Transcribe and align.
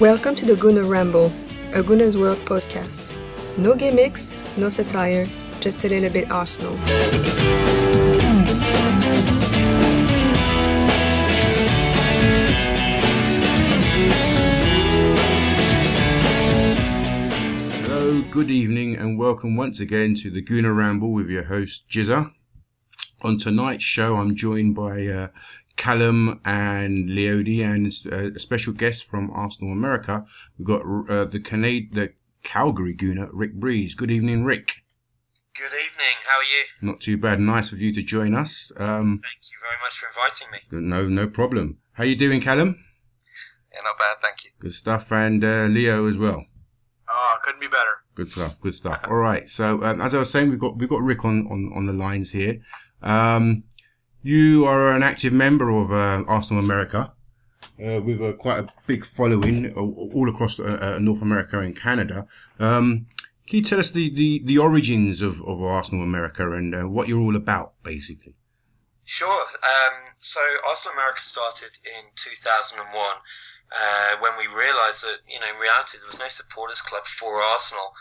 Welcome 0.00 0.34
to 0.34 0.44
the 0.44 0.54
Gooner 0.54 0.88
Ramble, 0.88 1.26
a 1.72 1.82
Gooner's 1.84 2.16
World 2.16 2.38
podcast. 2.38 3.16
No 3.56 3.76
gimmicks, 3.76 4.34
no 4.56 4.68
satire, 4.68 5.28
just 5.60 5.84
a 5.84 5.88
little 5.88 6.10
bit 6.10 6.28
Arsenal. 6.32 6.74
Hello, 17.84 18.22
good 18.32 18.50
evening, 18.50 18.96
and 18.96 19.16
welcome 19.16 19.54
once 19.54 19.78
again 19.78 20.16
to 20.16 20.30
the 20.30 20.42
Gooner 20.42 20.76
Ramble 20.76 21.12
with 21.12 21.28
your 21.28 21.44
host 21.44 21.84
Jizza. 21.88 22.32
On 23.24 23.38
tonight's 23.38 23.84
show, 23.84 24.16
I'm 24.16 24.34
joined 24.34 24.74
by 24.74 25.06
uh, 25.06 25.28
Callum 25.76 26.40
and 26.44 27.08
Leody, 27.08 27.62
and 27.64 27.92
uh, 28.12 28.34
a 28.34 28.38
special 28.38 28.72
guest 28.72 29.04
from 29.04 29.30
Arsenal 29.32 29.72
America. 29.72 30.24
We've 30.58 30.66
got 30.66 30.82
uh, 30.82 31.24
the 31.24 31.40
Canad- 31.40 31.94
the 31.94 32.12
Calgary 32.42 32.94
Gooner, 32.94 33.28
Rick 33.32 33.54
Breese. 33.54 33.94
Good 33.94 34.10
evening, 34.10 34.44
Rick. 34.44 34.72
Good 35.56 35.66
evening. 35.66 36.16
How 36.26 36.38
are 36.38 36.42
you? 36.42 36.64
Not 36.92 37.00
too 37.00 37.16
bad. 37.16 37.40
Nice 37.40 37.72
of 37.72 37.80
you 37.80 37.92
to 37.94 38.02
join 38.02 38.34
us. 38.34 38.72
Um, 38.76 39.20
Thank 39.22 39.42
you 39.50 39.58
very 39.60 39.78
much 39.82 39.98
for 39.98 40.08
inviting 40.08 40.48
me. 40.50 40.88
no, 40.88 41.08
no 41.08 41.28
problem. 41.28 41.78
How 41.92 42.04
you 42.04 42.16
doing, 42.16 42.40
Callum? 42.40 42.82
Yeah, 43.72 43.80
not 43.84 43.98
bad, 43.98 44.16
thank 44.22 44.44
you. 44.44 44.50
Good 44.60 44.74
stuff, 44.74 45.10
and 45.12 45.42
uh, 45.44 45.66
Leo 45.70 46.06
as 46.08 46.16
well. 46.16 46.44
Oh, 47.14 47.34
couldn't 47.44 47.60
be 47.60 47.66
better. 47.68 47.90
Good 48.14 48.30
stuff. 48.32 48.54
Good 48.60 48.74
stuff. 48.74 49.00
All 49.04 49.14
right. 49.16 49.48
So 49.48 49.82
um, 49.82 50.00
as 50.00 50.14
I 50.14 50.18
was 50.18 50.30
saying, 50.30 50.48
we've 50.50 50.58
got 50.58 50.76
we've 50.78 50.88
got 50.88 51.02
Rick 51.02 51.24
on 51.24 51.46
on, 51.48 51.70
on 51.74 51.86
the 51.86 51.92
lines 51.92 52.30
here. 52.30 52.58
Um, 53.02 53.64
you 54.22 54.64
are 54.66 54.92
an 54.92 55.02
active 55.02 55.32
member 55.32 55.70
of 55.70 55.92
uh, 55.92 56.24
Arsenal 56.28 56.62
America, 56.62 57.12
uh, 57.80 58.00
with 58.00 58.20
a, 58.20 58.34
quite 58.38 58.60
a 58.60 58.68
big 58.86 59.04
following 59.04 59.72
all 59.74 60.28
across 60.28 60.58
uh, 60.60 60.62
uh, 60.64 60.98
North 61.00 61.22
America 61.22 61.58
and 61.58 61.76
Canada. 61.76 62.26
Um, 62.58 63.06
can 63.46 63.58
you 63.58 63.64
tell 63.64 63.80
us 63.80 63.90
the, 63.90 64.08
the, 64.14 64.42
the 64.44 64.58
origins 64.58 65.20
of, 65.20 65.42
of 65.42 65.60
Arsenal 65.62 66.04
America 66.04 66.52
and 66.52 66.74
uh, 66.74 66.88
what 66.88 67.08
you're 67.08 67.20
all 67.20 67.36
about, 67.36 67.74
basically? 67.82 68.34
Sure. 69.04 69.42
Um, 69.62 70.14
so 70.20 70.40
Arsenal 70.66 70.94
America 70.94 71.22
started 71.22 71.76
in 71.84 72.06
2001 72.14 72.78
uh, 72.86 74.16
when 74.20 74.32
we 74.38 74.46
realised 74.46 75.02
that, 75.02 75.26
you 75.26 75.40
know, 75.40 75.50
in 75.50 75.58
reality 75.60 75.98
there 75.98 76.06
was 76.06 76.18
no 76.18 76.28
supporters 76.28 76.80
club 76.80 77.02
for 77.18 77.42
Arsenal. 77.42 77.92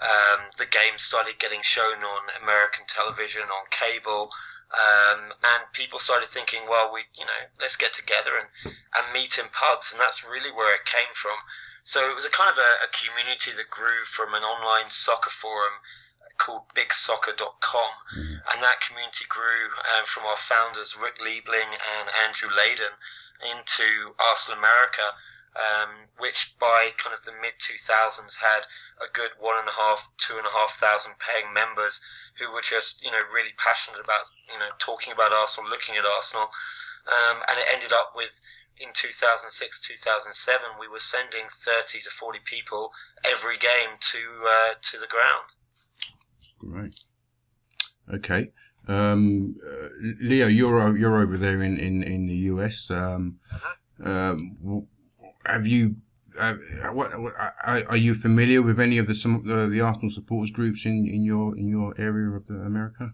Um, 0.00 0.50
the 0.58 0.66
game 0.66 0.98
started 0.98 1.38
getting 1.38 1.60
shown 1.62 2.02
on 2.02 2.22
American 2.42 2.86
television, 2.86 3.42
on 3.42 3.66
cable, 3.70 4.30
um, 4.74 5.32
and 5.42 5.70
people 5.72 5.98
started 5.98 6.28
thinking, 6.28 6.66
well, 6.68 6.90
we, 6.92 7.06
you 7.14 7.24
know, 7.24 7.50
let's 7.60 7.76
get 7.76 7.94
together 7.94 8.34
and, 8.38 8.48
and 8.66 9.12
meet 9.12 9.38
in 9.38 9.46
pubs, 9.50 9.92
and 9.92 10.00
that's 10.00 10.26
really 10.26 10.50
where 10.50 10.74
it 10.74 10.84
came 10.84 11.14
from. 11.14 11.38
So 11.84 12.10
it 12.10 12.16
was 12.16 12.24
a 12.24 12.32
kind 12.32 12.50
of 12.50 12.58
a, 12.58 12.86
a 12.86 12.90
community 12.90 13.52
that 13.52 13.68
grew 13.70 14.08
from 14.08 14.32
an 14.34 14.42
online 14.42 14.88
soccer 14.88 15.30
forum 15.30 15.84
called 16.38 16.66
bigsoccer.com, 16.74 17.92
and 18.50 18.58
that 18.62 18.82
community 18.82 19.24
grew 19.28 19.70
uh, 19.78 20.02
from 20.02 20.24
our 20.26 20.40
founders 20.40 20.96
Rick 20.98 21.22
Liebling 21.22 21.78
and 21.78 22.10
Andrew 22.10 22.50
Layden 22.50 22.98
into 23.38 24.14
Arsenal 24.18 24.58
America, 24.58 25.14
um, 25.54 26.10
which 26.18 26.54
by 26.58 26.90
kind 26.98 27.14
of 27.14 27.24
the 27.24 27.34
mid 27.38 27.54
2000s 27.62 28.36
had 28.38 28.66
a 28.98 29.08
good 29.12 29.30
one 29.38 29.58
and 29.58 29.68
a 29.68 29.76
half, 29.76 30.06
two 30.18 30.36
and 30.36 30.46
a 30.46 30.54
half 30.54 30.78
thousand 30.78 31.14
paying 31.18 31.52
members 31.54 32.00
who 32.38 32.50
were 32.50 32.64
just 32.64 33.02
you 33.02 33.10
know 33.10 33.22
really 33.32 33.54
passionate 33.56 34.02
about 34.02 34.26
you 34.50 34.58
know 34.58 34.70
talking 34.78 35.12
about 35.12 35.32
Arsenal, 35.32 35.70
looking 35.70 35.96
at 35.96 36.04
Arsenal, 36.04 36.50
um, 37.06 37.42
and 37.48 37.58
it 37.58 37.66
ended 37.70 37.92
up 37.92 38.12
with 38.14 38.34
in 38.82 38.90
2006 38.90 39.54
2007 39.86 40.34
we 40.80 40.88
were 40.90 40.98
sending 40.98 41.46
30 41.62 42.02
to 42.02 42.10
40 42.10 42.40
people 42.42 42.90
every 43.22 43.54
game 43.56 43.94
to 44.02 44.18
uh, 44.42 44.74
to 44.82 44.98
the 44.98 45.06
ground 45.06 45.54
Right. 46.62 46.94
Okay. 48.12 48.50
Um, 48.86 49.56
uh, 49.66 49.88
Leo, 50.20 50.46
you're 50.46 50.96
you're 50.96 51.22
over 51.22 51.38
there 51.38 51.62
in, 51.62 51.78
in, 51.78 52.02
in 52.02 52.26
the 52.26 52.34
US. 52.52 52.90
Um, 52.90 53.38
um, 54.04 54.56
w- 54.62 54.86
have 55.46 55.66
you? 55.66 55.96
Uh, 56.38 56.54
what, 56.92 57.16
what 57.20 57.32
are, 57.36 57.84
are 57.88 57.96
you 57.96 58.12
familiar 58.12 58.60
with 58.60 58.80
any 58.80 58.98
of 58.98 59.06
the 59.06 59.14
some 59.14 59.48
uh, 59.48 59.66
the 59.66 59.80
Arsenal 59.80 60.10
supporters 60.10 60.50
groups 60.50 60.84
in, 60.84 61.06
in 61.06 61.22
your 61.22 61.56
in 61.56 61.68
your 61.68 61.94
area 61.98 62.28
of 62.28 62.48
America? 62.48 63.12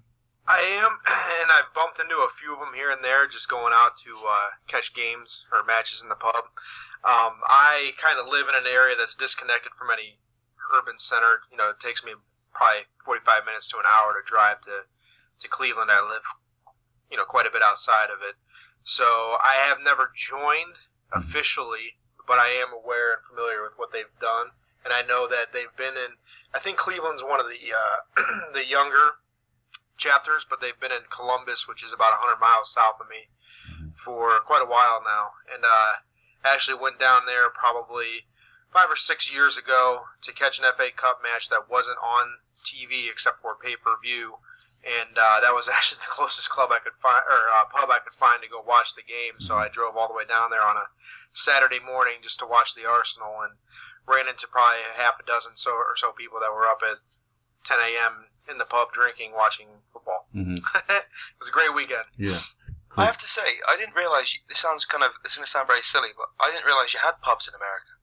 I 0.48 0.66
am, 0.82 0.98
and 1.06 1.50
I've 1.52 1.74
bumped 1.74 2.00
into 2.00 2.16
a 2.16 2.34
few 2.40 2.54
of 2.54 2.60
them 2.60 2.74
here 2.74 2.90
and 2.90 3.04
there, 3.04 3.28
just 3.28 3.48
going 3.48 3.72
out 3.74 3.98
to 4.04 4.18
uh, 4.26 4.58
catch 4.66 4.94
games 4.94 5.44
or 5.52 5.62
matches 5.62 6.02
in 6.02 6.08
the 6.08 6.18
pub. 6.18 6.50
Um, 7.06 7.40
I 7.48 7.92
kind 8.02 8.18
of 8.18 8.26
live 8.26 8.48
in 8.48 8.58
an 8.58 8.66
area 8.66 8.96
that's 8.98 9.14
disconnected 9.14 9.72
from 9.78 9.88
any 9.92 10.18
urban 10.74 10.98
center. 10.98 11.46
You 11.50 11.56
know, 11.56 11.70
it 11.70 11.80
takes 11.80 12.02
me 12.04 12.12
probably 12.52 12.90
45 13.04 13.46
minutes 13.46 13.68
to 13.70 13.78
an 13.78 13.88
hour 13.88 14.12
to 14.12 14.26
drive 14.26 14.60
to 14.62 14.90
to 15.40 15.48
Cleveland. 15.48 15.90
I 15.90 16.02
live, 16.02 16.26
you 17.10 17.16
know, 17.16 17.24
quite 17.24 17.46
a 17.46 17.54
bit 17.54 17.62
outside 17.62 18.10
of 18.10 18.20
it, 18.20 18.36
so 18.82 19.38
I 19.40 19.56
have 19.68 19.78
never 19.80 20.12
joined 20.16 20.82
officially, 21.12 21.99
but 22.30 22.38
I 22.38 22.54
am 22.62 22.70
aware 22.70 23.18
and 23.18 23.26
familiar 23.26 23.58
with 23.58 23.74
what 23.74 23.90
they've 23.90 24.14
done, 24.22 24.54
and 24.86 24.94
I 24.94 25.02
know 25.02 25.26
that 25.26 25.50
they've 25.50 25.74
been 25.74 25.98
in. 25.98 26.14
I 26.54 26.62
think 26.62 26.78
Cleveland's 26.78 27.26
one 27.26 27.42
of 27.42 27.50
the 27.50 27.58
uh, 27.74 27.98
the 28.54 28.62
younger 28.62 29.18
chapters, 29.98 30.46
but 30.46 30.62
they've 30.62 30.78
been 30.78 30.94
in 30.94 31.10
Columbus, 31.10 31.66
which 31.66 31.82
is 31.82 31.90
about 31.90 32.14
100 32.22 32.38
miles 32.38 32.70
south 32.70 33.02
of 33.02 33.10
me, 33.10 33.34
for 33.98 34.38
quite 34.46 34.62
a 34.62 34.70
while 34.70 35.02
now. 35.02 35.34
And 35.50 35.66
uh, 35.66 36.06
actually 36.46 36.78
went 36.78 37.02
down 37.02 37.26
there 37.26 37.50
probably 37.50 38.30
five 38.70 38.86
or 38.86 38.96
six 38.96 39.26
years 39.26 39.58
ago 39.58 40.06
to 40.22 40.30
catch 40.30 40.62
an 40.62 40.70
FA 40.78 40.94
Cup 40.94 41.18
match 41.26 41.50
that 41.50 41.66
wasn't 41.66 41.98
on 41.98 42.46
TV 42.62 43.10
except 43.10 43.42
for 43.42 43.58
pay 43.58 43.74
per 43.74 43.98
view. 43.98 44.38
And 44.86 45.18
uh, 45.18 45.42
that 45.42 45.50
was 45.50 45.66
actually 45.72 46.06
the 46.06 46.14
closest 46.14 46.46
club 46.46 46.70
I 46.70 46.78
could 46.78 46.94
find, 47.02 47.26
or 47.26 47.50
uh, 47.58 47.66
pub 47.74 47.90
I 47.90 47.98
could 47.98 48.14
find 48.14 48.38
to 48.38 48.48
go 48.48 48.62
watch 48.62 48.94
the 48.94 49.02
game. 49.02 49.42
So 49.42 49.58
I 49.58 49.66
drove 49.66 49.98
all 49.98 50.06
the 50.06 50.14
way 50.14 50.30
down 50.30 50.54
there 50.54 50.62
on 50.62 50.78
a 50.78 50.86
Saturday 51.32 51.78
morning 51.80 52.20
just 52.22 52.38
to 52.40 52.46
watch 52.46 52.74
the 52.74 52.86
Arsenal, 52.88 53.40
and 53.42 53.54
ran 54.06 54.28
into 54.28 54.46
probably 54.48 54.82
a 54.82 55.00
half 55.00 55.14
a 55.20 55.24
dozen 55.26 55.52
so 55.54 55.70
or 55.72 55.94
so 55.96 56.12
people 56.12 56.38
that 56.40 56.50
were 56.52 56.66
up 56.66 56.80
at 56.82 56.98
10 57.64 57.78
a.m. 57.78 58.26
in 58.50 58.58
the 58.58 58.64
pub 58.64 58.92
drinking, 58.92 59.32
watching 59.36 59.68
football. 59.92 60.26
Mm-hmm. 60.34 60.58
it 60.90 61.06
was 61.38 61.48
a 61.48 61.52
great 61.54 61.74
weekend. 61.74 62.08
Yeah. 62.18 62.40
I 62.98 63.06
have 63.06 63.18
to 63.22 63.28
say, 63.30 63.62
I 63.70 63.76
didn't 63.78 63.94
realise. 63.94 64.34
you- 64.34 64.42
This 64.50 64.58
sounds 64.58 64.84
kind 64.84 65.04
of. 65.06 65.12
This 65.22 65.32
is 65.32 65.38
going 65.38 65.46
to 65.46 65.50
sound 65.54 65.68
very 65.70 65.82
silly, 65.86 66.10
but 66.18 66.26
I 66.42 66.50
didn't 66.50 66.66
realise 66.66 66.90
you 66.92 66.98
had 66.98 67.22
pubs 67.22 67.46
in 67.46 67.54
America. 67.54 67.94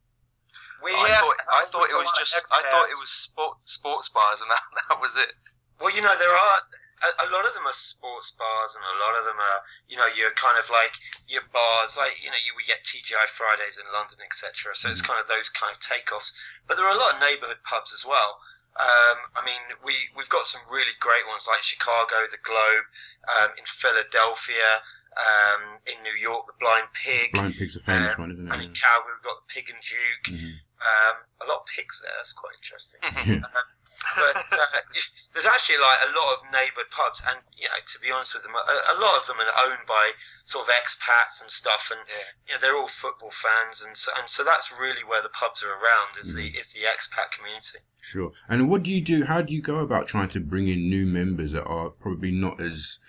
we 0.79 0.95
I 0.95 1.11
Yeah, 1.11 1.19
thought 1.19 1.39
I 1.51 1.63
thought 1.67 1.89
it 1.91 1.97
was 1.99 2.07
lot 2.07 2.16
of 2.16 2.23
just. 2.23 2.47
I 2.55 2.63
thought 2.71 2.87
it 2.87 2.95
was 2.95 3.11
sport, 3.11 3.57
sports 3.67 4.07
bars, 4.07 4.39
and 4.39 4.47
that 4.47 4.63
that 4.87 4.97
was 5.03 5.11
it. 5.19 5.35
Well, 5.83 5.91
you 5.91 5.99
know, 5.99 6.16
there 6.16 6.31
are 6.31 6.57
a, 7.03 7.09
a 7.25 7.28
lot 7.30 7.46
of 7.46 7.53
them 7.53 7.66
are 7.69 7.75
sports 7.78 8.34
bars, 8.34 8.74
and 8.74 8.81
a 8.81 8.97
lot 9.02 9.13
of 9.18 9.24
them 9.25 9.38
are, 9.38 9.59
you 9.85 9.97
know, 9.97 10.09
you're 10.09 10.34
kind 10.34 10.58
of 10.58 10.66
like 10.74 10.94
your 11.30 11.46
bars, 11.53 11.94
like 11.97 12.18
you 12.24 12.30
know, 12.30 12.40
you 12.41 12.53
we 12.58 12.66
get 12.66 12.81
TGI 12.85 13.30
Fridays 13.38 13.78
in 13.78 13.85
London, 13.94 14.18
etc. 14.25 14.74
So 14.74 14.90
it's 14.90 15.02
kind 15.02 15.22
of 15.22 15.30
those 15.30 15.50
kind 15.53 15.74
of 15.74 15.80
takeoffs. 15.81 16.34
But 16.66 16.78
there 16.78 16.85
are 16.90 16.96
a 16.96 17.00
lot 17.00 17.16
of 17.16 17.22
neighbourhood 17.22 17.62
pubs 17.63 17.94
as 17.94 18.02
well. 18.06 18.41
Um, 18.78 19.30
I 19.34 19.41
mean, 19.41 19.62
we 19.81 20.09
we've 20.13 20.30
got 20.30 20.46
some 20.46 20.62
really 20.69 20.94
great 21.02 21.25
ones 21.30 21.46
like 21.50 21.62
Chicago, 21.66 22.30
the 22.30 22.41
Globe, 22.41 22.85
um, 23.25 23.50
in 23.58 23.66
Philadelphia, 23.66 24.85
um, 25.18 25.81
in 25.90 25.97
New 26.06 26.14
York, 26.14 26.46
the 26.46 26.58
Blind 26.62 26.90
Pig, 26.94 27.34
The 27.34 27.41
Blind 27.41 27.56
Pig's 27.58 27.75
a 27.75 27.81
famous 27.81 28.14
um, 28.16 28.22
one, 28.22 28.31
isn't 28.34 28.47
it? 28.47 28.53
and 28.53 28.62
in? 28.62 28.74
Calgary 28.78 29.18
we've 29.18 29.25
got 29.25 29.41
the 29.41 29.50
Pig 29.50 29.66
and 29.69 29.81
Duke. 29.81 30.25
Mhm. 30.34 30.53
Um, 30.77 31.15
a 31.41 31.45
lot 31.49 31.65
of 31.65 31.65
pigs 31.73 31.97
there. 32.05 32.13
That's 32.21 32.33
quite 32.38 32.53
interesting. 32.61 33.01
Yeah. 33.01 33.41
but 34.21 34.35
uh, 34.53 34.81
there's 35.33 35.49
actually 35.49 35.81
like 35.81 35.97
a 36.05 36.13
lot 36.13 36.38
of 36.38 36.45
neighboured 36.53 36.89
pubs, 36.93 37.17
and 37.25 37.41
you 37.57 37.65
know, 37.65 37.81
to 37.81 37.97
be 37.97 38.13
honest 38.13 38.38
with 38.38 38.43
them, 38.45 38.53
a, 38.53 38.93
a 38.93 38.97
lot 39.01 39.17
of 39.17 39.25
them 39.25 39.41
are 39.41 39.57
owned 39.66 39.85
by 39.90 40.13
sort 40.46 40.69
of 40.69 40.73
expats 40.78 41.41
and 41.41 41.49
stuff, 41.49 41.90
and 41.90 42.02
Yeah. 42.05 42.29
you 42.46 42.52
know, 42.53 42.59
they're 42.61 42.78
all 42.78 42.87
football 42.93 43.34
fans, 43.34 43.81
and 43.81 43.97
so, 43.97 44.13
and 44.17 44.29
so 44.29 44.43
that's 44.46 44.69
really 44.72 45.02
where 45.02 45.22
the 45.25 45.34
pubs 45.34 45.66
are 45.66 45.73
around 45.73 46.13
is 46.22 46.34
the 46.37 46.46
Mm-hmm. 46.53 46.61
is 46.61 46.69
the 46.78 46.85
expat 46.85 47.34
community. 47.34 47.81
Sure. 48.05 48.31
And 48.47 48.69
what 48.69 48.84
do 48.85 48.93
you 48.93 49.02
do? 49.02 49.25
How 49.25 49.41
do 49.41 49.53
you 49.53 49.61
go 49.66 49.79
about 49.81 50.07
trying 50.07 50.29
to 50.29 50.40
bring 50.40 50.67
in 50.69 50.90
new 50.90 51.05
members 51.09 51.52
that 51.57 51.66
are 51.66 51.90
probably 51.90 52.31
not 52.31 52.61
as 52.61 52.99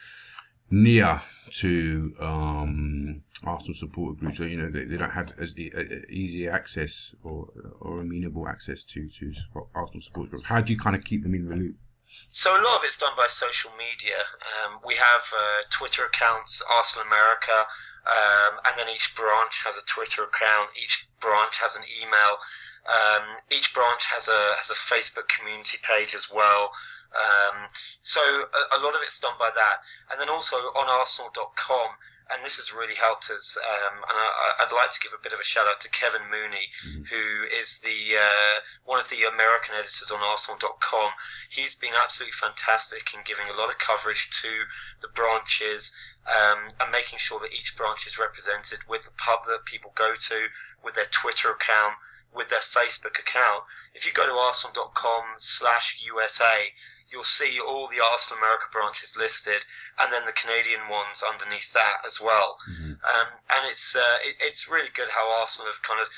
near 0.71 1.23
to 1.51 2.15
um, 2.21 2.88
Arsenal 3.45 3.75
supporter 3.75 4.19
groups? 4.19 4.39
You 4.39 4.57
know, 4.57 4.71
they, 4.71 4.85
they 4.85 4.97
don't 4.97 5.11
have 5.11 5.33
as 5.39 5.57
e- 5.59 5.73
uh, 5.77 5.83
easy 6.11 6.49
access 6.49 7.15
or 7.23 7.49
or 7.81 8.01
amenable 8.01 8.49
access 8.49 8.83
to 8.85 9.09
to 9.09 9.33
Arsenal 9.75 10.03
supporter 10.03 10.31
groups. 10.31 10.45
How 10.45 10.61
do 10.61 10.73
you 10.73 10.79
kind 10.79 10.97
of 10.97 11.05
keep 11.05 11.23
them 11.23 11.35
in 11.35 11.49
the 11.49 11.55
loop? 11.55 11.77
So 12.33 12.51
a 12.53 12.61
lot 12.61 12.79
of 12.79 12.85
it's 12.85 12.97
done 12.97 13.13
by 13.17 13.29
social 13.29 13.71
media. 13.77 14.25
Um, 14.43 14.81
we 14.85 14.95
have 14.95 15.25
uh, 15.33 15.63
Twitter 15.71 16.05
accounts, 16.05 16.63
Arsenal 16.69 17.07
America, 17.07 17.67
um, 18.09 18.59
and 18.65 18.75
then 18.79 18.89
each 18.89 19.15
branch 19.15 19.61
has 19.65 19.77
a 19.77 19.85
Twitter 19.87 20.25
account. 20.25 20.71
Each 20.77 21.07
branch 21.21 21.57
has 21.61 21.77
an 21.77 21.85
email. 22.01 22.41
Um, 22.89 23.45
each 23.53 23.75
branch 23.75 24.07
has 24.09 24.29
a 24.29 24.57
has 24.57 24.71
a 24.71 24.79
Facebook 24.89 25.29
community 25.29 25.79
page 25.85 26.15
as 26.15 26.31
well. 26.33 26.73
Um, 27.13 27.69
so 28.03 28.21
a, 28.21 28.63
a 28.77 28.79
lot 28.81 28.95
of 28.95 29.01
it's 29.05 29.21
done 29.21 29.37
by 29.39 29.51
that, 29.55 29.85
and 30.11 30.21
then 30.21 30.29
also 30.29 30.57
on 30.57 30.89
Arsenal.com. 30.89 31.89
and 32.31 32.45
this 32.45 32.57
has 32.57 32.73
really 32.73 32.95
helped 32.95 33.31
us. 33.31 33.57
Um, 33.57 34.05
and 34.05 34.17
I, 34.19 34.65
I'd 34.65 34.73
like 34.75 34.91
to 34.93 35.01
give 35.01 35.13
a 35.17 35.23
bit 35.23 35.33
of 35.33 35.41
a 35.41 35.45
shout 35.45 35.67
out 35.67 35.81
to 35.81 35.89
Kevin 35.89 36.29
Mooney, 36.31 36.69
Mhm. 36.87 37.09
who 37.09 37.45
is 37.49 37.79
the 37.81 38.17
uh, 38.19 38.61
one 38.85 39.01
of 39.01 39.09
the 39.09 39.25
American 39.25 39.75
editors 39.75 40.11
on 40.11 40.21
Arsenal.com. 40.21 41.13
He's 41.49 41.75
been 41.75 41.95
absolutely 41.95 42.37
fantastic 42.37 43.15
in 43.15 43.21
giving 43.25 43.49
a 43.49 43.57
lot 43.57 43.71
of 43.71 43.79
coverage 43.79 44.29
to 44.43 44.65
the 45.01 45.09
branches 45.09 45.93
um, 46.27 46.73
and 46.81 46.91
making 46.93 47.19
sure 47.19 47.41
that 47.41 47.53
each 47.53 47.75
branch 47.77 48.07
is 48.07 48.19
represented 48.19 48.81
with 48.89 49.05
the 49.05 49.11
pub 49.17 49.47
that 49.47 49.65
people 49.65 49.93
go 49.97 50.15
to, 50.15 50.49
with 50.85 50.95
their 50.95 51.07
Twitter 51.11 51.51
account, 51.51 51.95
with 52.33 52.51
their 52.51 52.61
Facebook 52.61 53.19
account. 53.19 53.65
If 53.95 54.05
you 54.05 54.13
go 54.13 54.27
to 54.27 54.33
arsenal.com 54.33 55.37
slash 55.39 55.97
USA, 56.05 56.75
you'll 57.11 57.25
see 57.25 57.59
all 57.59 57.89
the 57.89 58.01
Arsenal 58.01 58.39
America 58.39 58.67
branches 58.73 59.17
listed, 59.17 59.63
and 59.99 60.13
then 60.13 60.27
the 60.27 60.33
Canadian 60.33 60.89
ones 60.89 61.23
underneath 61.23 61.73
that 61.73 62.05
as 62.07 62.21
well. 62.21 62.59
Mhm. 62.69 62.99
Um, 63.03 63.29
and 63.51 63.67
it's 63.67 63.97
uh, 63.97 64.19
it, 64.23 64.37
it's 64.41 64.69
really 64.69 64.91
good 64.95 65.11
how 65.11 65.29
Arsenal 65.31 65.73
have 65.73 65.83
kind 65.83 66.01
of 66.01 66.09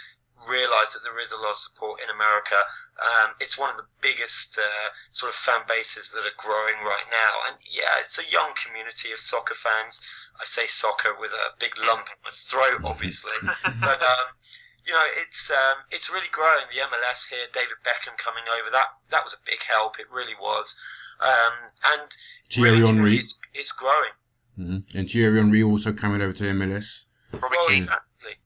realised 0.48 0.94
that 0.94 1.02
there 1.04 1.18
is 1.20 1.32
a 1.32 1.36
lot 1.36 1.52
of 1.52 1.58
support 1.58 2.00
in 2.00 2.08
America. 2.08 2.56
Um, 3.00 3.34
it's 3.40 3.56
one 3.56 3.70
of 3.70 3.76
the 3.76 3.88
biggest 4.00 4.58
uh, 4.58 4.88
sort 5.10 5.30
of 5.30 5.36
fan 5.36 5.62
bases 5.68 6.10
that 6.10 6.24
are 6.24 6.36
growing 6.36 6.84
right 6.84 7.08
now, 7.10 7.32
and 7.48 7.56
yeah, 7.64 8.00
it's 8.00 8.18
a 8.18 8.28
young 8.30 8.52
community 8.56 9.12
of 9.12 9.20
soccer 9.20 9.54
fans. 9.54 10.00
I 10.40 10.44
say 10.44 10.66
soccer 10.66 11.14
with 11.18 11.32
a 11.32 11.56
big 11.58 11.76
lump 11.78 12.08
in 12.08 12.18
my 12.24 12.30
throat, 12.32 12.80
obviously, 12.84 13.36
but 13.80 14.02
um, 14.02 14.36
you 14.86 14.92
know, 14.92 15.06
it's 15.20 15.50
um, 15.50 15.84
it's 15.90 16.08
really 16.10 16.30
growing. 16.32 16.66
The 16.72 16.80
MLS 16.80 17.28
here, 17.28 17.46
David 17.52 17.78
Beckham 17.84 18.16
coming 18.18 18.44
over, 18.48 18.70
that 18.72 18.96
that 19.10 19.24
was 19.24 19.32
a 19.34 19.42
big 19.44 19.60
help. 19.68 19.98
It 19.98 20.06
really 20.10 20.34
was, 20.40 20.74
um, 21.20 21.70
and 21.92 22.10
Thierry 22.50 22.80
really, 22.80 22.86
Henry. 22.86 23.18
it's, 23.18 23.38
it's 23.54 23.72
growing. 23.72 24.14
Mhm. 24.58 24.84
And 24.94 25.08
Thierry 25.10 25.38
Henry 25.38 25.62
also 25.62 25.92
coming 25.92 26.20
over 26.20 26.32
to 26.32 26.44
MLS. 26.44 27.04
Robbie 27.32 27.56
Well, 27.56 27.68
exactly. 27.70 28.36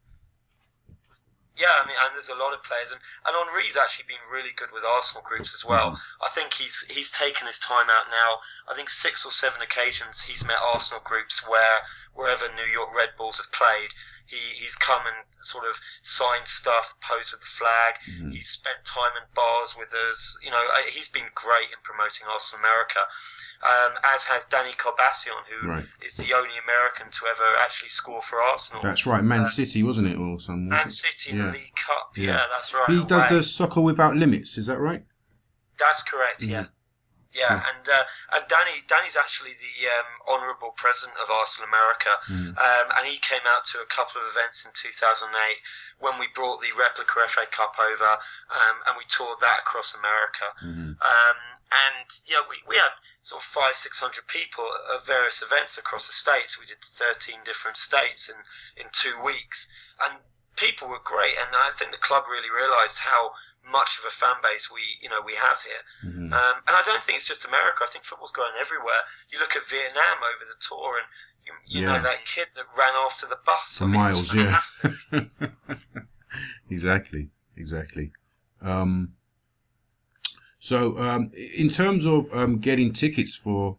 Yeah, 1.56 1.70
I 1.70 1.86
mean, 1.86 1.94
and 1.94 2.10
there's 2.18 2.28
a 2.28 2.34
lot 2.34 2.52
of 2.52 2.66
players, 2.66 2.90
and, 2.90 2.98
and 2.98 3.32
Henri's 3.32 3.78
actually 3.78 4.10
been 4.10 4.20
really 4.26 4.50
good 4.58 4.74
with 4.74 4.82
Arsenal 4.82 5.22
groups 5.22 5.54
as 5.54 5.64
well. 5.64 5.94
I 6.20 6.28
think 6.34 6.52
he's 6.54 6.84
he's 6.90 7.12
taken 7.14 7.46
his 7.46 7.58
time 7.62 7.86
out 7.88 8.10
now. 8.10 8.42
I 8.66 8.74
think 8.74 8.90
six 8.90 9.24
or 9.24 9.30
seven 9.30 9.62
occasions 9.62 10.22
he's 10.26 10.42
met 10.44 10.58
Arsenal 10.58 11.00
groups 11.04 11.46
where 11.46 11.86
wherever 12.12 12.50
New 12.50 12.66
York 12.66 12.90
Red 12.94 13.10
Bulls 13.16 13.36
have 13.38 13.50
played, 13.52 13.90
he, 14.26 14.36
he's 14.56 14.74
come 14.76 15.02
and 15.06 15.16
sort 15.44 15.64
of 15.68 15.76
signed 16.02 16.48
stuff, 16.48 16.94
posed 17.02 17.32
with 17.32 17.40
the 17.40 17.46
flag. 17.58 17.94
Mhm. 18.08 18.32
He's 18.32 18.48
spent 18.48 18.84
time 18.84 19.12
in 19.20 19.24
bars 19.34 19.74
with 19.76 19.92
us. 19.92 20.36
You 20.42 20.50
know, 20.50 20.62
uh, 20.74 20.82
he's 20.88 21.08
been 21.08 21.28
great 21.34 21.68
in 21.70 21.78
promoting 21.82 22.26
Arsenal 22.26 22.60
America. 22.64 23.00
Um, 23.62 23.92
as 24.04 24.24
has 24.24 24.44
Danny 24.46 24.72
Karbassiyoon, 24.72 25.44
who 25.48 25.70
is 26.04 26.18
Right. 26.18 26.26
the 26.28 26.34
only 26.34 26.56
American 26.58 27.10
to 27.10 27.26
ever 27.26 27.56
actually 27.60 27.88
score 27.90 28.20
for 28.22 28.40
Arsenal. 28.42 28.82
That's 28.82 29.06
right. 29.06 29.22
Man 29.22 29.40
Uh, 29.42 29.50
City, 29.50 29.82
wasn't 29.82 30.08
it, 30.08 30.16
or 30.16 30.38
some? 30.40 30.68
Man? 30.68 30.88
City 30.88 31.30
in 31.30 31.38
Yeah. 31.38 31.46
the 31.46 31.52
League 31.52 31.74
Cup. 31.76 32.12
Yeah. 32.16 32.26
Yeah, 32.32 32.46
that's 32.50 32.72
right. 32.74 32.88
He 32.90 33.00
does 33.04 33.28
the 33.30 33.42
soccer 33.42 33.80
without 33.80 34.16
limits. 34.16 34.58
Is 34.58 34.66
that 34.66 34.78
right? 34.78 35.02
That's 35.78 36.02
correct. 36.02 36.40
Mhm. 36.42 36.48
Yeah. 36.50 36.64
Yeah, 37.34 37.50
Yeah. 37.50 37.68
and 37.74 37.88
uh, 37.88 38.04
and 38.32 38.46
Danny 38.48 38.84
Danny's 38.86 39.16
actually 39.16 39.54
the 39.58 39.90
um, 39.90 40.06
honourable 40.30 40.70
president 40.78 41.18
of 41.18 41.30
Arsenal 41.30 41.68
America, 41.68 42.18
Mhm. 42.30 42.54
um, 42.56 42.86
and 42.96 43.06
he 43.06 43.18
came 43.18 43.42
out 43.46 43.64
to 43.74 43.80
a 43.82 43.86
couple 43.86 44.22
of 44.22 44.28
events 44.28 44.64
in 44.64 44.70
2008 44.72 45.58
when 45.98 46.18
we 46.18 46.28
brought 46.28 46.62
the 46.62 46.70
replica 46.72 47.26
FA 47.28 47.46
Cup 47.46 47.74
over, 47.78 48.22
um, 48.50 48.76
and 48.86 48.96
we 48.96 49.04
toured 49.06 49.40
that 49.40 49.60
across 49.66 49.94
America. 49.94 50.54
Mhm. 50.62 50.94
Um, 51.02 51.36
and 51.72 52.06
you 52.24 52.34
know, 52.34 52.44
we, 52.48 52.62
we 52.66 52.76
had 52.76 52.92
sort 53.20 53.42
of 53.42 53.46
five, 53.48 53.76
six 53.76 53.98
hundred 53.98 54.28
people 54.28 54.64
at 54.94 55.04
various 55.04 55.42
events 55.42 55.76
across 55.76 56.06
the 56.06 56.12
states. 56.12 56.56
We 56.58 56.66
did 56.66 56.78
thirteen 56.84 57.42
different 57.42 57.76
states 57.76 58.28
in, 58.28 58.36
in 58.76 58.90
two 58.92 59.18
weeks, 59.20 59.66
and 60.06 60.20
people 60.56 60.86
were 60.86 61.00
great. 61.02 61.34
And 61.36 61.56
I 61.56 61.72
think 61.72 61.90
the 61.90 61.98
club 61.98 62.28
really 62.28 62.50
realised 62.50 62.98
how 62.98 63.34
much 63.70 63.98
of 63.98 64.04
a 64.06 64.14
fan 64.14 64.36
base 64.42 64.70
we 64.70 64.80
you 65.00 65.08
know 65.08 65.20
we 65.24 65.34
have 65.34 65.58
here. 65.62 65.82
Mhm. 66.10 66.32
Um, 66.32 66.56
and 66.66 66.74
I 66.76 66.82
don't 66.84 67.02
think 67.04 67.16
it's 67.16 67.26
just 67.26 67.44
America. 67.44 67.82
I 67.82 67.86
think 67.90 68.04
football's 68.04 68.32
going 68.32 68.52
everywhere. 68.60 69.02
You 69.30 69.38
look 69.38 69.56
at 69.56 69.68
Vietnam 69.68 70.18
over 70.22 70.44
the 70.44 70.58
tour, 70.60 70.98
and 70.98 71.06
you, 71.46 71.52
you 71.66 71.80
Yeah. 71.86 71.96
know 71.96 72.02
that 72.02 72.24
kid 72.26 72.48
that 72.56 72.66
ran 72.76 72.94
after 72.94 73.26
the 73.26 73.38
bus 73.44 73.78
For 73.78 73.84
I 73.84 73.86
mean, 73.86 74.00
miles, 74.00 74.34
yeah. 74.34 74.60
exactly, 76.70 77.28
exactly. 77.56 78.12
Um, 78.60 79.14
so, 80.58 80.98
um, 80.98 81.30
in 81.34 81.68
terms 81.68 82.06
of 82.06 82.32
um, 82.32 82.58
getting 82.58 82.92
tickets 82.92 83.34
for 83.34 83.78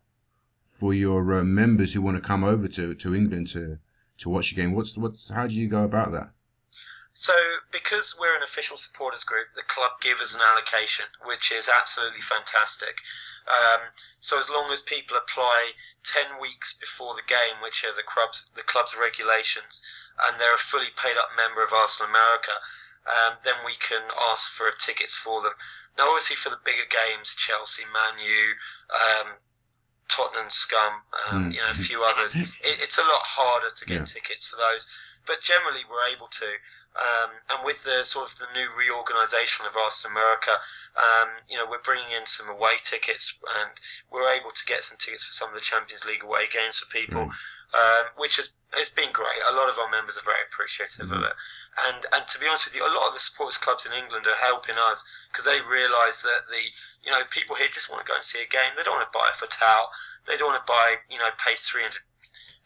for 0.79 0.93
your 0.93 1.39
uh, 1.39 1.43
members 1.43 1.93
who 1.93 2.01
want 2.01 2.17
to 2.17 2.21
come 2.23 2.43
over 2.43 2.67
to, 2.67 2.93
to 2.95 3.15
England 3.15 3.47
to 3.49 3.77
to 4.19 4.29
watch 4.29 4.49
the 4.51 4.55
game, 4.55 4.73
what's 4.73 4.95
what's 4.97 5.29
how 5.29 5.47
do 5.47 5.55
you 5.55 5.67
go 5.67 5.83
about 5.83 6.11
that? 6.11 6.29
So, 7.15 7.63
because 7.71 8.11
we're 8.19 8.35
an 8.35 8.43
official 8.43 8.75
supporters 8.75 9.23
group, 9.23 9.55
the 9.55 9.63
club 9.63 10.03
give 10.03 10.19
us 10.19 10.35
an 10.35 10.43
allocation, 10.43 11.05
which 11.23 11.47
is 11.49 11.71
absolutely 11.71 12.19
fantastic. 12.19 12.99
Um, 13.47 13.95
so, 14.19 14.35
as 14.37 14.51
long 14.51 14.67
as 14.75 14.81
people 14.83 15.15
apply 15.15 15.79
ten 16.03 16.35
weeks 16.43 16.75
before 16.75 17.15
the 17.15 17.23
game, 17.23 17.63
which 17.63 17.87
are 17.87 17.95
the 17.95 18.03
club's 18.03 18.51
the 18.53 18.67
club's 18.67 18.99
regulations, 18.99 19.79
and 20.27 20.41
they're 20.43 20.59
a 20.59 20.59
fully 20.59 20.91
paid 20.91 21.15
up 21.15 21.31
member 21.39 21.63
of 21.63 21.71
Arsenal 21.71 22.11
America, 22.11 22.59
um, 23.07 23.39
then 23.47 23.63
we 23.63 23.79
can 23.79 24.11
ask 24.11 24.51
for 24.51 24.67
tickets 24.75 25.15
for 25.15 25.39
them. 25.41 25.55
Now, 25.97 26.11
obviously, 26.11 26.35
for 26.35 26.51
the 26.51 26.59
bigger 26.67 26.83
games, 26.83 27.31
Chelsea, 27.31 27.87
Man 27.87 28.19
U, 28.19 28.59
um, 28.91 29.39
Tottenham, 30.11 30.49
Scum, 30.51 31.07
um, 31.31 31.47
Mm. 31.47 31.53
you 31.55 31.61
know, 31.63 31.71
a 31.71 31.79
few 31.79 32.03
others, 32.03 32.35
it, 32.35 32.51
it's 32.59 32.97
a 32.99 33.07
lot 33.07 33.23
harder 33.23 33.71
to 33.71 33.85
get 33.85 34.03
Yeah. 34.03 34.05
tickets 34.05 34.45
for 34.45 34.57
those. 34.57 34.85
But 35.25 35.39
generally, 35.39 35.85
we're 35.87 36.03
able 36.11 36.27
to. 36.27 36.59
Um, 36.95 37.31
and 37.51 37.59
with 37.67 37.83
the 37.83 38.03
sort 38.07 38.31
of 38.31 38.39
the 38.39 38.47
new 38.55 38.71
reorganisation 38.71 39.65
of 39.67 39.75
Arsenal 39.75 40.15
America, 40.15 40.55
um, 40.95 41.43
you 41.49 41.57
know, 41.59 41.67
we're 41.67 41.83
bringing 41.83 42.11
in 42.15 42.25
some 42.25 42.47
away 42.47 42.79
tickets, 42.83 43.35
and 43.43 43.71
we're 44.09 44.31
able 44.31 44.51
to 44.55 44.65
get 44.65 44.83
some 44.87 44.95
tickets 44.97 45.23
for 45.27 45.33
some 45.35 45.49
of 45.49 45.55
the 45.55 45.61
Champions 45.61 46.05
League 46.07 46.23
away 46.23 46.47
games 46.47 46.79
for 46.79 46.87
people, 46.87 47.27
um, 47.75 48.05
which 48.15 48.37
has 48.37 48.51
it's 48.75 48.89
been 48.89 49.11
great. 49.11 49.39
A 49.47 49.55
lot 49.55 49.69
of 49.69 49.79
our 49.79 49.89
members 49.89 50.17
are 50.17 50.23
very 50.27 50.43
appreciative 50.51 51.11
of 51.11 51.19
Mhm. 51.19 51.29
it, 51.31 51.35
and 51.87 52.05
and 52.13 52.27
to 52.27 52.39
be 52.39 52.47
honest 52.47 52.65
with 52.65 52.75
you, 52.75 52.85
a 52.85 52.91
lot 52.91 53.07
of 53.07 53.13
the 53.13 53.19
supporters 53.19 53.57
clubs 53.57 53.85
in 53.85 53.91
England 53.93 54.27
are 54.27 54.35
helping 54.35 54.77
us 54.77 55.03
because 55.31 55.45
they 55.45 55.59
realise 55.61 56.21
that 56.23 56.47
the 56.47 56.71
you 57.03 57.11
know 57.11 57.23
people 57.25 57.55
here 57.55 57.67
just 57.67 57.89
want 57.89 58.05
to 58.05 58.07
go 58.07 58.15
and 58.15 58.23
see 58.23 58.41
a 58.41 58.47
game. 58.47 58.71
They 58.75 58.83
don't 58.83 58.95
want 58.97 59.11
to 59.11 59.17
buy 59.17 59.29
a 59.31 59.35
fatal. 59.35 59.91
They 60.27 60.37
don't 60.37 60.51
want 60.51 60.65
to 60.65 60.71
buy 60.71 60.99
you 61.09 61.19
know 61.19 61.31
pay 61.37 61.55
three 61.55 61.83
hundred 61.83 62.03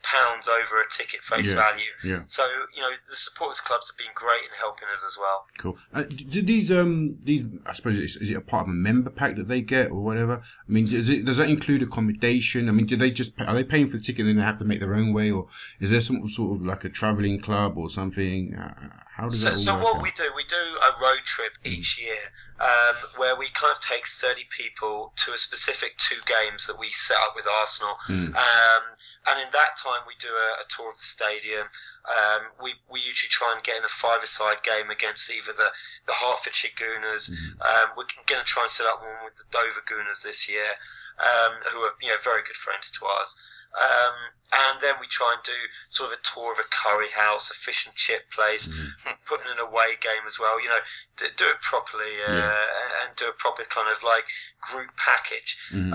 pounds 0.03 0.47
over 0.47 0.81
a 0.81 0.89
ticket 0.89 1.21
face 1.23 1.47
Yeah. 1.47 1.55
value. 1.55 1.91
Yeah. 2.03 2.21
So 2.27 2.43
you 2.75 2.81
know 2.81 2.89
the 3.09 3.15
supporters 3.15 3.59
clubs 3.59 3.89
have 3.89 3.97
been 3.97 4.13
great 4.15 4.43
in 4.43 4.49
helping 4.59 4.87
us 4.95 5.03
as 5.05 5.17
well. 5.17 5.45
Cool. 5.57 5.77
Uh, 5.93 6.03
do 6.03 6.41
these 6.41 6.71
um 6.71 7.17
these 7.23 7.43
I 7.65 7.73
suppose 7.73 7.97
is 7.97 8.17
it 8.29 8.33
a 8.35 8.41
part 8.41 8.63
of 8.67 8.69
a 8.69 8.73
member 8.75 9.09
pack 9.09 9.35
that 9.35 9.47
they 9.47 9.61
get 9.61 9.91
or 9.91 10.01
whatever? 10.01 10.41
I 10.41 10.71
mean, 10.71 10.89
does 10.89 11.09
it 11.09 11.25
does 11.25 11.37
that 11.37 11.49
include 11.49 11.81
accommodation? 11.83 12.69
I 12.69 12.71
mean, 12.71 12.85
do 12.85 12.95
they 12.95 13.11
just 13.11 13.35
pay, 13.35 13.45
are 13.45 13.53
they 13.55 13.63
paying 13.63 13.87
for 13.89 13.97
the 13.97 14.03
ticket 14.03 14.21
and 14.21 14.29
then 14.29 14.35
they 14.37 14.43
have 14.43 14.59
to 14.59 14.65
make 14.65 14.79
their 14.79 14.95
own 14.95 15.13
way, 15.13 15.31
or 15.31 15.47
is 15.79 15.89
there 15.89 16.01
some 16.01 16.29
sort 16.29 16.59
of 16.59 16.65
like 16.65 16.83
a 16.85 16.89
traveling 16.89 17.39
club 17.39 17.77
or 17.77 17.89
something? 17.89 18.55
Uh, 18.55 18.73
how 19.15 19.27
does 19.27 19.41
So, 19.41 19.49
that 19.51 19.59
so 19.59 19.77
what 19.77 19.97
out? 19.97 20.01
we 20.03 20.11
do, 20.15 20.31
we 20.33 20.45
do 20.45 20.55
a 20.55 21.01
road 21.01 21.19
trip 21.25 21.51
each 21.65 21.99
year 21.99 22.31
um, 22.61 22.95
where 23.17 23.35
we 23.35 23.47
kind 23.53 23.73
of 23.75 23.81
take 23.81 24.07
30 24.07 24.43
people 24.55 25.11
to 25.25 25.33
a 25.33 25.37
specific 25.37 25.97
two 25.97 26.15
games 26.25 26.67
that 26.67 26.79
we 26.79 26.89
set 26.91 27.17
up 27.17 27.33
with 27.35 27.45
Arsenal. 27.45 27.95
Mm. 28.07 28.33
Um, 28.33 28.83
and 29.29 29.39
in 29.39 29.49
that 29.53 29.77
time, 29.77 30.03
we 30.09 30.13
do 30.19 30.33
a, 30.33 30.49
a 30.61 30.65
tour 30.67 30.89
of 30.91 30.97
the 30.97 31.05
stadium. 31.05 31.69
Um, 32.09 32.51
we, 32.61 32.75
we 32.89 32.99
usually 32.99 33.29
try 33.29 33.53
and 33.53 33.61
get 33.63 33.77
in 33.77 33.83
a 33.85 33.91
five-a-side 33.91 34.63
game 34.63 34.89
against 34.89 35.29
either 35.29 35.53
the, 35.53 35.69
the 36.07 36.13
Hertfordshire 36.17 36.73
Gooners. 36.73 37.29
Mhm. 37.29 37.59
Um, 37.61 37.87
we're 37.95 38.09
going 38.25 38.41
to 38.41 38.47
try 38.47 38.63
and 38.63 38.71
set 38.71 38.87
up 38.87 39.01
one 39.03 39.23
with 39.23 39.35
the 39.37 39.45
Dover 39.51 39.83
Gooners 39.85 40.23
this 40.23 40.47
year, 40.49 40.79
um, 41.19 41.61
who 41.71 41.79
are 41.85 41.93
you 42.01 42.09
know 42.09 42.17
very 42.23 42.41
good 42.41 42.57
friends 42.57 42.89
to 42.97 43.05
us. 43.05 43.35
Um, 43.69 44.33
and 44.49 44.81
then 44.81 44.95
we 44.99 45.05
try 45.05 45.35
and 45.37 45.43
do 45.45 45.53
sort 45.93 46.09
of 46.11 46.17
a 46.17 46.21
tour 46.25 46.53
of 46.53 46.57
a 46.57 46.65
curry 46.73 47.13
house, 47.13 47.51
a 47.51 47.53
fish 47.53 47.85
and 47.85 47.93
chip 47.93 48.31
place, 48.33 48.65
Mhm. 48.71 49.17
put 49.29 49.45
in 49.45 49.51
an 49.51 49.59
away 49.59 49.93
game 50.01 50.25
as 50.25 50.39
well. 50.39 50.57
You 50.59 50.69
know, 50.69 50.81
do, 51.17 51.27
do 51.37 51.45
it 51.53 51.61
properly 51.61 52.17
uh, 52.25 52.33
Yeah. 52.33 53.05
and 53.05 53.15
do 53.15 53.27
a 53.29 53.33
proper 53.37 53.65
kind 53.69 53.85
of 53.91 54.01
like 54.01 54.25
group 54.59 54.95
package. 54.97 55.55
Mhm. 55.71 55.93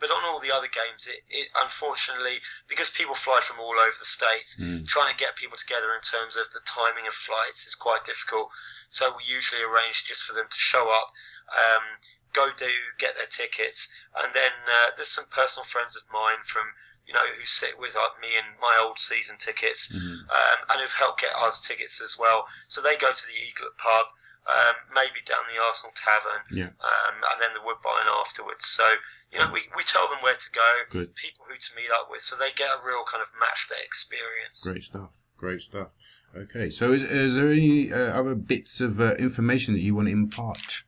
But 0.00 0.10
on 0.10 0.24
all 0.24 0.40
the 0.40 0.50
other 0.50 0.66
games, 0.66 1.06
it, 1.06 1.22
it 1.28 1.48
unfortunately 1.54 2.40
because 2.66 2.88
people 2.90 3.14
fly 3.14 3.40
from 3.44 3.60
all 3.60 3.76
over 3.78 3.94
the 3.98 4.08
states, 4.08 4.56
Mm. 4.56 4.88
trying 4.88 5.12
to 5.12 5.18
get 5.20 5.36
people 5.36 5.58
together 5.60 5.94
in 5.94 6.00
terms 6.00 6.36
of 6.36 6.46
the 6.52 6.64
timing 6.64 7.06
of 7.06 7.14
flights 7.14 7.66
is 7.66 7.74
quite 7.74 8.04
difficult. 8.04 8.48
So 8.88 9.14
we 9.16 9.24
usually 9.24 9.62
arrange 9.62 10.04
just 10.08 10.22
for 10.24 10.32
them 10.32 10.48
to 10.50 10.58
show 10.58 10.88
up, 10.90 11.12
um, 11.52 11.84
go 12.32 12.50
do 12.56 12.70
get 12.98 13.14
their 13.16 13.26
tickets, 13.26 13.88
and 14.16 14.32
then 14.34 14.52
uh, 14.66 14.90
there's 14.96 15.12
some 15.12 15.26
personal 15.30 15.66
friends 15.66 15.94
of 15.94 16.02
mine 16.12 16.42
from 16.46 16.74
you 17.06 17.14
know 17.14 17.26
who 17.36 17.44
sit 17.44 17.78
with 17.78 17.94
uh, 17.96 18.08
me 18.20 18.36
and 18.36 18.58
my 18.60 18.78
old 18.80 18.98
season 18.98 19.36
tickets, 19.36 19.88
Mhm. 19.92 20.30
um, 20.30 20.58
and 20.70 20.80
who've 20.80 20.92
helped 20.92 21.20
get 21.20 21.34
us 21.34 21.60
tickets 21.60 22.00
as 22.00 22.16
well. 22.16 22.46
So 22.68 22.80
they 22.80 22.96
go 22.96 23.12
to 23.12 23.26
the 23.26 23.34
Eaglet 23.34 23.76
pub. 23.76 24.06
Um, 24.48 24.76
maybe 24.94 25.20
down 25.26 25.44
the 25.50 25.60
Arsenal 25.60 25.92
Tavern, 25.96 26.42
Yeah. 26.52 26.72
um, 26.80 27.16
and 27.32 27.38
then 27.40 27.52
the 27.52 27.60
Woodbine 27.64 28.08
afterwards. 28.08 28.66
So 28.66 28.86
you 29.32 29.38
know, 29.38 29.46
we, 29.52 29.62
we 29.76 29.84
tell 29.84 30.08
them 30.10 30.18
where 30.22 30.34
to 30.34 30.50
go, 30.50 30.70
Good. 30.90 31.14
people 31.14 31.46
who 31.46 31.54
to 31.54 31.70
meet 31.78 31.86
up 31.94 32.10
with, 32.10 32.22
so 32.22 32.34
they 32.34 32.50
get 32.50 32.66
a 32.66 32.82
real 32.84 33.04
kind 33.06 33.22
of 33.22 33.30
match 33.38 33.68
day 33.70 33.78
experience. 33.84 34.58
Great 34.62 34.82
stuff. 34.82 35.10
Great 35.38 35.60
stuff. 35.62 35.88
Okay, 36.36 36.68
so 36.70 36.92
is, 36.92 37.02
is 37.02 37.34
there 37.34 37.50
any 37.52 37.92
uh, 37.92 38.10
other 38.18 38.34
bits 38.34 38.80
of 38.80 39.00
uh, 39.00 39.14
information 39.22 39.74
that 39.74 39.80
you 39.86 39.94
want 39.94 40.08
to 40.08 40.12
impart? 40.12 40.82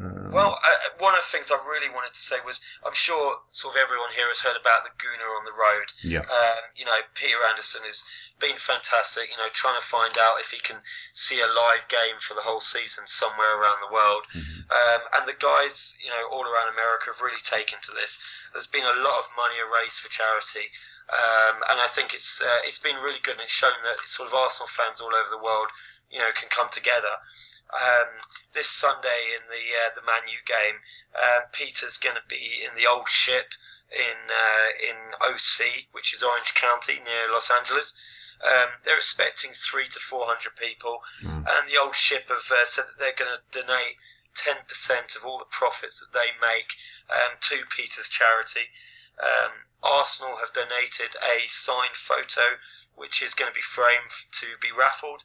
Um, 0.00 0.32
Well, 0.32 0.60
uh, 0.60 0.76
one 1.00 1.14
of 1.16 1.20
the 1.24 1.32
things 1.32 1.48
I 1.50 1.56
really 1.64 1.88
wanted 1.88 2.12
to 2.14 2.20
say 2.20 2.36
was 2.44 2.60
I'm 2.84 2.92
sure 2.94 3.40
sort 3.52 3.76
of 3.76 3.80
everyone 3.80 4.12
here 4.14 4.28
has 4.28 4.40
heard 4.40 4.56
about 4.60 4.84
the 4.84 4.92
Gooner 5.00 5.32
on 5.32 5.44
the 5.48 5.56
road. 5.56 5.88
yeah, 6.04 6.28
Um, 6.28 6.62
you 6.76 6.84
know, 6.84 7.00
Peter 7.14 7.40
Anderson 7.48 7.82
has 7.88 8.04
been 8.38 8.58
fantastic, 8.58 9.30
you 9.30 9.36
know, 9.36 9.48
trying 9.52 9.80
to 9.80 9.86
find 9.86 10.16
out 10.18 10.40
if 10.40 10.50
he 10.50 10.58
can 10.58 10.82
see 11.12 11.40
a 11.40 11.46
live 11.46 11.88
game 11.88 12.16
for 12.20 12.34
the 12.34 12.42
whole 12.42 12.60
season 12.60 13.06
somewhere 13.06 13.58
around 13.58 13.80
the 13.80 13.92
world. 13.92 14.26
Mhm. 14.34 14.70
Um, 14.70 15.02
and 15.14 15.28
the 15.28 15.34
guys, 15.34 15.96
you 15.98 16.10
know, 16.10 16.28
all 16.28 16.46
around 16.46 16.68
America 16.68 17.06
have 17.06 17.20
really 17.20 17.40
taken 17.40 17.80
to 17.80 17.92
this. 17.92 18.18
There's 18.52 18.66
been 18.66 18.84
a 18.84 18.94
lot 18.94 19.24
of 19.24 19.36
money 19.36 19.60
raised 19.60 20.00
for 20.00 20.08
charity. 20.08 20.72
Um, 21.08 21.64
and 21.68 21.80
I 21.80 21.88
think 21.88 22.12
it's 22.12 22.40
uh, 22.40 22.60
it's 22.64 22.78
been 22.78 22.96
really 22.96 23.20
good 23.20 23.40
and 23.40 23.42
it's 23.42 23.52
shown 23.52 23.82
that 23.82 24.08
sort 24.08 24.28
of 24.28 24.34
Arsenal 24.34 24.68
fans 24.68 25.00
all 25.00 25.14
over 25.14 25.30
the 25.30 25.38
world, 25.38 25.68
you 26.10 26.18
know, 26.18 26.30
can 26.32 26.48
come 26.50 26.68
together. 26.68 27.18
Um, 27.72 28.20
this 28.52 28.68
Sunday 28.68 29.32
in 29.34 29.48
the 29.48 29.64
uh, 29.72 29.90
the 29.94 30.02
Man 30.02 30.28
U 30.28 30.38
game, 30.44 30.80
um, 31.16 31.48
Peter's 31.52 31.96
going 31.96 32.16
to 32.16 32.26
be 32.28 32.62
in 32.62 32.76
the 32.76 32.86
old 32.86 33.08
ship 33.08 33.52
in 33.90 34.28
uh, 34.28 34.68
in 34.76 35.14
OC, 35.20 35.88
which 35.92 36.12
is 36.12 36.22
Orange 36.22 36.52
County 36.54 37.00
near 37.00 37.32
Los 37.32 37.50
Angeles. 37.50 37.94
Um, 38.44 38.78
they're 38.84 38.96
expecting 38.98 39.50
three 39.52 39.88
to 39.88 39.98
four 39.98 40.26
hundred 40.26 40.54
people, 40.56 41.02
Mm. 41.22 41.44
and 41.48 41.68
the 41.68 41.76
old 41.76 41.96
ship 41.96 42.28
have 42.28 42.50
uh, 42.50 42.64
said 42.64 42.86
that 42.86 42.98
they're 42.98 43.16
going 43.18 43.34
to 43.34 43.42
donate 43.50 43.96
ten 44.34 44.62
percent 44.68 45.16
of 45.16 45.24
all 45.24 45.38
the 45.38 45.50
profits 45.50 45.98
that 45.98 46.12
they 46.12 46.30
make 46.40 46.70
um, 47.10 47.38
to 47.50 47.66
Peter's 47.74 48.08
charity. 48.08 48.70
Um, 49.18 49.66
Arsenal 49.82 50.38
have 50.38 50.52
donated 50.52 51.16
a 51.18 51.48
signed 51.48 51.96
photo, 51.98 52.58
which 52.94 53.22
is 53.22 53.34
going 53.34 53.50
to 53.50 53.54
be 53.54 53.62
framed 53.62 54.14
to 54.40 54.54
be 54.60 54.70
raffled. 54.70 55.22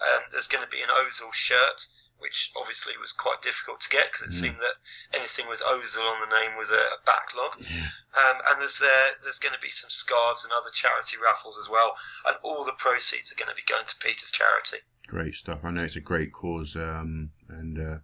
Um, 0.00 0.22
there's 0.32 0.48
going 0.48 0.64
to 0.64 0.70
be 0.70 0.80
an 0.82 0.88
Ozil 0.88 1.32
shirt, 1.32 1.86
which 2.24 2.48
obviously 2.56 2.96
was 2.96 3.12
quite 3.12 3.44
difficult 3.44 3.84
to 3.84 3.92
get 3.92 4.08
because 4.10 4.32
it 4.32 4.34
Mm. 4.34 4.40
seemed 4.40 4.60
that 4.64 4.80
anything 5.12 5.44
with 5.46 5.60
Ozil 5.60 6.00
on 6.00 6.24
the 6.24 6.32
name 6.34 6.56
was 6.56 6.70
a, 6.72 6.80
a 6.96 6.98
backlog. 7.04 7.60
Yeah. 7.60 7.92
Um, 8.16 8.40
and 8.48 8.56
there's 8.64 8.80
uh, 8.80 9.20
there's 9.22 9.38
going 9.38 9.52
to 9.54 9.60
be 9.60 9.68
some 9.70 9.90
scarves 9.92 10.42
and 10.42 10.52
other 10.56 10.72
charity 10.72 11.16
raffles 11.20 11.60
as 11.60 11.68
well, 11.68 11.92
and 12.24 12.36
all 12.42 12.64
the 12.64 12.72
proceeds 12.80 13.28
are 13.30 13.36
going 13.36 13.52
to 13.52 13.54
be 13.54 13.68
going 13.68 13.84
to 13.86 13.96
Peter's 14.00 14.32
charity. 14.32 14.78
great 15.06 15.34
stuff. 15.36 15.60
I 15.62 15.70
know 15.70 15.84
it's 15.84 16.00
a 16.00 16.00
great 16.00 16.32
cause, 16.32 16.74
um, 16.76 17.30
and 17.48 17.76
uh, 17.78 17.98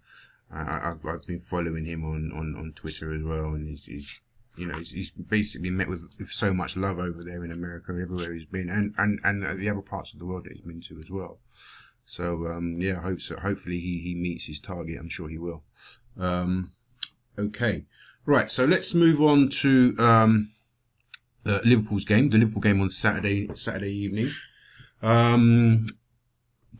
I, 0.52 0.92
I've 0.92 1.26
been 1.26 1.40
following 1.48 1.86
him 1.86 2.04
on, 2.04 2.30
on, 2.32 2.54
on 2.60 2.72
Twitter 2.76 3.14
as 3.14 3.22
well, 3.22 3.54
and 3.56 3.66
he's, 3.68 3.84
he's 3.84 4.06
you 4.56 4.66
know 4.66 4.76
he's, 4.78 4.90
he's 4.90 5.10
basically 5.10 5.70
met 5.70 5.88
with, 5.88 6.02
with 6.18 6.30
so 6.32 6.52
much 6.52 6.76
love 6.76 6.98
over 6.98 7.22
there 7.24 7.44
in 7.44 7.52
America, 7.52 7.92
everywhere 7.92 8.34
he's 8.34 8.44
been, 8.44 8.68
and 8.68 8.92
and 8.98 9.20
and 9.24 9.58
the 9.60 9.70
other 9.70 9.80
parts 9.80 10.12
of 10.12 10.18
the 10.18 10.26
world 10.26 10.44
that 10.44 10.52
he's 10.52 10.60
been 10.60 10.80
to 10.82 11.00
as 11.00 11.08
well. 11.08 11.38
So 12.10 12.48
um, 12.48 12.80
yeah, 12.80 13.00
hope 13.00 13.20
so. 13.20 13.36
Hopefully 13.36 13.78
he, 13.78 14.00
he 14.02 14.16
meets 14.16 14.44
his 14.44 14.58
target. 14.58 14.98
I'm 14.98 15.08
sure 15.08 15.28
he 15.28 15.38
will. 15.38 15.62
Um, 16.18 16.72
okay, 17.38 17.84
right. 18.26 18.50
So 18.50 18.64
let's 18.64 18.94
move 18.94 19.22
on 19.22 19.48
to 19.60 19.94
um, 19.96 20.50
uh, 21.46 21.60
Liverpool's 21.64 22.04
game. 22.04 22.28
The 22.28 22.38
Liverpool 22.38 22.62
game 22.62 22.80
on 22.80 22.90
Saturday 22.90 23.48
Saturday 23.54 23.92
evening. 23.92 24.32
Um, 25.02 25.86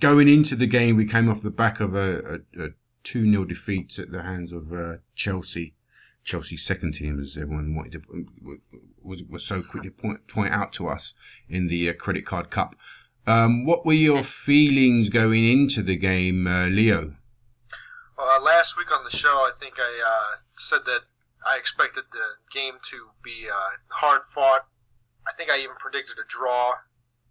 going 0.01 0.29
into 0.29 0.57
the 0.57 0.67
game, 0.67 0.97
we 0.97 1.07
came 1.07 1.29
off 1.29 1.43
the 1.43 1.51
back 1.51 1.79
of 1.79 1.95
a, 1.95 2.41
a, 2.59 2.65
a 2.65 2.69
2 3.05 3.31
0 3.31 3.45
defeat 3.45 4.01
at 4.01 4.11
the 4.11 4.23
hands 4.23 4.51
of 4.51 4.73
uh, 4.73 4.97
Chelsea. 5.15 5.75
Chelsea's 6.25 6.65
second 6.65 6.95
team, 6.95 7.21
as 7.21 7.37
everyone 7.37 7.77
wanted 7.77 7.93
to, 7.93 8.59
was, 9.01 9.23
was 9.23 9.45
so 9.45 9.63
quick 9.63 9.85
to 9.85 9.91
point, 9.93 10.27
point 10.27 10.53
out 10.53 10.73
to 10.73 10.89
us 10.89 11.15
in 11.49 11.69
the 11.69 11.89
uh, 11.89 11.93
Credit 11.93 12.27
Card 12.27 12.51
Cup. 12.51 12.75
Um, 13.27 13.65
what 13.65 13.85
were 13.85 13.93
your 13.93 14.25
feelings 14.25 15.09
going 15.09 15.47
into 15.47 15.83
the 15.83 15.97
game, 15.97 16.47
uh, 16.47 16.67
Leo? 16.67 17.15
Uh, 18.19 18.41
last 18.43 18.77
week 18.77 18.95
on 18.95 19.05
the 19.05 19.17
show, 19.17 19.29
I 19.29 19.53
think 19.59 19.75
I 19.79 20.03
uh, 20.05 20.37
said 20.57 20.81
that 20.87 21.03
I 21.47 21.57
expected 21.57 22.05
the 22.12 22.37
game 22.53 22.75
to 22.91 23.11
be 23.23 23.49
uh, 23.49 23.77
hard 23.89 24.23
fought. 24.35 24.67
I 25.27 25.33
think 25.33 25.50
I 25.50 25.59
even 25.59 25.77
predicted 25.79 26.17
a 26.19 26.29
draw. 26.29 26.73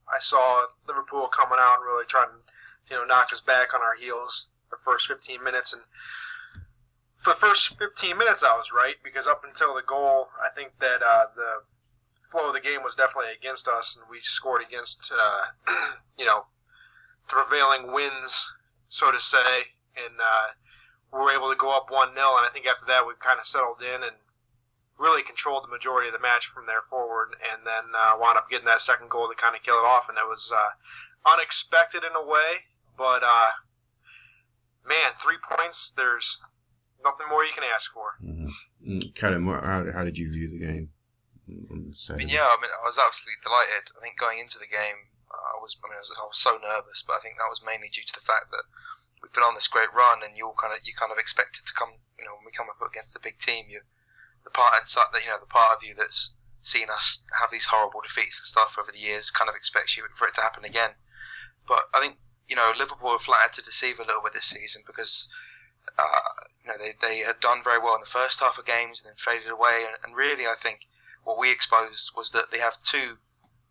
I 0.07 0.19
saw 0.19 0.65
Liverpool 0.87 1.27
coming 1.27 1.59
out 1.59 1.77
and 1.77 1.85
really 1.85 2.05
trying 2.05 2.29
to, 2.29 2.93
you 2.93 2.99
know, 2.99 3.05
knock 3.05 3.29
us 3.31 3.41
back 3.41 3.73
on 3.73 3.81
our 3.81 3.95
heels 3.95 4.49
the 4.71 4.77
first 4.83 5.07
15 5.07 5.43
minutes. 5.43 5.73
And 5.73 5.83
for 7.17 7.31
the 7.31 7.39
first 7.39 7.77
15 7.77 8.17
minutes, 8.17 8.41
I 8.41 8.57
was 8.57 8.71
right 8.75 8.95
because 9.03 9.27
up 9.27 9.43
until 9.45 9.75
the 9.75 9.83
goal, 9.83 10.29
I 10.41 10.49
think 10.55 10.71
that 10.79 11.01
uh, 11.03 11.25
the 11.35 11.61
flow 12.31 12.47
of 12.49 12.53
the 12.53 12.61
game 12.61 12.83
was 12.83 12.95
definitely 12.95 13.33
against 13.37 13.67
us, 13.67 13.97
and 13.97 14.05
we 14.09 14.19
scored 14.21 14.61
against, 14.61 15.11
uh, 15.11 15.73
you 16.17 16.25
know, 16.25 16.45
the 17.27 17.35
prevailing 17.35 17.91
winds, 17.91 18.45
so 18.87 19.11
to 19.11 19.19
say. 19.19 19.73
And 19.97 20.15
uh, 20.19 20.53
we 21.11 21.19
were 21.19 21.31
able 21.31 21.49
to 21.49 21.57
go 21.57 21.75
up 21.75 21.89
1 21.89 22.13
0, 22.13 22.37
and 22.37 22.45
I 22.45 22.49
think 22.53 22.65
after 22.65 22.85
that 22.85 23.05
we 23.05 23.13
kind 23.19 23.39
of 23.39 23.47
settled 23.47 23.81
in 23.81 24.03
and 24.03 24.15
really 24.97 25.23
controlled 25.23 25.63
the 25.63 25.71
majority 25.71 26.07
of 26.07 26.13
the 26.13 26.19
match 26.19 26.47
from 26.53 26.65
there 26.65 26.83
forward, 26.89 27.35
and 27.39 27.65
then 27.65 27.95
uh, 27.95 28.13
wound 28.19 28.37
up 28.37 28.49
getting 28.49 28.67
that 28.67 28.81
second 28.81 29.09
goal 29.09 29.27
to 29.27 29.35
kind 29.35 29.55
of 29.55 29.63
kill 29.63 29.79
it 29.79 29.87
off. 29.87 30.09
And 30.09 30.17
it 30.17 30.27
was 30.27 30.51
uh, 30.53 30.75
unexpected 31.33 32.03
in 32.03 32.15
a 32.15 32.25
way, 32.25 32.69
but 32.97 33.23
uh, 33.23 33.51
man, 34.87 35.17
three 35.21 35.37
points, 35.41 35.93
there's 35.95 36.41
nothing 37.03 37.27
more 37.29 37.43
you 37.43 37.53
can 37.55 37.63
ask 37.63 37.91
for. 37.93 38.19
Mm, 38.85 39.15
Callum, 39.15 39.45
what, 39.45 39.63
how, 39.63 39.85
how 39.91 40.03
did 40.03 40.17
you 40.17 40.31
view 40.31 40.49
the 40.49 40.59
game? 40.59 40.89
On 41.93 42.15
I 42.15 42.17
mean, 42.17 42.29
yeah, 42.29 42.47
I 42.47 42.57
mean, 42.61 42.71
I 42.71 42.85
was 42.85 42.97
absolutely 42.97 43.41
delighted. 43.41 43.93
I 43.95 43.99
think 44.01 44.19
going 44.19 44.39
into 44.39 44.57
the 44.57 44.69
game, 44.69 45.09
I 45.29 45.57
was, 45.61 45.77
I 45.81 45.89
mean, 45.89 45.97
I 45.97 46.03
was, 46.03 46.11
I 46.13 46.25
was 46.25 46.41
so 46.41 46.57
nervous, 46.57 47.05
but 47.05 47.17
I 47.17 47.21
think 47.21 47.37
that 47.37 47.51
was 47.51 47.61
mainly 47.65 47.89
due 47.89 48.05
to 48.05 48.17
the 48.17 48.25
fact 48.25 48.49
that 48.49 48.65
we've 49.21 49.33
been 49.33 49.45
on 49.45 49.53
this 49.53 49.69
great 49.69 49.93
run, 49.93 50.25
and 50.25 50.37
you 50.37 50.49
all 50.49 50.57
kind 50.57 50.73
of, 50.73 50.81
you 50.83 50.93
kind 50.97 51.13
of 51.13 51.21
expect 51.21 51.61
it 51.61 51.65
to 51.69 51.77
come, 51.77 52.01
you 52.17 52.25
know, 52.25 52.33
when 52.37 52.45
we 52.45 52.55
come 52.55 52.69
up 52.69 52.81
against 52.81 53.17
a 53.17 53.21
big 53.21 53.37
team, 53.37 53.69
you, 53.69 53.85
the 54.43 54.53
part 54.53 54.77
inside 54.81 55.13
that, 55.13 55.21
you 55.21 55.29
know, 55.29 55.41
the 55.41 55.49
part 55.49 55.77
of 55.77 55.85
you 55.85 55.93
that's 55.93 56.33
seen 56.61 56.89
us 56.89 57.23
have 57.39 57.51
these 57.51 57.71
horrible 57.71 58.01
defeats 58.01 58.39
and 58.39 58.49
stuff 58.49 58.75
over 58.77 58.91
the 58.91 59.01
years, 59.01 59.31
kind 59.31 59.49
of 59.49 59.55
expects 59.55 59.95
you 59.95 60.03
for 60.17 60.27
it 60.27 60.35
to 60.35 60.43
happen 60.43 60.65
again. 60.65 60.97
But 61.67 61.87
I 61.93 62.01
think, 62.01 62.17
you 62.47 62.55
know, 62.55 62.73
Liverpool 62.73 63.13
have 63.13 63.21
flattered 63.21 63.53
to 63.55 63.61
deceive 63.61 63.99
a 63.99 64.07
little 64.07 64.23
bit 64.23 64.33
this 64.33 64.49
season 64.49 64.83
because 64.85 65.29
uh, 65.97 66.45
you 66.63 66.69
know, 66.69 66.77
they, 66.77 66.93
they 67.01 67.19
had 67.19 67.39
done 67.39 67.63
very 67.63 67.79
well 67.79 67.95
in 67.95 68.01
the 68.01 68.11
first 68.11 68.39
half 68.39 68.57
of 68.57 68.65
games 68.65 69.01
and 69.01 69.09
then 69.09 69.17
faded 69.17 69.49
away. 69.49 69.85
And, 69.87 69.95
and 70.03 70.15
really, 70.15 70.45
I 70.45 70.55
think 70.61 70.85
what 71.29 71.37
we 71.37 71.51
exposed 71.53 72.09
was 72.17 72.31
that 72.31 72.49
they 72.49 72.57
have 72.57 72.81
two 72.81 73.21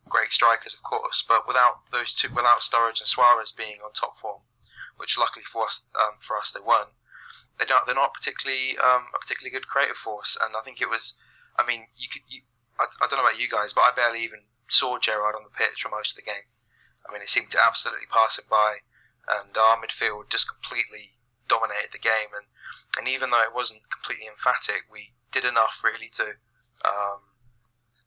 great 0.07 0.31
strikers, 0.31 0.75
of 0.75 0.83
course, 0.87 1.25
but 1.27 1.43
without 1.43 1.83
those 1.91 2.15
two, 2.15 2.31
without 2.31 2.62
Sturridge 2.62 3.03
and 3.03 3.11
Suarez 3.11 3.50
being 3.50 3.83
on 3.83 3.91
top 3.99 4.15
form, 4.23 4.47
which 4.97 5.19
luckily 5.19 5.43
for 5.43 5.67
us, 5.67 5.83
um, 5.99 6.23
for 6.23 6.38
us 6.38 6.55
they 6.55 6.62
weren't. 6.62 6.95
They 7.59 7.67
don't. 7.67 7.85
They're 7.85 7.99
not 7.99 8.15
particularly 8.15 8.79
um, 8.79 9.11
a 9.11 9.19
particularly 9.19 9.50
good 9.50 9.67
creative 9.67 9.99
force, 9.99 10.38
and 10.38 10.55
I 10.55 10.62
think 10.62 10.81
it 10.81 10.87
was. 10.87 11.19
I 11.59 11.67
mean, 11.67 11.91
you 11.99 12.07
could. 12.07 12.23
You, 12.31 12.47
I, 12.79 12.87
I 13.03 13.11
don't 13.11 13.19
know 13.19 13.27
about 13.27 13.43
you 13.43 13.50
guys, 13.50 13.75
but 13.75 13.83
I 13.83 13.91
barely 13.91 14.23
even 14.23 14.47
saw 14.71 15.03
Gerrard 15.03 15.35
on 15.35 15.43
the 15.43 15.50
pitch 15.50 15.83
for 15.83 15.91
most 15.91 16.15
of 16.15 16.23
the 16.23 16.31
game. 16.31 16.47
I 17.03 17.12
mean, 17.12 17.27
it 17.27 17.29
seemed 17.29 17.50
to 17.59 17.59
absolutely 17.59 18.07
pass 18.07 18.38
him 18.38 18.47
by, 18.47 18.87
and 19.27 19.50
our 19.59 19.83
midfield 19.83 20.31
just 20.31 20.47
completely 20.47 21.19
dominated 21.50 21.91
the 21.91 21.99
game. 21.99 22.31
And, 22.31 22.47
and 22.95 23.09
even 23.11 23.35
though 23.35 23.43
it 23.43 23.57
wasn't 23.57 23.91
completely 23.91 24.31
emphatic, 24.31 24.87
we 24.87 25.19
did 25.33 25.45
enough 25.45 25.83
really 25.83 26.09
to 26.23 26.38
um, 26.87 27.28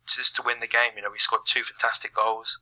just 0.07 0.35
to 0.35 0.43
win 0.45 0.59
the 0.59 0.67
game. 0.67 0.93
You 0.95 1.03
know, 1.03 1.11
we 1.11 1.19
scored 1.19 1.45
two 1.45 1.63
fantastic 1.63 2.13
goals, 2.15 2.59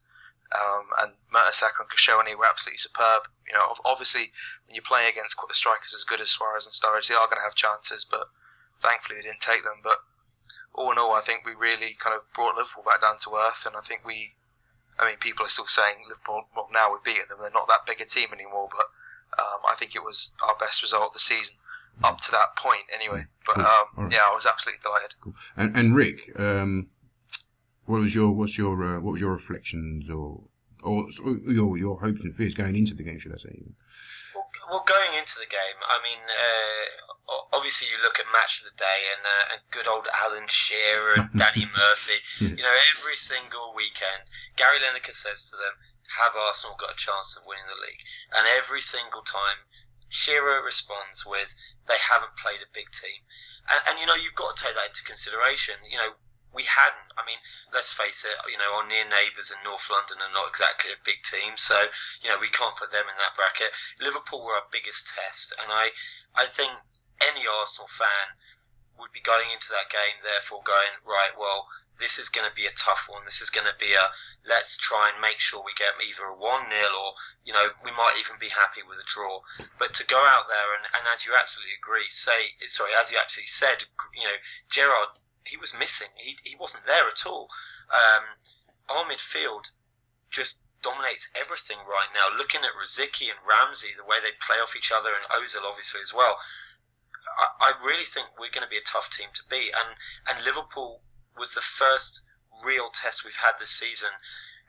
um, 0.51 0.89
and 1.01 1.11
Mertesacker 1.33 1.85
and 1.85 1.89
Koscielny 1.89 2.37
were 2.37 2.49
absolutely 2.49 2.79
superb. 2.79 3.29
You 3.47 3.53
know, 3.53 3.75
obviously 3.85 4.31
when 4.65 4.75
you're 4.75 4.85
playing 4.85 5.09
against 5.11 5.35
strikers 5.53 5.93
as 5.93 6.03
good 6.03 6.21
as 6.21 6.29
Suarez 6.29 6.65
and 6.65 6.73
Sturridge, 6.73 7.07
they 7.07 7.15
are 7.15 7.27
going 7.27 7.41
to 7.41 7.47
have 7.47 7.55
chances, 7.55 8.05
but 8.09 8.29
thankfully 8.81 9.17
we 9.17 9.23
didn't 9.23 9.41
take 9.41 9.63
them. 9.63 9.81
But 9.83 9.99
all 10.73 10.91
in 10.91 10.97
all, 10.97 11.13
I 11.13 11.21
think 11.21 11.45
we 11.45 11.53
really 11.55 11.97
kind 11.97 12.15
of 12.15 12.21
brought 12.33 12.55
Liverpool 12.55 12.83
back 12.85 13.01
down 13.01 13.17
to 13.25 13.35
earth, 13.35 13.65
and 13.65 13.75
I 13.75 13.81
think 13.81 14.05
we. 14.05 14.33
I 14.99 15.07
mean, 15.07 15.15
people 15.17 15.45
are 15.45 15.49
still 15.49 15.67
saying 15.67 16.03
Liverpool. 16.09 16.43
Well, 16.53 16.67
now 16.73 16.91
we've 16.91 17.03
beaten 17.03 17.29
them; 17.29 17.39
they're 17.41 17.55
not 17.55 17.67
that 17.71 17.87
big 17.87 18.01
a 18.01 18.05
team 18.05 18.29
anymore. 18.33 18.67
But 18.69 18.91
um, 19.39 19.63
I 19.69 19.75
think 19.79 19.95
it 19.95 20.03
was 20.03 20.31
our 20.45 20.55
best 20.59 20.83
result 20.83 21.11
of 21.11 21.13
the 21.13 21.19
season 21.23 21.55
up 22.03 22.19
to 22.21 22.31
that 22.31 22.55
point, 22.57 22.83
anyway. 22.93 23.25
But 23.45 23.55
Cool. 23.55 23.65
um, 23.65 23.85
Alright. 23.97 24.13
yeah, 24.13 24.19
I 24.29 24.35
was 24.35 24.45
absolutely 24.45 24.81
delighted. 24.83 25.15
Cool. 25.21 25.33
And, 25.57 25.75
and 25.75 25.95
Rick, 25.95 26.31
um, 26.37 26.87
what 27.89 28.05
was 28.05 28.13
your 28.13 28.29
what's 28.29 28.53
your 28.53 28.77
uh, 28.85 29.01
what 29.01 29.17
was 29.17 29.21
your 29.21 29.33
reflections 29.33 30.13
or 30.13 30.37
or 30.85 31.09
your 31.49 31.73
your 31.73 31.97
hopes 31.97 32.21
and 32.21 32.37
fears 32.37 32.53
going 32.53 32.77
into 32.77 32.93
the 32.93 33.01
game? 33.01 33.17
Should 33.17 33.33
I 33.33 33.41
say? 33.41 33.65
Well, 34.37 34.45
well, 34.69 34.85
going 34.85 35.17
into 35.17 35.41
the 35.41 35.49
game, 35.49 35.81
I 35.81 35.97
mean, 36.05 36.21
uh, 36.21 37.49
obviously 37.49 37.89
you 37.89 37.97
look 37.97 38.21
at 38.21 38.29
match 38.29 38.61
of 38.61 38.69
the 38.69 38.77
day, 38.77 39.09
and, 39.09 39.25
uh, 39.25 39.45
and 39.57 39.59
good 39.73 39.89
old 39.89 40.05
Alan 40.13 40.45
Shearer 40.45 41.17
and 41.17 41.33
Danny 41.41 41.65
Murphy. 41.65 42.21
Yeah. 42.37 42.53
You 42.53 42.61
know, 42.61 42.77
every 42.93 43.17
single 43.17 43.73
weekend, 43.73 44.29
Gary 44.53 44.77
Lineker 44.77 45.17
says 45.17 45.49
to 45.49 45.57
them, 45.57 45.81
"Have 46.21 46.37
Arsenal 46.37 46.77
got 46.77 46.93
a 46.93 47.01
chance 47.01 47.33
of 47.33 47.49
winning 47.49 47.65
the 47.65 47.81
league?" 47.81 48.05
And 48.37 48.45
every 48.45 48.85
single 48.85 49.25
time, 49.25 49.65
Shearer 50.13 50.61
responds 50.61 51.25
with, 51.25 51.57
"They 51.89 51.97
haven't 51.97 52.37
played 52.37 52.61
a 52.61 52.69
big 52.69 52.93
team," 52.93 53.25
and, 53.65 53.81
and 53.89 53.95
you 53.97 54.05
know 54.05 54.13
you've 54.13 54.37
got 54.37 54.53
to 54.53 54.61
take 54.61 54.77
that 54.77 54.93
into 54.93 55.01
consideration. 55.01 55.81
You 55.89 55.97
know, 55.97 56.13
we 56.53 56.65
hadn't. 56.65 57.13
I 57.13 57.25
mean, 57.25 57.37
let's 57.73 57.93
face 57.93 58.25
it. 58.25 58.35
You 58.49 58.57
know, 58.57 58.81
our 58.81 58.87
near 58.87 59.05
neighbours 59.05 59.53
in 59.53 59.61
North 59.61 59.85
London 59.89 60.21
are 60.21 60.33
not 60.33 60.49
exactly 60.49 60.89
a 60.91 61.05
big 61.05 61.21
team, 61.21 61.55
so 61.57 61.93
you 62.21 62.29
know 62.29 62.41
we 62.41 62.49
can't 62.49 62.77
put 62.77 62.91
them 62.91 63.05
in 63.05 63.17
that 63.21 63.37
bracket. 63.37 63.73
Liverpool 64.01 64.41
were 64.41 64.57
our 64.57 64.69
biggest 64.73 65.09
test, 65.09 65.53
and 65.57 65.69
I, 65.69 65.93
I 66.33 66.49
think 66.49 66.81
any 67.21 67.45
Arsenal 67.45 67.91
fan 67.91 68.39
would 68.97 69.13
be 69.13 69.23
going 69.23 69.53
into 69.53 69.71
that 69.71 69.93
game, 69.93 70.19
therefore 70.25 70.65
going 70.65 70.99
right. 71.05 71.37
Well, 71.37 71.69
this 71.99 72.17
is 72.17 72.31
going 72.31 72.47
to 72.47 72.55
be 72.55 72.65
a 72.65 72.79
tough 72.79 73.07
one. 73.11 73.27
This 73.27 73.43
is 73.43 73.51
going 73.51 73.67
to 73.67 73.75
be 73.75 73.93
a 73.93 74.09
let's 74.47 74.79
try 74.79 75.11
and 75.11 75.19
make 75.19 75.37
sure 75.37 75.59
we 75.59 75.75
get 75.75 75.99
either 75.99 76.31
a 76.31 76.35
1 76.35 76.41
0 76.41 76.87
or, 76.95 77.13
you 77.43 77.51
know, 77.51 77.75
we 77.83 77.91
might 77.91 78.15
even 78.15 78.39
be 78.39 78.49
happy 78.49 78.81
with 78.81 78.97
a 78.97 79.07
draw. 79.07 79.43
But 79.77 79.93
to 79.99 80.07
go 80.07 80.23
out 80.23 80.47
there 80.47 80.73
and, 80.73 80.87
and 80.95 81.05
as 81.11 81.27
you 81.27 81.35
absolutely 81.35 81.75
agree, 81.75 82.07
say, 82.09 82.55
sorry, 82.71 82.95
as 82.95 83.11
you 83.11 83.19
actually 83.19 83.51
said, 83.51 83.83
you 84.15 84.23
know, 84.23 84.39
Gerrard, 84.71 85.19
he 85.49 85.57
was 85.57 85.73
missing. 85.73 86.13
He, 86.15 86.37
he 86.43 86.55
wasn't 86.55 86.85
there 86.85 87.09
at 87.09 87.25
all. 87.25 87.49
Um, 87.89 88.37
our 88.89 89.05
midfield 89.05 89.73
just 90.29 90.61
dominates 90.81 91.27
everything 91.35 91.81
right 91.83 92.09
now. 92.15 92.31
Looking 92.31 92.63
at 92.63 92.77
Rosicky 92.77 93.27
and 93.27 93.41
Ramsey, 93.43 93.91
the 93.97 94.07
way 94.07 94.21
they 94.21 94.37
play 94.39 94.61
off 94.61 94.77
each 94.77 94.93
other, 94.93 95.11
and 95.11 95.27
Ozil 95.27 95.67
obviously 95.67 96.01
as 96.01 96.13
well. 96.13 96.39
I, 97.59 97.73
I 97.73 97.77
really 97.83 98.05
think 98.05 98.31
we're 98.39 98.53
going 98.53 98.65
to 98.65 98.71
be 98.71 98.79
a 98.79 98.87
tough 98.87 99.11
team 99.11 99.29
to 99.35 99.43
beat, 99.49 99.73
and 99.75 99.97
and 100.29 100.45
Liverpool 100.45 101.01
was 101.37 101.53
the 101.53 101.65
first 101.65 102.21
real 102.63 102.91
test 102.91 103.23
we've 103.23 103.39
had 103.39 103.55
this 103.59 103.71
season 103.71 104.11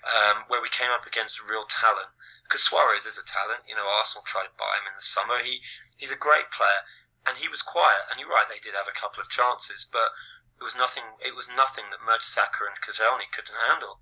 um, 0.07 0.47
where 0.47 0.63
we 0.63 0.71
came 0.71 0.91
up 0.95 1.07
against 1.07 1.43
real 1.43 1.67
talent. 1.67 2.11
Because 2.47 2.67
Suarez 2.67 3.07
is 3.07 3.19
a 3.19 3.27
talent. 3.27 3.63
You 3.71 3.79
know, 3.79 3.87
Arsenal 3.87 4.27
tried 4.27 4.51
to 4.51 4.59
buy 4.59 4.83
him 4.83 4.91
in 4.91 4.99
the 4.99 5.07
summer. 5.07 5.39
He 5.39 5.63
he's 5.97 6.11
a 6.11 6.19
great 6.19 6.51
player, 6.51 6.83
and 7.27 7.39
he 7.39 7.47
was 7.47 7.63
quiet. 7.63 8.11
And 8.11 8.19
you're 8.19 8.33
right, 8.33 8.51
they 8.51 8.59
did 8.59 8.75
have 8.75 8.91
a 8.91 8.99
couple 8.99 9.23
of 9.23 9.31
chances, 9.31 9.87
but 9.87 10.11
it 10.61 10.64
was 10.64 10.75
nothing. 10.76 11.05
It 11.21 11.35
was 11.35 11.49
nothing 11.57 11.85
that 11.90 12.00
Mertesacker 12.07 12.69
and 12.69 12.76
Koscielny 12.85 13.31
couldn't 13.33 13.57
handle. 13.69 14.00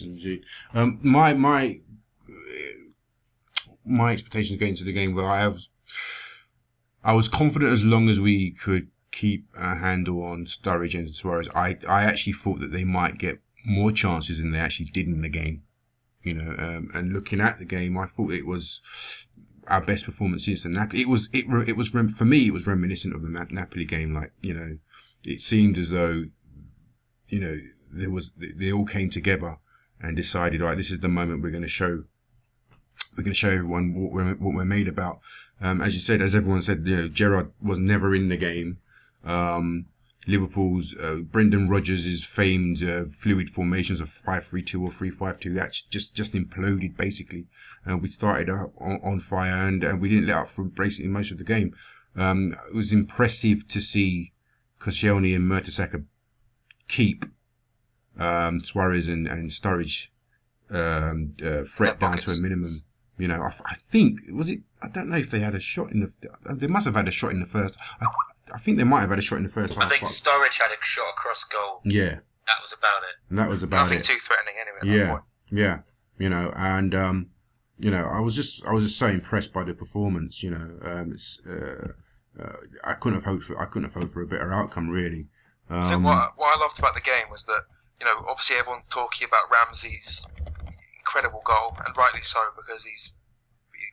Indeed. 0.00 0.44
Um, 0.74 0.98
my 1.02 1.34
my 1.34 1.80
my 3.84 4.12
expectations 4.12 4.58
going 4.58 4.72
into 4.72 4.84
the 4.84 4.92
game 4.92 5.14
were 5.14 5.28
I 5.28 5.48
was 5.48 5.68
I 7.02 7.12
was 7.14 7.28
confident 7.28 7.72
as 7.72 7.84
long 7.84 8.08
as 8.08 8.20
we 8.20 8.52
could 8.52 8.88
keep 9.10 9.46
a 9.56 9.76
handle 9.76 10.22
on 10.22 10.46
Sturridge 10.46 10.94
and 10.94 11.14
Suarez. 11.14 11.48
I 11.54 11.78
I 11.88 12.04
actually 12.04 12.34
thought 12.34 12.60
that 12.60 12.72
they 12.72 12.84
might 12.84 13.18
get 13.18 13.40
more 13.64 13.92
chances 13.92 14.38
than 14.38 14.52
they 14.52 14.58
actually 14.58 14.86
did 14.86 15.06
in 15.06 15.22
the 15.22 15.28
game. 15.28 15.62
You 16.22 16.34
know, 16.34 16.54
um, 16.58 16.90
and 16.92 17.14
looking 17.14 17.40
at 17.40 17.58
the 17.58 17.64
game, 17.64 17.96
I 17.96 18.06
thought 18.06 18.32
it 18.32 18.44
was 18.44 18.82
our 19.66 19.80
best 19.80 20.04
performance 20.04 20.44
since 20.44 20.62
the 20.62 20.68
Napoli. 20.68 21.00
It 21.00 21.08
was 21.08 21.30
it 21.32 21.46
it 21.66 21.76
was 21.76 21.88
for 21.88 22.24
me. 22.24 22.46
It 22.46 22.52
was 22.52 22.66
reminiscent 22.66 23.14
of 23.14 23.22
the 23.22 23.28
Napoli 23.50 23.86
game. 23.86 24.14
Like 24.14 24.32
you 24.42 24.52
know, 24.52 24.78
it 25.24 25.40
seemed 25.40 25.78
as 25.78 25.90
though 25.90 26.24
you 27.28 27.40
know 27.40 27.58
there 27.92 28.10
was 28.10 28.30
they 28.38 28.72
all 28.72 28.86
came 28.86 29.10
together 29.10 29.58
and 30.02 30.16
decided, 30.16 30.60
right, 30.60 30.76
this 30.76 30.90
is 30.90 31.00
the 31.00 31.08
moment 31.08 31.42
we're 31.42 31.50
going 31.50 31.62
to 31.62 31.68
show 31.68 32.04
we're 33.16 33.24
going 33.24 33.34
to 33.34 33.38
show 33.38 33.50
everyone 33.50 33.94
what 33.94 34.12
we're 34.12 34.34
what 34.34 34.54
we're 34.54 34.64
made 34.64 34.88
about. 34.88 35.20
Um, 35.60 35.82
as 35.82 35.94
you 35.94 36.00
said, 36.00 36.22
as 36.22 36.34
everyone 36.34 36.62
said, 36.62 36.86
you 36.86 36.96
know, 36.96 37.08
Gerrard 37.08 37.52
was 37.60 37.78
never 37.78 38.14
in 38.14 38.28
the 38.28 38.36
game. 38.36 38.78
Um, 39.24 39.86
Liverpool's 40.26 40.94
uh, 40.96 41.16
Brendan 41.16 41.68
Rodgers' 41.68 42.24
famed 42.24 42.82
uh, 42.82 43.04
fluid 43.10 43.50
formations 43.50 44.00
of 44.00 44.10
5-3-2 44.26 44.82
or 44.82 44.90
3-5-2 44.90 45.54
that 45.54 45.76
just 45.90 46.14
just 46.14 46.34
imploded 46.34 46.96
basically. 46.96 47.46
Uh, 47.88 47.96
we 47.96 48.08
started 48.08 48.50
out 48.50 48.72
on, 48.78 49.00
on 49.02 49.20
fire 49.20 49.66
and, 49.66 49.82
and 49.82 50.00
we 50.00 50.08
didn't 50.08 50.26
let 50.26 50.36
up 50.36 50.50
for 50.50 50.64
basically 50.64 51.08
most 51.08 51.30
of 51.30 51.38
the 51.38 51.44
game. 51.44 51.74
Um, 52.16 52.54
it 52.68 52.74
was 52.74 52.92
impressive 52.92 53.66
to 53.68 53.80
see 53.80 54.32
Koscielny 54.80 55.34
and 55.34 55.50
Mertesacker 55.50 56.04
keep 56.88 57.24
um, 58.18 58.64
Suarez 58.64 59.08
and, 59.08 59.26
and 59.26 59.50
Sturridge 59.50 60.08
um, 60.70 61.34
uh, 61.44 61.64
threat 61.76 62.00
down 62.00 62.18
to 62.18 62.30
a 62.30 62.36
minimum. 62.36 62.84
You 63.18 63.28
know, 63.28 63.42
I, 63.42 63.52
I, 63.66 63.74
think 63.90 64.20
was 64.32 64.48
it. 64.48 64.60
I 64.80 64.88
don't 64.88 65.10
know 65.10 65.18
if 65.18 65.30
they 65.30 65.40
had 65.40 65.54
a 65.54 65.60
shot 65.60 65.92
in 65.92 66.00
the. 66.00 66.54
They 66.54 66.66
must 66.66 66.86
have 66.86 66.94
had 66.94 67.06
a 67.06 67.10
shot 67.10 67.32
in 67.32 67.40
the 67.40 67.46
first. 67.46 67.76
I, 68.00 68.06
I 68.54 68.58
think 68.58 68.78
they 68.78 68.84
might 68.84 69.02
have 69.02 69.10
had 69.10 69.18
a 69.18 69.22
shot 69.22 69.36
in 69.36 69.44
the 69.44 69.50
first 69.50 69.74
half. 69.74 69.84
I 69.84 69.88
think 69.88 70.04
Sturridge 70.04 70.58
had 70.58 70.70
a 70.70 70.80
shot 70.82 71.10
across 71.16 71.44
goal. 71.44 71.80
Yeah. 71.84 72.18
That 72.46 72.62
was 72.62 72.74
about 72.76 73.02
it. 73.02 73.16
And 73.28 73.38
that 73.38 73.48
was 73.48 73.62
about 73.62 73.92
it. 73.92 73.94
Nothing 73.94 73.98
it. 73.98 74.04
too 74.04 74.18
threatening 74.26 74.54
anyway. 74.60 74.98
Yeah, 74.98 75.18
yeah. 75.50 75.78
You 76.18 76.30
know, 76.30 76.52
and 76.56 76.94
um, 76.94 77.30
you 77.78 77.90
know, 77.90 78.04
I 78.04 78.20
was 78.20 78.34
just 78.34 78.64
I 78.64 78.72
was 78.72 78.84
just 78.84 78.98
so 78.98 79.06
impressed 79.06 79.52
by 79.52 79.64
the 79.64 79.74
performance. 79.74 80.42
You 80.42 80.50
know, 80.50 80.70
um, 80.82 81.12
it's, 81.12 81.40
uh, 81.46 81.92
uh, 82.40 82.56
I 82.84 82.94
couldn't 82.94 83.22
have 83.22 83.24
hoped 83.24 83.44
for 83.44 83.60
I 83.60 83.66
couldn't 83.66 83.90
have 83.90 84.00
hoped 84.00 84.12
for 84.12 84.22
a 84.22 84.26
better 84.26 84.52
outcome 84.52 84.88
really. 84.88 85.26
Um, 85.68 85.88
think 85.88 86.04
what, 86.04 86.32
what 86.36 86.56
I 86.56 86.60
loved 86.60 86.78
about 86.78 86.94
the 86.94 87.00
game 87.00 87.30
was 87.30 87.44
that 87.44 87.64
you 88.00 88.06
know 88.06 88.24
obviously 88.28 88.56
everyone's 88.56 88.88
talking 88.90 89.28
about 89.28 89.50
Ramsey's 89.50 90.22
incredible 90.98 91.42
goal 91.44 91.76
and 91.84 91.96
rightly 91.96 92.22
so 92.22 92.40
because 92.56 92.84
he's 92.84 93.14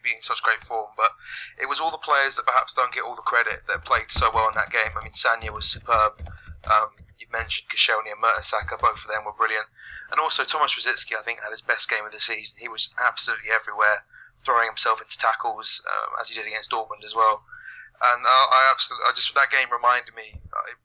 being 0.04 0.22
such 0.22 0.44
great 0.44 0.64
form. 0.64 0.92
But 0.96 1.12
it 1.60 1.68
was 1.68 1.80
all 1.80 1.92
the 1.92 2.00
players 2.00 2.36
that 2.36 2.46
perhaps 2.46 2.74
don't 2.74 2.94
get 2.94 3.04
all 3.04 3.16
the 3.16 3.28
credit 3.28 3.68
that 3.68 3.86
played 3.86 4.08
so 4.10 4.32
well 4.34 4.48
in 4.48 4.56
that 4.56 4.72
game. 4.72 4.92
I 4.96 5.04
mean, 5.04 5.16
Sanya 5.16 5.52
was 5.54 5.66
superb. 5.68 6.24
Um, 6.68 6.96
you 7.20 7.28
mentioned 7.32 7.68
Koscielny 7.72 8.12
and 8.12 8.22
Mertesacker, 8.22 8.80
both 8.80 9.04
of 9.04 9.10
them 9.10 9.26
were 9.26 9.36
brilliant. 9.36 9.68
And 10.12 10.20
also 10.20 10.44
Thomas 10.44 10.76
Rosicky, 10.76 11.18
I 11.18 11.24
think, 11.24 11.40
had 11.42 11.52
his 11.52 11.62
best 11.62 11.90
game 11.90 12.06
of 12.06 12.12
the 12.12 12.20
season. 12.20 12.58
He 12.60 12.68
was 12.68 12.90
absolutely 13.00 13.50
everywhere, 13.52 14.04
throwing 14.46 14.68
himself 14.68 15.02
into 15.02 15.18
tackles 15.18 15.82
um, 15.88 16.20
as 16.22 16.30
he 16.30 16.36
did 16.36 16.48
against 16.48 16.72
Dortmund 16.72 17.04
as 17.06 17.16
well. 17.16 17.44
And 17.98 18.22
uh, 18.26 18.46
I 18.54 18.70
absolutely, 18.70 19.06
I 19.10 19.12
just 19.16 19.34
that 19.34 19.50
game 19.50 19.74
reminded 19.74 20.14
me. 20.14 20.38
Uh, 20.54 20.78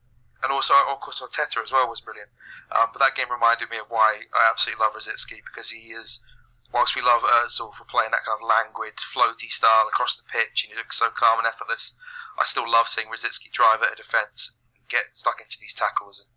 and 0.43 0.51
also, 0.51 0.73
of 0.91 0.99
course, 0.99 1.23
Arteta 1.23 1.63
as 1.63 1.71
well 1.71 1.87
was 1.87 2.03
brilliant. 2.03 2.27
Um, 2.75 2.91
but 2.91 2.99
that 2.99 3.15
game 3.15 3.31
reminded 3.31 3.71
me 3.71 3.79
of 3.79 3.87
why 3.87 4.27
I 4.35 4.49
absolutely 4.51 4.83
love 4.83 4.91
Rosicky 4.91 5.39
because 5.39 5.71
he 5.71 5.95
is 5.95 6.19
whilst 6.73 6.97
we 6.97 7.05
love 7.05 7.21
Özil 7.21 7.71
for 7.77 7.85
playing 7.85 8.11
that 8.11 8.25
kind 8.25 8.41
of 8.41 8.49
languid, 8.49 8.97
floaty 9.13 9.47
style 9.53 9.87
across 9.87 10.17
the 10.17 10.25
pitch, 10.25 10.65
and 10.65 10.73
he 10.73 10.75
looks 10.75 10.97
so 10.97 11.13
calm 11.13 11.37
and 11.37 11.47
effortless, 11.47 11.93
I 12.35 12.49
still 12.49 12.65
love 12.65 12.89
seeing 12.89 13.07
Rosicky 13.07 13.53
drive 13.53 13.85
at 13.85 13.93
a 13.93 13.95
defence, 13.95 14.51
and 14.75 14.89
get 14.89 15.13
stuck 15.13 15.39
into 15.39 15.61
these 15.61 15.77
tackles. 15.77 16.19
And 16.19 16.27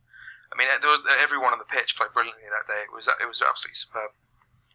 I 0.52 0.54
mean, 0.54 0.68
was, 0.84 1.02
everyone 1.18 1.56
on 1.56 1.58
the 1.58 1.66
pitch 1.66 1.96
played 1.96 2.12
brilliantly 2.12 2.46
that 2.52 2.68
day. 2.68 2.84
It 2.84 2.92
was 2.92 3.08
it 3.08 3.26
was 3.26 3.40
absolutely 3.40 3.80
superb. 3.80 4.12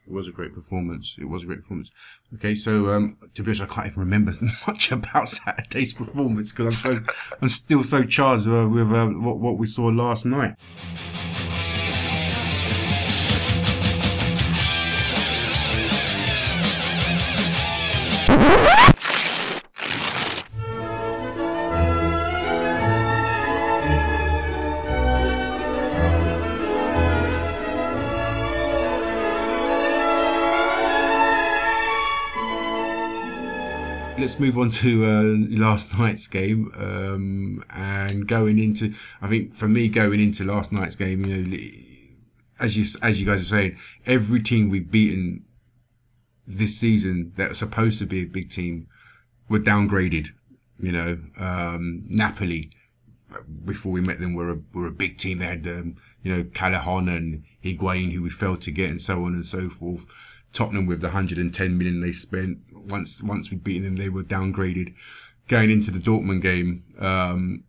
It 0.03 0.11
was 0.11 0.27
a 0.27 0.33
great 0.33 0.57
performance. 0.57 1.15
It 1.21 1.29
was 1.29 1.43
a 1.43 1.45
great 1.45 1.61
performance. 1.61 1.93
Okay, 2.35 2.55
so 2.55 2.89
um, 2.91 3.17
to 3.35 3.43
be 3.43 3.49
honest, 3.49 3.61
I 3.61 3.65
can't 3.65 3.87
even 3.87 3.99
remember 3.99 4.33
much 4.67 4.91
about 4.91 5.29
Saturday's 5.29 5.91
performance 5.93 6.51
because 6.51 6.67
I'm 6.67 6.79
so 6.79 7.13
I'm 7.41 7.49
still 7.49 7.83
so 7.83 8.03
charged 8.03 8.47
uh, 8.47 8.67
with 8.69 8.91
uh, 8.91 9.07
what 9.07 9.39
what 9.39 9.57
we 9.57 9.67
saw 9.67 9.87
last 9.87 10.25
night. 10.25 10.55
Move 34.41 34.57
on 34.57 34.71
to 34.71 35.05
uh, 35.05 35.59
last 35.59 35.93
night's 35.97 36.25
game 36.25 36.71
um, 36.75 37.63
and 37.69 38.27
going 38.27 38.57
into. 38.57 38.93
I 39.21 39.29
think 39.29 39.55
for 39.55 39.67
me, 39.67 39.87
going 39.87 40.19
into 40.19 40.43
last 40.43 40.71
night's 40.71 40.95
game, 40.95 41.23
you 41.25 41.37
know, 41.37 41.57
as 42.59 42.75
you 42.75 42.85
as 43.01 43.19
you 43.19 43.25
guys 43.25 43.41
are 43.41 43.45
saying, 43.45 43.77
every 44.05 44.41
team 44.41 44.69
we've 44.69 44.89
beaten 44.89 45.45
this 46.47 46.77
season 46.77 47.33
that 47.37 47.49
was 47.49 47.59
supposed 47.59 47.99
to 47.99 48.05
be 48.05 48.21
a 48.21 48.25
big 48.25 48.49
team 48.49 48.87
were 49.47 49.59
downgraded. 49.59 50.29
You 50.79 50.91
know, 50.91 51.19
um, 51.37 52.03
Napoli 52.09 52.71
before 53.63 53.91
we 53.91 54.01
met 54.01 54.19
them 54.19 54.33
were 54.33 54.49
a 54.49 54.57
were 54.73 54.87
a 54.87 54.91
big 54.91 55.19
team. 55.19 55.37
They 55.37 55.45
had 55.45 55.67
um, 55.67 55.97
you 56.23 56.35
know 56.35 56.43
Callahan 56.53 57.07
and 57.09 57.43
Higuain 57.63 58.11
who 58.11 58.23
we 58.23 58.31
failed 58.31 58.61
to 58.61 58.71
get, 58.71 58.89
and 58.89 58.99
so 58.99 59.23
on 59.23 59.33
and 59.33 59.45
so 59.45 59.69
forth. 59.69 60.01
Tottenham 60.51 60.85
with 60.85 60.99
the 60.99 61.07
110 61.07 61.77
million 61.77 62.01
they 62.01 62.11
spent. 62.11 62.57
Once 62.85 63.21
once 63.21 63.49
we'd 63.51 63.63
beaten 63.63 63.83
them, 63.83 63.97
they 63.97 64.09
were 64.09 64.23
downgraded. 64.23 64.93
Going 65.47 65.69
into 65.69 65.91
the 65.91 65.99
Dortmund 65.99 66.41
game, 66.41 66.83
um, 66.99 67.63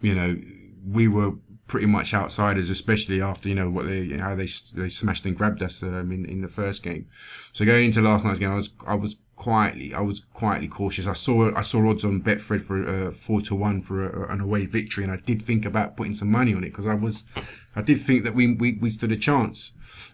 you 0.00 0.14
know, 0.14 0.40
we 0.86 1.08
were 1.08 1.32
pretty 1.66 1.86
much 1.86 2.12
outsiders, 2.14 2.70
especially 2.70 3.22
after 3.22 3.48
you 3.48 3.54
know 3.54 3.70
what 3.70 3.86
they 3.86 4.00
you 4.00 4.16
know, 4.16 4.24
how 4.24 4.34
they 4.34 4.48
they 4.74 4.88
smashed 4.88 5.24
and 5.26 5.36
grabbed 5.36 5.62
us 5.62 5.82
um, 5.82 6.12
in 6.12 6.24
in 6.26 6.40
the 6.40 6.48
first 6.48 6.82
game. 6.82 7.06
So 7.52 7.64
going 7.64 7.86
into 7.86 8.00
last 8.00 8.24
night's 8.24 8.38
game, 8.38 8.50
I 8.50 8.56
was 8.56 8.70
I 8.86 8.94
was 8.94 9.16
quietly 9.36 9.92
I 9.94 10.00
was 10.00 10.20
quietly 10.32 10.68
cautious. 10.68 11.06
I 11.06 11.14
saw 11.14 11.54
I 11.54 11.62
saw 11.62 11.88
odds 11.90 12.04
on 12.04 12.22
Betfred 12.22 12.64
for 12.66 12.88
uh, 12.88 13.10
four 13.12 13.40
to 13.42 13.54
one 13.54 13.82
for 13.82 14.06
a, 14.08 14.32
an 14.32 14.40
away 14.40 14.66
victory, 14.66 15.04
and 15.04 15.12
I 15.12 15.16
did 15.16 15.44
think 15.46 15.64
about 15.64 15.96
putting 15.96 16.14
some 16.14 16.30
money 16.30 16.54
on 16.54 16.64
it 16.64 16.70
because 16.70 16.86
I 16.86 16.94
was 16.94 17.24
I 17.74 17.82
did 17.82 18.06
think 18.06 18.24
that 18.24 18.34
we 18.34 18.54
we, 18.54 18.78
we 18.80 18.90
stood 18.90 19.12
a 19.12 19.16
chance. 19.16 19.72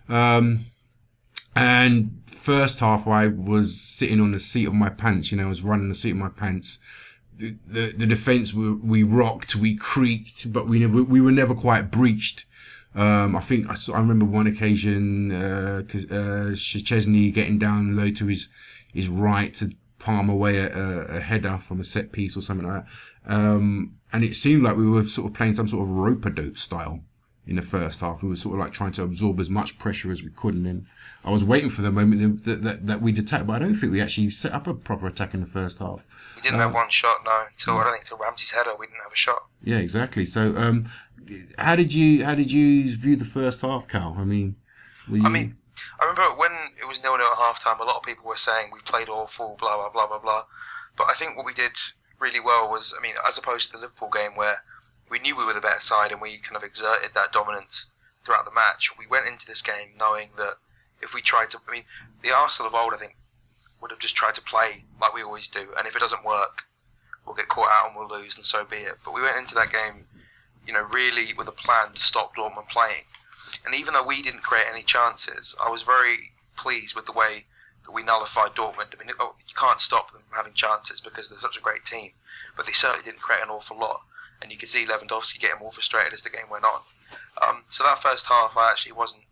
Um, 0.08 0.66
And 1.54 2.22
first 2.48 2.78
half, 2.78 3.06
I 3.06 3.26
was 3.26 3.78
sitting 3.78 4.20
on 4.20 4.32
the 4.32 4.40
seat 4.40 4.66
of 4.66 4.72
my 4.72 4.88
pants. 4.88 5.30
You 5.30 5.36
know, 5.36 5.44
I 5.44 5.48
was 5.50 5.60
running 5.60 5.90
the 5.90 5.94
seat 5.94 6.12
of 6.12 6.16
my 6.16 6.30
pants. 6.30 6.78
The 7.36 7.54
the, 7.66 7.92
the 7.92 8.06
defense 8.06 8.54
we, 8.54 8.72
we 8.72 9.02
rocked, 9.02 9.54
we 9.54 9.76
creaked, 9.76 10.50
but 10.50 10.66
we 10.66 10.78
never 10.78 11.02
we 11.02 11.20
were 11.20 11.30
never 11.30 11.54
quite 11.54 11.90
breached. 11.90 12.46
Um, 12.94 13.36
I 13.36 13.42
think 13.42 13.68
I, 13.68 13.74
saw, 13.74 13.92
I 13.92 13.98
remember 13.98 14.24
one 14.24 14.46
occasion, 14.46 15.30
uh, 15.30 15.82
uh, 15.84 16.54
Szczesny 16.54 17.34
getting 17.34 17.58
down 17.58 17.94
low 17.94 18.10
to 18.12 18.26
his 18.26 18.48
his 18.94 19.08
right 19.08 19.52
to 19.56 19.72
palm 19.98 20.30
away 20.30 20.56
a, 20.56 20.70
a, 21.18 21.20
header 21.20 21.60
from 21.68 21.80
a 21.80 21.84
set 21.84 22.12
piece 22.12 22.34
or 22.34 22.40
something 22.40 22.66
like 22.66 22.82
that. 22.82 23.34
Um, 23.34 23.96
and 24.10 24.24
it 24.24 24.34
seemed 24.34 24.62
like 24.62 24.76
we 24.78 24.88
were 24.88 25.06
sort 25.06 25.26
of 25.30 25.36
playing 25.36 25.54
some 25.54 25.68
sort 25.68 25.82
of 25.82 25.90
rope 25.90 26.24
a 26.24 26.30
dope 26.30 26.56
style 26.56 27.00
in 27.46 27.56
the 27.56 27.62
first 27.62 28.00
half. 28.00 28.22
We 28.22 28.30
were 28.30 28.36
sort 28.36 28.54
of 28.54 28.60
like 28.60 28.72
trying 28.72 28.92
to 28.92 29.02
absorb 29.02 29.38
as 29.38 29.50
much 29.50 29.78
pressure 29.78 30.10
as 30.10 30.22
we 30.22 30.30
could, 30.30 30.54
and 30.54 30.64
then 30.64 30.86
I 31.28 31.30
was 31.30 31.44
waiting 31.44 31.68
for 31.68 31.82
the 31.82 31.90
moment 31.90 32.42
that, 32.46 32.62
that, 32.62 32.86
that 32.86 33.02
we'd 33.02 33.18
attack, 33.18 33.46
but 33.46 33.52
I 33.52 33.58
don't 33.58 33.78
think 33.78 33.92
we 33.92 34.00
actually 34.00 34.30
set 34.30 34.54
up 34.54 34.66
a 34.66 34.72
proper 34.72 35.08
attack 35.08 35.34
in 35.34 35.40
the 35.42 35.46
first 35.46 35.76
half. 35.76 36.00
We 36.36 36.40
didn't 36.40 36.58
uh, 36.58 36.62
have 36.62 36.72
one 36.72 36.88
shot, 36.88 37.18
no. 37.22 37.42
Until 37.50 37.76
I 37.76 37.84
don't 37.84 37.92
think 37.92 38.04
until 38.04 38.16
Ramsey's 38.16 38.50
header, 38.50 38.70
we 38.78 38.86
didn't 38.86 39.02
have 39.02 39.12
a 39.12 39.16
shot. 39.16 39.44
Yeah, 39.62 39.76
exactly. 39.76 40.24
So, 40.24 40.56
um, 40.56 40.90
how 41.58 41.76
did 41.76 41.92
you 41.92 42.24
how 42.24 42.34
did 42.34 42.50
you 42.50 42.96
view 42.96 43.14
the 43.14 43.26
first 43.26 43.60
half, 43.60 43.86
Cal? 43.88 44.16
I 44.18 44.24
mean, 44.24 44.56
you... 45.06 45.22
I 45.22 45.28
mean, 45.28 45.54
I 46.00 46.06
remember 46.06 46.34
when 46.34 46.52
it 46.80 46.88
was 46.88 47.02
nil 47.02 47.18
nil 47.18 47.26
at 47.26 47.36
half 47.36 47.62
time. 47.62 47.78
A 47.78 47.84
lot 47.84 47.96
of 47.96 48.04
people 48.04 48.24
were 48.24 48.38
saying 48.38 48.70
we 48.72 48.80
played 48.80 49.10
awful, 49.10 49.58
blah 49.60 49.76
blah 49.76 49.90
blah 49.90 50.06
blah 50.06 50.20
blah. 50.20 50.44
But 50.96 51.08
I 51.10 51.14
think 51.18 51.36
what 51.36 51.44
we 51.44 51.52
did 51.52 51.72
really 52.18 52.40
well 52.40 52.70
was, 52.70 52.94
I 52.98 53.02
mean, 53.02 53.16
as 53.28 53.36
opposed 53.36 53.66
to 53.66 53.72
the 53.72 53.80
Liverpool 53.80 54.08
game 54.08 54.34
where 54.34 54.62
we 55.10 55.18
knew 55.18 55.36
we 55.36 55.44
were 55.44 55.52
the 55.52 55.60
better 55.60 55.80
side 55.80 56.10
and 56.10 56.22
we 56.22 56.38
kind 56.38 56.56
of 56.56 56.62
exerted 56.62 57.10
that 57.12 57.32
dominance 57.32 57.84
throughout 58.24 58.46
the 58.46 58.54
match. 58.54 58.92
We 58.98 59.06
went 59.06 59.26
into 59.26 59.46
this 59.46 59.60
game 59.60 59.90
knowing 59.98 60.30
that 60.38 60.54
if 61.02 61.14
we 61.14 61.22
tried 61.22 61.50
to, 61.50 61.58
I 61.68 61.72
mean, 61.72 61.84
the 62.22 62.30
Arsenal 62.30 62.68
of 62.68 62.74
old, 62.74 62.94
I 62.94 62.98
think, 62.98 63.16
would 63.80 63.90
have 63.90 64.00
just 64.00 64.16
tried 64.16 64.34
to 64.34 64.42
play 64.42 64.84
like 65.00 65.14
we 65.14 65.22
always 65.22 65.48
do, 65.48 65.68
and 65.76 65.86
if 65.86 65.94
it 65.94 66.00
doesn't 66.00 66.24
work, 66.24 66.62
we'll 67.24 67.36
get 67.36 67.48
caught 67.48 67.70
out 67.70 67.88
and 67.88 67.96
we'll 67.96 68.08
lose, 68.08 68.36
and 68.36 68.44
so 68.44 68.64
be 68.64 68.78
it. 68.78 68.98
But 69.04 69.14
we 69.14 69.22
went 69.22 69.36
into 69.36 69.54
that 69.54 69.72
game, 69.72 70.06
you 70.66 70.72
know, 70.72 70.82
really 70.82 71.32
with 71.34 71.48
a 71.48 71.52
plan 71.52 71.92
to 71.94 72.00
stop 72.00 72.34
Dortmund 72.34 72.68
playing. 72.68 73.04
And 73.64 73.74
even 73.74 73.94
though 73.94 74.06
we 74.06 74.22
didn't 74.22 74.42
create 74.42 74.66
any 74.70 74.82
chances, 74.82 75.54
I 75.64 75.70
was 75.70 75.82
very 75.82 76.32
pleased 76.56 76.94
with 76.94 77.06
the 77.06 77.12
way 77.12 77.44
that 77.84 77.92
we 77.92 78.02
nullified 78.02 78.54
Dortmund. 78.54 78.92
I 78.92 79.04
mean, 79.04 79.14
oh, 79.20 79.36
you 79.46 79.54
can't 79.56 79.80
stop 79.80 80.12
them 80.12 80.22
from 80.28 80.36
having 80.36 80.54
chances 80.54 81.00
because 81.00 81.28
they're 81.28 81.40
such 81.40 81.56
a 81.56 81.62
great 81.62 81.84
team, 81.84 82.12
but 82.56 82.66
they 82.66 82.72
certainly 82.72 83.04
didn't 83.04 83.22
create 83.22 83.42
an 83.42 83.50
awful 83.50 83.78
lot 83.78 84.02
and 84.40 84.52
you 84.52 84.58
could 84.58 84.68
see 84.68 84.86
Lewandowski 84.86 85.40
getting 85.40 85.60
more 85.60 85.72
frustrated 85.72 86.14
as 86.14 86.22
the 86.22 86.30
game 86.30 86.48
went 86.50 86.64
on. 86.64 86.80
Um, 87.42 87.62
so 87.70 87.84
that 87.84 88.02
first 88.02 88.26
half, 88.26 88.56
I 88.56 88.70
actually 88.70 88.92
wasn't 88.92 89.24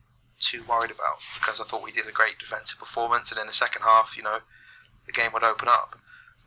too 0.51 0.63
worried 0.69 0.91
about 0.91 1.19
because 1.39 1.61
I 1.61 1.65
thought 1.65 1.83
we 1.83 1.93
did 1.93 2.07
a 2.07 2.13
great 2.13 2.39
defensive 2.39 2.79
performance, 2.79 3.31
and 3.31 3.41
in 3.41 3.47
the 3.47 3.53
second 3.53 3.83
half, 3.83 4.17
you 4.17 4.23
know, 4.23 4.39
the 5.07 5.13
game 5.13 5.33
would 5.33 5.45
open 5.45 5.69
up. 5.69 5.99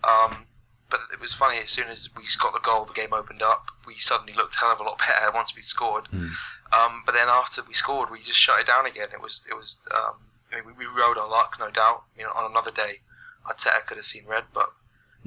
Um, 0.03 0.45
but 0.89 1.01
it 1.13 1.19
was 1.19 1.33
funny 1.33 1.59
as 1.59 1.69
soon 1.69 1.87
as 1.87 2.09
we 2.15 2.23
got 2.41 2.53
the 2.53 2.59
goal, 2.59 2.85
the 2.85 2.93
game 2.93 3.13
opened 3.13 3.41
up. 3.41 3.67
We 3.85 3.99
suddenly 3.99 4.33
looked 4.33 4.55
a 4.55 4.57
hell 4.59 4.71
of 4.71 4.79
a 4.79 4.83
lot 4.83 4.97
better 5.07 5.31
once 5.33 5.53
we 5.55 5.61
scored. 5.61 6.07
Mm. 6.13 6.31
Um, 6.73 7.03
but 7.05 7.13
then 7.13 7.27
after 7.29 7.63
we 7.67 7.73
scored, 7.73 8.09
we 8.09 8.23
just 8.23 8.39
shut 8.39 8.59
it 8.59 8.67
down 8.67 8.85
again. 8.85 9.09
It 9.13 9.21
was 9.21 9.41
it 9.49 9.53
was. 9.53 9.77
Um, 9.93 10.15
I 10.51 10.55
mean, 10.55 10.65
we, 10.65 10.85
we 10.85 10.85
rode 10.85 11.17
our 11.17 11.29
luck, 11.29 11.57
no 11.59 11.69
doubt. 11.69 12.03
You 12.17 12.23
know, 12.23 12.31
on 12.35 12.49
another 12.49 12.71
day, 12.71 13.01
Arteta 13.45 13.85
could 13.85 13.97
have 13.97 14.05
seen 14.05 14.25
red, 14.25 14.45
but 14.53 14.71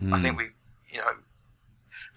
mm. 0.01 0.13
I 0.13 0.21
think 0.21 0.37
we, 0.37 0.51
you 0.91 0.99
know, 0.99 1.15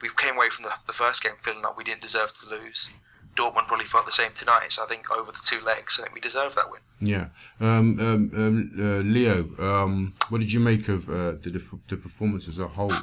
we 0.02 0.10
came 0.18 0.36
away 0.36 0.50
from 0.50 0.64
the, 0.64 0.72
the 0.88 0.94
first 0.94 1.22
game 1.22 1.34
feeling 1.44 1.62
like 1.62 1.78
we 1.78 1.84
didn't 1.84 2.02
deserve 2.02 2.32
to 2.42 2.50
lose. 2.50 2.90
Dortmund 3.38 3.68
probably 3.68 3.86
felt 3.86 4.06
the 4.06 4.12
same 4.12 4.32
tonight. 4.34 4.72
So 4.72 4.84
I 4.84 4.88
think 4.88 5.10
over 5.12 5.32
the 5.32 5.40
two 5.46 5.60
legs, 5.62 5.98
I 6.00 6.04
think 6.04 6.16
we 6.16 6.22
deserve 6.22 6.56
that 6.56 6.72
win. 6.72 6.82
Yeah. 7.00 7.28
Um, 7.60 8.00
um, 8.00 8.32
um, 8.36 8.72
uh, 8.78 9.02
Leo, 9.04 9.50
um, 9.60 10.14
what 10.30 10.40
did 10.40 10.52
you 10.52 10.60
make 10.60 10.88
of 10.88 11.10
uh, 11.10 11.34
the, 11.44 11.62
the 11.90 11.98
performance 11.98 12.48
as 12.48 12.60
a 12.60 12.68
whole 12.68 12.94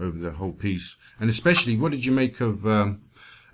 over 0.00 0.18
the 0.18 0.32
whole 0.32 0.52
piece, 0.52 0.96
and 1.20 1.30
especially 1.30 1.76
what 1.76 1.92
did 1.92 2.04
you 2.04 2.10
make 2.10 2.40
of 2.40 2.66
um, 2.66 3.02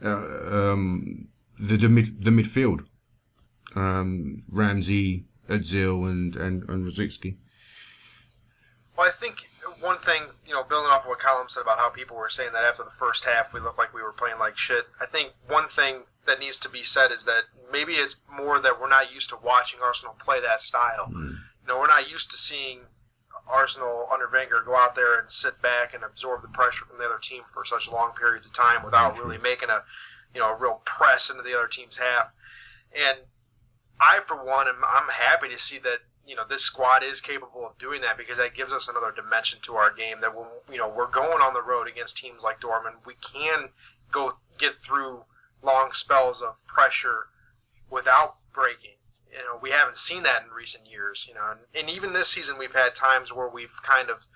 uh, 0.03 0.09
um, 0.09 1.29
the 1.59 1.77
the, 1.77 1.89
mid, 1.89 2.25
the 2.25 2.31
midfield, 2.31 2.87
Ramsey, 3.75 5.27
Özil, 5.49 6.11
and 6.11 6.37
and 6.37 6.69
and 6.69 6.87
Rosicky? 6.87 7.37
Well, 8.97 9.09
I 9.09 9.13
think 9.13 9.49
one 9.81 9.99
thing, 9.99 10.23
you 10.47 10.55
know, 10.55 10.63
building 10.63 10.91
off 10.91 11.03
of 11.03 11.09
what 11.09 11.19
Colin 11.19 11.49
said 11.49 11.63
about 11.63 11.79
how 11.79 11.89
people 11.89 12.17
were 12.17 12.31
saying 12.31 12.51
that 12.53 12.65
after 12.65 12.85
the 12.85 12.91
first 12.99 13.25
half 13.25 13.53
we 13.53 13.61
looked 13.61 13.79
like 13.79 13.95
we 13.95 14.03
were 14.03 14.13
playing 14.13 14.39
like 14.39 14.57
shit. 14.57 14.87
I 15.01 15.07
think 15.07 15.33
one 15.47 15.69
thing 15.69 16.03
that 16.31 16.39
needs 16.39 16.61
to 16.61 16.69
be 16.69 16.85
said 16.85 17.11
is 17.11 17.25
that 17.25 17.43
maybe 17.73 17.95
it's 17.95 18.17
more 18.33 18.61
that 18.61 18.81
we're 18.81 18.89
not 18.89 19.13
used 19.13 19.29
to 19.31 19.37
watching 19.43 19.81
Arsenal 19.83 20.15
play 20.25 20.41
that 20.41 20.61
style. 20.61 21.09
Mm. 21.09 21.37
You 21.63 21.67
know, 21.69 21.81
we're 21.81 21.89
not 21.89 22.09
used 22.09 22.31
to 22.31 22.39
seeing 22.39 22.81
Arsenal 23.49 24.07
under 24.13 24.29
Wenger 24.33 24.63
go 24.65 24.77
out 24.77 24.95
there 24.95 25.19
and 25.19 25.31
sit 25.31 25.61
back 25.61 25.93
and 25.93 26.05
absorb 26.05 26.43
the 26.43 26.49
pressure 26.49 26.85
from 26.85 26.99
the 26.99 27.05
other 27.05 27.19
team 27.21 27.43
for 27.53 27.65
such 27.65 27.89
long 27.89 28.13
periods 28.13 28.47
of 28.47 28.53
time 28.53 28.85
without 28.85 29.19
really 29.19 29.39
making 29.39 29.71
a, 29.71 29.83
you 30.35 30.41
know, 30.41 30.51
a 30.51 30.57
real 30.57 30.81
press 30.85 31.31
into 31.31 31.43
the 31.43 31.57
other 31.57 31.69
team's 31.69 31.97
half. 31.97 32.29
And 32.95 33.19
I, 34.01 34.21
for 34.27 34.37
one, 34.37 34.69
am 34.69 34.83
I'm 34.87 35.09
happy 35.09 35.49
to 35.49 35.59
see 35.59 35.79
that 35.81 35.99
you 36.27 36.37
know 36.37 36.45
this 36.49 36.63
squad 36.63 37.03
is 37.03 37.21
capable 37.21 37.67
of 37.67 37.77
doing 37.79 38.03
that 38.03 38.17
because 38.17 38.37
that 38.37 38.55
gives 38.55 38.73
us 38.73 38.89
another 38.89 39.13
dimension 39.13 39.59
to 39.63 39.75
our 39.75 39.93
game 39.93 40.21
that 40.21 40.35
when 40.35 40.47
you 40.71 40.79
know 40.79 40.89
we're 40.89 41.11
going 41.11 41.43
on 41.43 41.55
the 41.55 41.63
road 41.63 41.89
against 41.89 42.17
teams 42.17 42.43
like 42.43 42.61
Dortmund, 42.61 43.05
we 43.05 43.15
can 43.15 43.71
go 44.13 44.33
get 44.59 44.81
through 44.81 45.25
long 45.63 45.91
spells 45.93 46.43
of 46.43 46.65
pressure 46.67 47.27
without 47.91 48.37
breaking. 48.53 48.97
You 49.31 49.39
know, 49.39 49.59
we 49.61 49.71
haven't 49.71 49.99
seen 49.99 50.23
that 50.25 50.43
in 50.43 50.51
recent 50.51 50.87
years. 50.91 51.27
You 51.29 51.35
know, 51.35 51.51
and, 51.51 51.61
and 51.75 51.91
even 51.95 52.13
this 52.13 52.29
season 52.29 52.59
we've 52.59 52.75
had 52.75 52.95
times 52.95 53.33
where 53.33 53.49
we've 53.49 53.83
kind 53.83 54.11
of 54.11 54.27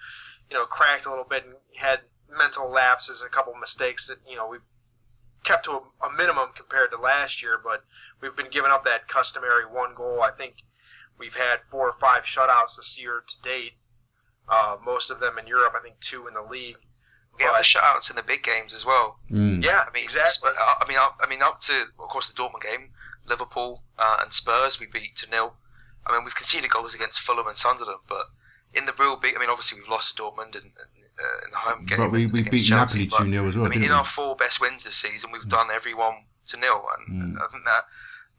you 0.50 0.56
know 0.56 0.64
cracked 0.64 1.06
a 1.06 1.10
little 1.10 1.26
bit 1.28 1.44
and 1.44 1.54
had 1.76 2.00
mental 2.30 2.70
lapses, 2.70 3.22
a 3.22 3.28
couple 3.28 3.54
mistakes 3.54 4.06
that 4.08 4.18
you 4.28 4.36
know 4.36 4.48
we've 4.48 4.60
kept 5.42 5.64
to 5.64 5.72
a, 5.72 6.06
a 6.06 6.12
minimum 6.16 6.48
compared 6.56 6.90
to 6.90 6.96
last 6.96 7.42
year, 7.42 7.60
but 7.62 7.84
we've 8.20 8.36
been 8.36 8.50
giving 8.50 8.70
up 8.70 8.84
that 8.84 9.08
customary 9.08 9.64
one 9.64 9.94
goal. 9.94 10.22
I 10.22 10.30
think 10.30 10.54
We've 11.18 11.34
had 11.34 11.60
four 11.70 11.88
or 11.88 11.94
five 12.00 12.24
shutouts 12.24 12.76
this 12.76 12.98
year 12.98 13.22
to 13.26 13.42
date. 13.42 13.72
Uh, 14.48 14.76
most 14.84 15.10
of 15.10 15.20
them 15.20 15.38
in 15.38 15.46
Europe. 15.46 15.74
I 15.76 15.82
think 15.82 16.00
two 16.00 16.26
in 16.26 16.34
the 16.34 16.42
league. 16.42 16.76
We 17.38 17.44
have 17.44 17.54
the 17.56 17.64
shutouts 17.64 18.10
in 18.10 18.16
the 18.16 18.22
big 18.22 18.42
games 18.42 18.74
as 18.74 18.84
well. 18.84 19.18
Mm. 19.30 19.64
Yeah, 19.64 19.84
I 19.88 19.92
mean, 19.92 20.04
exactly. 20.04 20.50
Uh, 20.50 20.74
I 20.80 20.86
mean, 20.88 20.98
up, 20.98 21.18
I 21.20 21.28
mean, 21.28 21.42
up 21.42 21.60
to 21.62 21.86
of 21.98 22.08
course 22.08 22.28
the 22.28 22.34
Dortmund 22.34 22.62
game, 22.62 22.90
Liverpool 23.26 23.82
uh, 23.98 24.18
and 24.22 24.32
Spurs, 24.32 24.78
we 24.78 24.86
beat 24.86 25.16
to 25.18 25.30
nil. 25.30 25.54
I 26.06 26.12
mean, 26.12 26.24
we've 26.24 26.34
conceded 26.34 26.70
goals 26.70 26.94
against 26.94 27.20
Fulham 27.20 27.46
and 27.46 27.56
Sunderland, 27.56 28.00
but 28.08 28.26
in 28.74 28.86
the 28.86 28.92
real 28.98 29.16
big, 29.16 29.36
I 29.36 29.40
mean, 29.40 29.48
obviously 29.48 29.80
we've 29.80 29.88
lost 29.88 30.16
to 30.16 30.22
Dortmund 30.22 30.54
in, 30.54 30.70
uh, 30.76 31.44
in 31.44 31.50
the 31.50 31.56
home 31.56 31.86
game. 31.86 31.98
But 31.98 32.12
we, 32.12 32.26
we 32.26 32.42
beat 32.42 32.70
Napoli 32.70 33.06
two 33.06 33.30
0 33.30 33.48
as 33.48 33.56
well. 33.56 33.66
I 33.66 33.68
mean, 33.68 33.82
in 33.82 33.88
we? 33.88 33.94
our 33.94 34.04
four 34.04 34.36
best 34.36 34.60
wins 34.60 34.84
this 34.84 34.96
season, 34.96 35.32
we've 35.32 35.42
mm. 35.42 35.50
done 35.50 35.68
everyone 35.74 36.24
to 36.48 36.56
nil, 36.56 36.84
and 36.98 37.36
mm. 37.36 37.42
I 37.42 37.50
think 37.50 37.64
that 37.64 37.84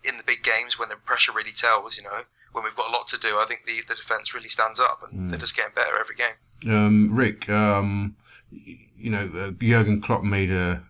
in 0.08 0.18
the 0.18 0.24
big 0.24 0.44
games 0.44 0.78
when 0.78 0.90
the 0.90 0.96
pressure 0.96 1.32
really 1.32 1.52
tells, 1.52 1.98
you 1.98 2.04
know, 2.04 2.22
when 2.52 2.64
we've 2.64 2.76
got 2.76 2.90
a 2.90 2.92
lot 2.92 3.08
to 3.10 3.18
do, 3.18 3.38
I 3.38 3.46
think 3.48 3.62
the, 3.66 3.82
the 3.88 3.96
defence 3.96 4.34
really 4.34 4.50
stands 4.50 4.80
up 4.80 5.02
and 5.04 5.20
mm. 5.20 5.30
they're 5.30 5.40
just 5.40 5.56
getting 5.56 5.74
better 5.76 6.00
every 6.00 6.16
game. 6.16 6.36
Um, 6.74 7.10
Rick, 7.12 7.50
um, 7.50 8.16
you 8.52 9.10
know, 9.10 9.30
uh, 9.36 9.52
Jurgen 9.64 10.02
Klopp 10.02 10.24
made 10.24 10.52
a. 10.52 10.84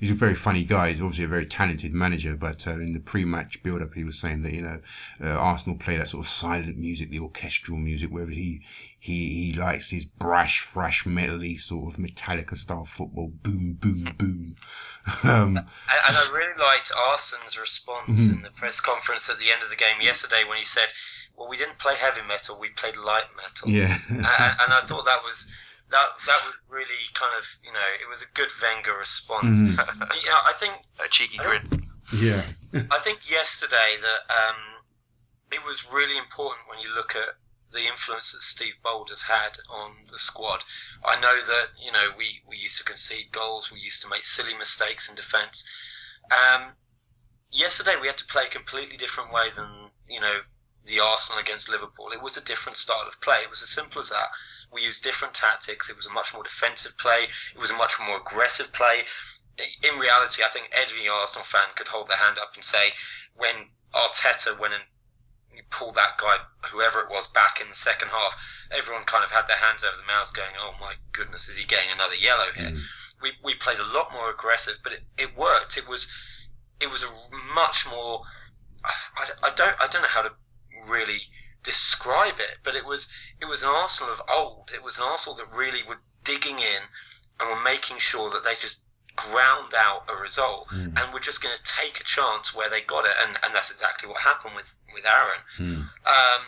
He's 0.00 0.10
a 0.10 0.14
very 0.14 0.34
funny 0.34 0.64
guy. 0.64 0.90
He's 0.90 1.00
obviously 1.00 1.24
a 1.24 1.28
very 1.28 1.46
talented 1.46 1.92
manager, 1.92 2.34
but 2.34 2.66
uh, 2.66 2.72
in 2.72 2.92
the 2.92 2.98
pre-match 2.98 3.62
build-up, 3.62 3.94
he 3.94 4.04
was 4.04 4.18
saying 4.18 4.42
that 4.42 4.52
you 4.52 4.62
know 4.62 4.80
uh, 5.22 5.28
Arsenal 5.28 5.78
play 5.78 5.96
that 5.98 6.08
sort 6.08 6.24
of 6.24 6.30
silent 6.30 6.76
music, 6.76 7.10
the 7.10 7.18
orchestral 7.18 7.78
music, 7.78 8.10
where 8.10 8.26
he 8.26 8.62
he, 9.06 9.52
he 9.52 9.58
likes 9.58 9.90
his 9.90 10.04
brash, 10.04 10.66
thrash, 10.66 11.04
metally 11.04 11.60
sort 11.60 11.94
of 11.94 12.00
Metallica 12.00 12.56
style 12.56 12.84
football, 12.84 13.30
boom, 13.42 13.78
boom, 13.80 14.14
boom. 14.18 14.56
Um, 15.22 15.56
and, 15.56 16.00
and, 16.08 16.16
I 16.16 16.30
really 16.34 16.58
liked 16.58 16.90
Arsene's 16.90 17.56
response 17.56 18.18
mm-hmm. 18.18 18.38
in 18.38 18.42
the 18.42 18.50
press 18.50 18.80
conference 18.80 19.28
at 19.28 19.38
the 19.38 19.52
end 19.52 19.62
of 19.62 19.70
the 19.70 19.76
game 19.76 20.00
yesterday 20.00 20.42
when 20.42 20.58
he 20.58 20.64
said, 20.64 20.88
"Well, 21.36 21.48
we 21.48 21.56
didn't 21.56 21.78
play 21.78 21.94
heavy 21.94 22.26
metal; 22.26 22.58
we 22.58 22.70
played 22.70 22.96
light 22.96 23.30
metal." 23.36 23.68
Yeah, 23.68 24.00
and, 24.08 24.26
and, 24.26 24.72
I 24.72 24.80
thought 24.84 25.04
that 25.04 25.22
was 25.22 25.46
that 25.90 26.08
that 26.26 26.40
was 26.44 26.54
really 26.68 27.06
kind 27.14 27.32
of 27.38 27.44
you 27.62 27.72
know 27.72 27.88
it 28.00 28.08
was 28.08 28.22
a 28.22 28.30
good 28.34 28.50
Wenger 28.62 28.96
response. 28.98 29.58
Yeah, 30.24 30.40
I 30.46 30.52
think 30.58 30.74
a 30.98 31.08
cheeky 31.10 31.38
grin. 31.38 31.68
Yeah, 32.12 32.46
I 32.90 32.98
think 33.00 33.30
yesterday 33.30 33.96
that 34.00 34.22
um, 34.32 34.82
it 35.52 35.64
was 35.64 35.86
really 35.90 36.16
important 36.16 36.68
when 36.68 36.80
you 36.80 36.92
look 36.94 37.14
at 37.14 37.38
the 37.72 37.86
influence 37.86 38.32
that 38.32 38.42
Steve 38.42 38.74
Bould 38.82 39.10
has 39.10 39.22
had 39.22 39.58
on 39.68 40.06
the 40.10 40.18
squad. 40.18 40.60
I 41.04 41.18
know 41.20 41.38
that 41.46 41.76
you 41.82 41.92
know 41.92 42.10
we, 42.16 42.42
we 42.48 42.56
used 42.56 42.78
to 42.78 42.84
concede 42.84 43.32
goals, 43.32 43.70
we 43.70 43.78
used 43.78 44.02
to 44.02 44.08
make 44.08 44.24
silly 44.24 44.54
mistakes 44.54 45.08
in 45.08 45.14
defence. 45.14 45.64
Um, 46.30 46.72
yesterday 47.50 47.94
we 48.00 48.06
had 48.06 48.16
to 48.18 48.26
play 48.26 48.44
a 48.46 48.50
completely 48.50 48.96
different 48.96 49.32
way 49.32 49.48
than 49.54 49.90
you 50.08 50.20
know 50.20 50.40
the 50.84 51.00
Arsenal 51.00 51.40
against 51.40 51.68
Liverpool. 51.68 52.10
It 52.12 52.22
was 52.22 52.36
a 52.36 52.40
different 52.40 52.78
style 52.78 53.06
of 53.06 53.20
play. 53.20 53.40
It 53.42 53.50
was 53.50 53.62
as 53.62 53.70
simple 53.70 54.00
as 54.00 54.08
that. 54.10 54.28
We 54.72 54.82
used 54.82 55.02
different 55.02 55.34
tactics. 55.34 55.88
It 55.88 55.96
was 55.96 56.06
a 56.06 56.10
much 56.10 56.32
more 56.34 56.42
defensive 56.42 56.96
play. 56.98 57.28
It 57.54 57.58
was 57.58 57.70
a 57.70 57.76
much 57.76 57.92
more 57.98 58.18
aggressive 58.18 58.72
play. 58.72 59.04
In 59.82 59.98
reality, 59.98 60.42
I 60.42 60.48
think 60.48 60.70
every 60.72 61.08
Arsenal 61.08 61.44
fan 61.44 61.68
could 61.76 61.88
hold 61.88 62.08
their 62.08 62.18
hand 62.18 62.38
up 62.38 62.52
and 62.54 62.64
say 62.64 62.92
when 63.34 63.70
Arteta 63.94 64.58
went 64.58 64.74
and 64.74 64.82
pulled 65.70 65.94
that 65.94 66.18
guy, 66.18 66.36
whoever 66.70 67.00
it 67.00 67.10
was, 67.10 67.26
back 67.28 67.60
in 67.60 67.68
the 67.68 67.76
second 67.76 68.08
half. 68.08 68.34
Everyone 68.70 69.04
kind 69.04 69.24
of 69.24 69.30
had 69.30 69.46
their 69.48 69.56
hands 69.56 69.82
over 69.84 69.96
their 69.96 70.06
mouths, 70.06 70.30
going, 70.30 70.54
"Oh 70.58 70.74
my 70.80 70.94
goodness, 71.12 71.48
is 71.48 71.56
he 71.56 71.64
getting 71.64 71.90
another 71.90 72.14
yellow 72.14 72.52
here?" 72.54 72.70
Mm. 72.70 72.82
We 73.22 73.32
we 73.42 73.54
played 73.54 73.78
a 73.78 73.84
lot 73.84 74.12
more 74.12 74.30
aggressive, 74.30 74.76
but 74.82 74.92
it, 74.92 75.04
it 75.16 75.36
worked. 75.36 75.76
It 75.76 75.88
was 75.88 76.10
it 76.80 76.88
was 76.88 77.02
a 77.02 77.08
much 77.54 77.86
more. 77.86 78.22
I, 78.84 79.30
I 79.42 79.50
don't 79.54 79.76
I 79.80 79.86
don't 79.86 80.02
know 80.02 80.08
how 80.08 80.22
to 80.22 80.32
really 80.86 81.22
describe 81.66 82.38
it, 82.38 82.58
but 82.64 82.74
it 82.74 82.86
was 82.86 83.08
it 83.42 83.44
was 83.44 83.62
an 83.62 83.68
Arsenal 83.68 84.12
of 84.14 84.22
old. 84.32 84.70
It 84.74 84.82
was 84.82 84.96
an 84.98 85.04
Arsenal 85.04 85.36
that 85.36 85.52
really 85.52 85.82
were 85.86 85.98
digging 86.24 86.58
in 86.60 86.82
and 87.38 87.50
were 87.50 87.62
making 87.62 87.98
sure 87.98 88.30
that 88.30 88.44
they 88.44 88.54
just 88.60 88.78
ground 89.16 89.74
out 89.74 90.04
a 90.08 90.14
result 90.16 90.68
Mm. 90.68 90.92
and 90.96 91.12
were 91.12 91.20
just 91.20 91.42
going 91.42 91.56
to 91.56 91.62
take 91.64 92.00
a 92.00 92.04
chance 92.04 92.54
where 92.54 92.68
they 92.70 92.80
got 92.82 93.04
it, 93.04 93.16
and, 93.22 93.38
and 93.42 93.54
that's 93.54 93.70
exactly 93.70 94.08
what 94.08 94.20
happened 94.22 94.54
with 94.54 94.70
with 94.94 95.04
Aaron. 95.04 95.42
Mm. 95.58 95.80
Um, 96.06 96.42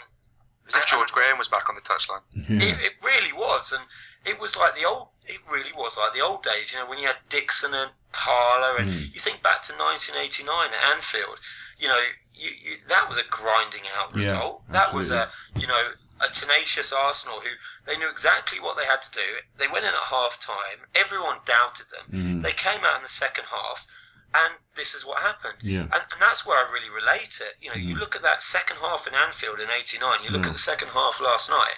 As 0.69 0.75
if 0.75 0.87
George 0.87 1.11
Graham 1.13 1.39
was 1.39 1.49
back 1.49 1.69
on 1.69 1.75
the 1.75 1.81
touchline. 1.83 2.23
Yeah. 2.35 2.69
it, 2.69 2.77
it 2.89 2.93
really 3.03 3.33
was, 3.33 3.73
and 3.73 3.83
it 4.25 4.39
was 4.41 4.57
like 4.57 4.75
the 4.77 4.85
old. 4.85 5.09
It 5.27 5.41
really 5.51 5.73
was 5.77 5.97
like 5.97 6.13
the 6.15 6.21
old 6.21 6.43
days. 6.43 6.73
You 6.73 6.79
know, 6.79 6.89
when 6.89 6.99
you 6.99 7.07
had 7.07 7.17
Dixon 7.29 7.73
and 7.75 7.91
Parlour, 8.13 8.77
and 8.79 8.89
Mm. 8.91 9.15
you 9.15 9.21
think 9.21 9.43
back 9.43 9.61
to 9.69 9.73
1989 9.73 10.73
at 10.73 10.83
Anfield. 10.95 11.39
You 11.79 11.89
know, 11.89 12.01
you, 12.39 12.51
you, 12.51 12.73
that 12.89 13.09
was 13.09 13.19
a 13.19 13.25
grinding 13.29 13.83
out 13.97 14.11
Yeah, 14.17 14.23
result. 14.23 14.63
that 14.71 14.95
was 14.95 15.11
a 15.11 15.31
you 15.57 15.67
know 15.67 15.93
a 16.21 16.29
tenacious 16.29 16.93
Arsenal 16.93 17.41
who 17.41 17.51
they 17.87 17.97
knew 17.97 18.09
exactly 18.11 18.59
what 18.61 18.77
they 18.77 18.85
had 18.85 19.01
to 19.03 19.11
do. 19.13 19.29
They 19.59 19.69
went 19.69 19.85
in 19.85 19.93
at 19.95 20.07
half 20.11 20.39
time. 20.41 20.79
Everyone 20.95 21.39
doubted 21.47 21.87
them. 21.95 22.07
Mm. 22.41 22.43
They 22.43 22.53
came 22.53 22.83
out 22.85 22.97
in 22.97 23.03
the 23.05 23.09
second 23.09 23.45
half, 23.51 23.87
and 24.35 24.55
this 24.75 24.95
is 24.95 25.05
what 25.07 25.23
happened. 25.23 25.59
Yeah. 25.63 25.83
And, 25.83 26.03
and 26.11 26.19
that's 26.21 26.45
where 26.45 26.59
I 26.59 26.71
really 26.73 26.91
relate 26.91 27.39
it. 27.41 27.55
You 27.63 27.71
know, 27.71 27.77
you 27.77 27.95
Mm. 27.95 28.01
look 28.01 28.17
at 28.17 28.23
that 28.23 28.43
second 28.43 28.79
half 28.79 29.07
in 29.07 29.15
Anfield 29.15 29.61
in 29.61 29.71
'89. 29.71 30.25
You 30.25 30.31
look 30.31 30.43
Mm. 30.43 30.49
at 30.49 30.53
the 30.55 30.59
second 30.73 30.89
half 30.89 31.21
last 31.21 31.49
night. 31.51 31.77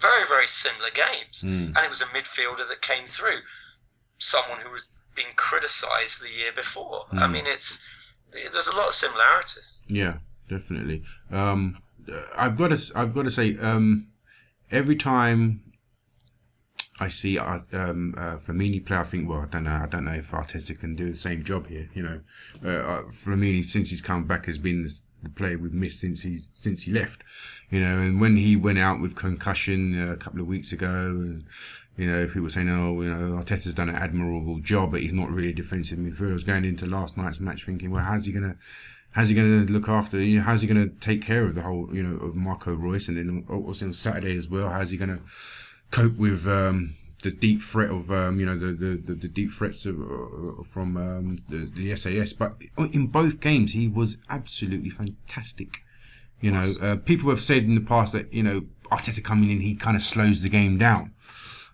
Very, 0.00 0.26
very 0.26 0.48
similar 0.48 0.90
games, 0.90 1.42
Mm. 1.44 1.76
and 1.76 1.78
it 1.86 1.90
was 1.90 2.00
a 2.00 2.06
midfielder 2.06 2.66
that 2.68 2.80
came 2.82 3.06
through. 3.06 3.42
Someone 4.18 4.60
who 4.60 4.70
was 4.70 4.86
being 5.14 5.34
criticised 5.36 6.20
the 6.20 6.30
year 6.30 6.52
before. 6.52 7.06
I 7.12 7.26
Mm. 7.26 7.30
mean, 7.32 7.46
it's 7.46 7.82
there's 8.52 8.68
a 8.68 8.76
lot 8.76 8.88
of 8.88 8.94
similarities. 8.94 9.78
Yeah, 9.86 10.18
definitely. 10.48 11.02
Um, 11.30 11.78
I've 12.36 12.56
got 12.56 12.68
to, 12.68 12.92
I've 12.94 13.14
got 13.14 13.22
to 13.22 13.30
say, 13.30 13.56
um, 13.58 14.08
every 14.70 14.96
time 14.96 15.72
I 16.98 17.08
see 17.08 17.38
uh, 17.38 17.60
um, 17.72 18.14
uh, 18.16 18.36
Flamini 18.38 18.84
play, 18.84 18.96
I 18.96 19.04
think, 19.04 19.28
well, 19.28 19.40
I 19.40 19.46
don't 19.46 19.64
know, 19.64 19.80
I 19.82 19.86
don't 19.86 20.04
know 20.04 20.12
if 20.12 20.30
Arteta 20.30 20.78
can 20.78 20.94
do 20.94 21.12
the 21.12 21.18
same 21.18 21.42
job 21.44 21.66
here. 21.66 21.88
You 21.94 22.02
know, 22.02 22.20
uh, 22.64 22.68
uh, 22.68 23.02
Flamini 23.24 23.64
since 23.64 23.90
he's 23.90 24.00
come 24.00 24.24
back 24.26 24.46
has 24.46 24.58
been 24.58 24.84
the, 24.84 24.94
player 25.36 25.56
we've 25.56 25.72
missed 25.72 26.00
since 26.00 26.22
he 26.22 26.40
since 26.52 26.82
he 26.82 26.90
left. 26.90 27.22
You 27.70 27.80
know, 27.80 28.00
and 28.00 28.20
when 28.20 28.36
he 28.36 28.56
went 28.56 28.78
out 28.78 29.00
with 29.00 29.14
concussion 29.14 30.08
uh, 30.08 30.12
a 30.12 30.16
couple 30.16 30.40
of 30.40 30.48
weeks 30.48 30.72
ago, 30.72 30.88
and 30.88 31.44
you 31.96 32.10
know, 32.10 32.26
people 32.26 32.42
were 32.42 32.50
saying, 32.50 32.68
oh, 32.68 33.00
you 33.02 33.14
know, 33.14 33.42
Arteta's 33.42 33.74
done 33.74 33.88
an 33.88 33.96
admirable 33.96 34.60
job, 34.60 34.92
but 34.92 35.02
he's 35.02 35.12
not 35.12 35.30
really 35.30 35.50
a 35.50 35.54
defensive 35.54 35.98
midfielder. 35.98 36.30
I 36.30 36.34
was 36.34 36.44
going 36.44 36.64
into 36.64 36.86
last 36.86 37.16
night's 37.16 37.40
match 37.40 37.64
thinking, 37.66 37.90
well, 37.90 38.02
how's 38.04 38.24
he 38.24 38.32
gonna 38.32 38.56
how's 39.12 39.28
he 39.28 39.34
going 39.34 39.66
to 39.66 39.72
look 39.72 39.88
after? 39.88 40.20
You 40.20 40.38
know, 40.38 40.44
how's 40.44 40.60
he 40.62 40.66
going 40.66 40.88
to 40.88 40.94
take 41.00 41.22
care 41.22 41.44
of 41.44 41.54
the 41.54 41.62
whole, 41.62 41.88
you 41.92 42.02
know, 42.02 42.16
of 42.24 42.34
Marco 42.34 42.74
Reus, 42.74 43.08
and 43.08 43.16
then 43.16 43.44
also 43.48 43.86
on 43.86 43.92
Saturday 43.92 44.36
as 44.36 44.48
well? 44.48 44.68
How's 44.68 44.90
he 44.90 44.96
going 44.96 45.10
to 45.10 45.20
cope 45.90 46.16
with 46.16 46.46
um, 46.46 46.96
the 47.22 47.30
deep 47.30 47.62
threat 47.62 47.90
of, 47.90 48.10
um, 48.10 48.40
you 48.40 48.46
know, 48.46 48.58
the 48.58 48.72
the, 48.72 48.96
the, 48.96 49.14
the 49.14 49.28
deep 49.28 49.52
threats 49.52 49.86
of, 49.86 50.00
uh, 50.00 50.62
from 50.64 50.96
um, 50.96 51.38
the 51.48 51.70
the 51.74 51.94
SAS? 51.94 52.32
But 52.32 52.54
in 52.92 53.06
both 53.06 53.40
games, 53.40 53.72
he 53.72 53.86
was 53.86 54.16
absolutely 54.28 54.90
fantastic. 54.90 55.78
You 56.40 56.50
know, 56.50 56.74
uh, 56.80 56.96
people 56.96 57.30
have 57.30 57.40
said 57.40 57.64
in 57.64 57.76
the 57.76 57.80
past 57.80 58.12
that 58.12 58.32
you 58.32 58.42
know 58.42 58.62
Arteta 58.90 59.22
coming 59.22 59.50
in, 59.50 59.60
he 59.60 59.74
kind 59.74 59.96
of 59.96 60.02
slows 60.02 60.42
the 60.42 60.48
game 60.48 60.78
down. 60.78 61.12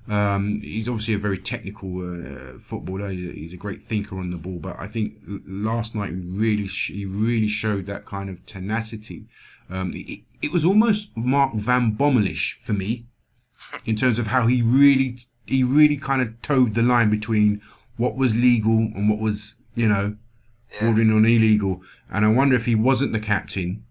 Um, 0.08 0.60
he's 0.62 0.88
obviously 0.88 1.14
a 1.14 1.18
very 1.18 1.38
technical 1.38 2.00
uh, 2.00 2.58
footballer. 2.60 3.10
He's 3.10 3.52
a, 3.52 3.56
great 3.56 3.84
thinker 3.86 4.18
on 4.18 4.30
the 4.30 4.38
ball, 4.38 4.58
but 4.58 4.78
I 4.78 4.88
think 4.88 5.14
last 5.46 5.94
night 5.94 6.12
really 6.14 6.66
sh- 6.66 6.92
he 6.92 7.04
really 7.04 7.48
showed 7.48 7.84
that 7.86 8.06
kind 8.06 8.30
of 8.30 8.44
tenacity. 8.46 9.26
Um, 9.68 9.92
it, 9.94 10.20
it 10.40 10.50
was 10.50 10.64
almost 10.64 11.14
Mark 11.14 11.54
Van 11.54 11.92
Bommelish 11.92 12.54
for 12.62 12.72
me, 12.72 13.04
in 13.84 13.96
terms 13.96 14.18
of 14.18 14.28
how 14.28 14.46
he 14.46 14.62
really 14.62 15.18
he 15.46 15.62
really 15.62 15.96
kind 15.96 16.22
of 16.22 16.40
towed 16.42 16.74
the 16.74 16.82
line 16.82 17.10
between 17.10 17.60
what 17.96 18.16
was 18.16 18.34
legal 18.34 18.76
and 18.78 19.10
what 19.10 19.18
was 19.18 19.56
you 19.74 19.88
know 19.88 20.16
Yeah. 20.72 20.86
bordering 20.86 21.10
on 21.12 21.26
illegal. 21.26 21.82
And 22.10 22.24
I 22.24 22.28
wonder 22.28 22.56
if 22.56 22.64
he 22.64 22.74
wasn't 22.74 23.12
the 23.12 23.20
captain, 23.20 23.84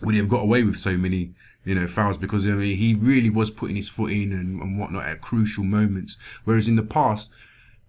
would 0.00 0.14
he 0.14 0.20
have 0.20 0.28
got 0.30 0.42
away 0.42 0.62
with 0.62 0.78
so 0.78 0.96
many, 0.96 1.34
you 1.64 1.74
know, 1.74 1.86
fouls? 1.86 2.16
Because 2.16 2.46
I 2.46 2.50
mean, 2.50 2.76
he 2.76 2.94
really 2.94 3.30
was 3.30 3.50
putting 3.50 3.76
his 3.76 3.88
foot 3.88 4.12
in 4.12 4.32
and, 4.32 4.60
and 4.60 4.78
whatnot 4.78 5.06
at 5.06 5.20
crucial 5.20 5.64
moments. 5.64 6.16
Whereas 6.44 6.68
in 6.68 6.76
the 6.76 6.82
past, 6.82 7.30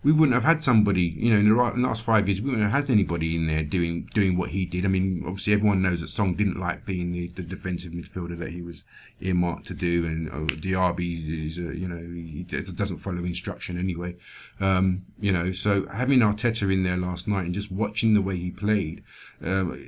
we 0.03 0.11
wouldn't 0.11 0.33
have 0.33 0.43
had 0.43 0.63
somebody, 0.63 1.03
you 1.03 1.31
know, 1.31 1.39
in 1.39 1.47
the 1.81 1.87
last 1.87 2.01
five 2.01 2.27
years, 2.27 2.41
we 2.41 2.49
wouldn't 2.49 2.71
have 2.71 2.87
had 2.87 2.89
anybody 2.89 3.35
in 3.35 3.45
there 3.45 3.63
doing 3.63 4.09
doing 4.15 4.35
what 4.35 4.49
he 4.49 4.65
did. 4.65 4.83
I 4.83 4.87
mean, 4.87 5.23
obviously 5.27 5.53
everyone 5.53 5.83
knows 5.83 6.01
that 6.01 6.07
Song 6.07 6.33
didn't 6.33 6.59
like 6.59 6.85
being 6.85 7.11
the, 7.11 7.27
the 7.27 7.43
defensive 7.43 7.93
midfielder 7.93 8.37
that 8.39 8.49
he 8.49 8.63
was 8.63 8.83
earmarked 9.21 9.67
to 9.67 9.75
do, 9.75 10.05
and 10.05 10.29
oh, 10.31 10.47
Diaby 10.47 11.47
is, 11.47 11.59
a, 11.59 11.77
you 11.77 11.87
know, 11.87 11.97
he 11.97 12.43
doesn't 12.43 12.97
follow 12.97 13.23
instruction 13.23 13.77
anyway. 13.77 14.15
Um, 14.59 15.05
you 15.19 15.31
know, 15.31 15.51
so 15.51 15.85
having 15.87 16.19
Arteta 16.19 16.71
in 16.73 16.83
there 16.83 16.97
last 16.97 17.27
night 17.27 17.45
and 17.45 17.53
just 17.53 17.71
watching 17.71 18.15
the 18.15 18.21
way 18.23 18.37
he 18.37 18.49
played, 18.49 19.03
um, 19.43 19.85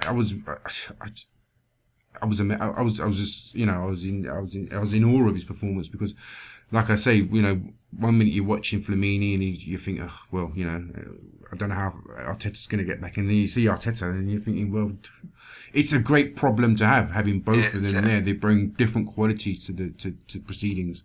I 0.00 0.10
was, 0.10 0.34
I, 0.48 0.70
I 1.00 1.08
was, 2.24 2.40
I 2.40 2.80
was, 2.80 3.00
I 3.00 3.04
was 3.04 3.16
just, 3.16 3.54
you 3.54 3.66
know, 3.66 3.82
I 3.82 3.86
was 3.86 4.04
in, 4.04 4.28
I 4.28 4.40
was 4.40 4.54
in, 4.54 4.72
I 4.72 4.78
was 4.78 4.94
in 4.94 5.04
awe 5.04 5.28
of 5.28 5.34
his 5.34 5.44
performance 5.44 5.88
because, 5.88 6.14
like 6.72 6.88
I 6.88 6.94
say, 6.94 7.16
you 7.16 7.42
know, 7.42 7.60
one 7.98 8.18
minute 8.18 8.32
you're 8.32 8.44
watching 8.44 8.82
Flamini 8.82 9.34
and 9.34 9.42
he, 9.42 9.50
you 9.50 9.78
think, 9.78 10.00
oh, 10.00 10.18
well, 10.30 10.52
you 10.54 10.64
know, 10.64 10.84
I 11.52 11.56
don't 11.56 11.68
know 11.68 11.74
how 11.74 11.94
Arteta's 12.18 12.66
going 12.66 12.78
to 12.78 12.84
get 12.84 13.00
back, 13.00 13.16
and 13.16 13.28
then 13.28 13.36
you 13.36 13.46
see 13.46 13.66
Arteta 13.66 14.02
and 14.02 14.30
you're 14.30 14.40
thinking, 14.40 14.72
well, 14.72 14.92
it's 15.72 15.92
a 15.92 15.98
great 15.98 16.36
problem 16.36 16.76
to 16.76 16.86
have 16.86 17.10
having 17.10 17.40
both 17.40 17.64
It 17.64 17.74
of 17.74 17.82
them 17.82 17.94
yeah. 17.96 18.00
there. 18.00 18.20
They 18.20 18.32
bring 18.32 18.70
different 18.70 19.08
qualities 19.14 19.64
to 19.66 19.72
the 19.72 19.90
to, 19.90 20.16
to 20.28 20.40
proceedings. 20.40 21.02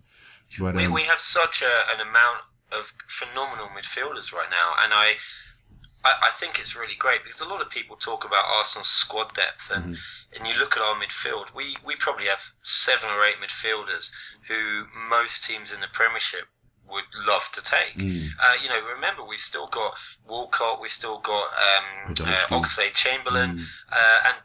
But 0.58 0.74
We, 0.74 0.86
um, 0.86 0.92
we 0.92 1.02
have 1.04 1.20
such 1.20 1.62
a, 1.62 1.94
an 1.94 2.00
amount 2.00 2.40
of 2.72 2.92
phenomenal 3.06 3.68
midfielders 3.68 4.32
right 4.32 4.50
now, 4.50 4.74
and 4.82 4.92
I, 4.92 5.14
I, 6.04 6.12
I 6.28 6.30
think 6.38 6.58
it's 6.58 6.74
really 6.76 6.96
great 6.98 7.22
because 7.24 7.40
a 7.40 7.44
lot 7.48 7.62
of 7.62 7.70
people 7.70 7.96
talk 7.96 8.24
about 8.24 8.44
Arsenal's 8.46 8.88
squad 8.88 9.34
depth, 9.34 9.70
and, 9.70 9.96
and 10.36 10.46
you 10.46 10.54
look 10.58 10.76
at 10.76 10.82
our 10.82 10.96
midfield. 10.96 11.54
We 11.54 11.76
we 11.84 11.96
probably 11.96 12.26
have 12.26 12.40
seven 12.62 13.08
or 13.10 13.24
eight 13.24 13.36
midfielders 13.40 14.10
who 14.48 14.84
most 15.08 15.44
teams 15.44 15.72
in 15.72 15.80
the 15.80 15.86
Premiership 15.92 16.46
would 16.88 17.04
love 17.26 17.48
to 17.52 17.62
take. 17.62 17.94
mm, 17.96 18.28
Uh, 18.42 18.54
you 18.62 18.68
know, 18.68 18.80
remember 18.94 19.24
we've 19.24 19.40
still 19.40 19.68
got 19.68 19.94
Walcott, 20.26 20.80
we've 20.80 20.90
still 20.90 21.20
got 21.20 21.46
um, 21.54 22.14
uh, 22.20 22.46
Oxlade 22.50 22.94
Chamberlain, 22.94 23.58
mm, 23.58 23.64
uh, 23.90 24.18
and 24.26 24.36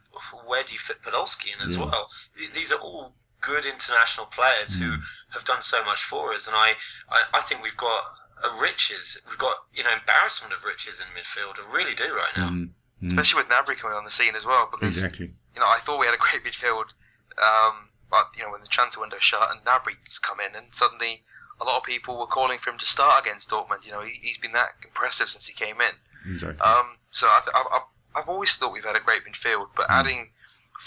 where 0.45 0.63
do 0.63 0.73
you 0.73 0.79
fit 0.79 1.01
Podolski 1.01 1.47
in 1.53 1.67
as 1.67 1.75
Yeah. 1.75 1.85
well? 1.85 2.09
These 2.53 2.71
are 2.71 2.79
all 2.79 3.15
good 3.41 3.65
international 3.65 4.27
players 4.27 4.73
who 4.73 4.85
Mm. 4.97 5.01
have 5.29 5.43
done 5.45 5.61
so 5.61 5.83
much 5.83 6.03
for 6.03 6.33
us, 6.33 6.47
and 6.47 6.55
I, 6.55 6.75
I, 7.09 7.23
I 7.33 7.41
think 7.41 7.61
we've 7.61 7.77
got 7.77 8.03
a 8.43 8.61
riches. 8.61 9.17
We've 9.27 9.37
got 9.37 9.55
you 9.73 9.83
know 9.83 9.91
embarrassment 9.93 10.53
of 10.53 10.63
riches 10.63 10.99
in 10.99 11.07
midfield. 11.17 11.55
I 11.57 11.65
really 11.71 11.95
do 11.95 12.13
right 12.13 12.35
now. 12.37 12.49
mm, 12.49 12.69
mm, 13.01 13.09
Especially 13.09 13.41
with 13.43 13.49
Gnabry 13.49 13.77
coming 13.77 13.97
on 13.97 14.05
the 14.05 14.11
scene 14.11 14.35
as 14.35 14.45
well, 14.45 14.67
because 14.71 14.95
exactly. 14.97 15.31
you 15.55 15.59
know 15.61 15.67
I 15.67 15.79
thought 15.85 15.99
we 15.99 16.05
had 16.05 16.15
a 16.15 16.21
great 16.21 16.43
midfield, 16.43 16.93
um, 17.41 17.89
but 18.09 18.29
you 18.37 18.43
know 18.43 18.51
when 18.51 18.61
the 18.61 18.67
transfer 18.67 19.01
window 19.01 19.17
shut 19.19 19.49
and 19.51 19.61
Gnabry's 19.65 20.19
come 20.19 20.39
in, 20.39 20.55
and 20.55 20.67
suddenly 20.73 21.23
a 21.59 21.65
lot 21.65 21.77
of 21.77 21.83
people 21.83 22.19
were 22.19 22.27
calling 22.27 22.59
for 22.59 22.69
him 22.69 22.77
to 22.77 22.85
start 22.85 23.25
against 23.25 23.49
Dortmund. 23.49 23.85
You 23.85 23.91
know 23.91 24.01
he, 24.01 24.19
he's 24.21 24.37
been 24.37 24.53
that 24.53 24.69
impressive 24.83 25.29
since 25.29 25.47
he 25.47 25.53
came 25.53 25.81
in. 25.81 25.95
Exactly. 26.31 26.59
Um, 26.61 26.97
so 27.11 27.27
I 27.27 27.39
th- 27.43 27.55
I've, 27.55 27.65
I've, 27.73 27.87
I've 28.23 28.29
always 28.29 28.53
thought 28.53 28.73
we've 28.73 28.83
had 28.83 28.95
a 28.95 28.99
great 28.99 29.21
midfield, 29.25 29.69
but 29.75 29.87
Mm. 29.87 29.99
adding 29.99 30.29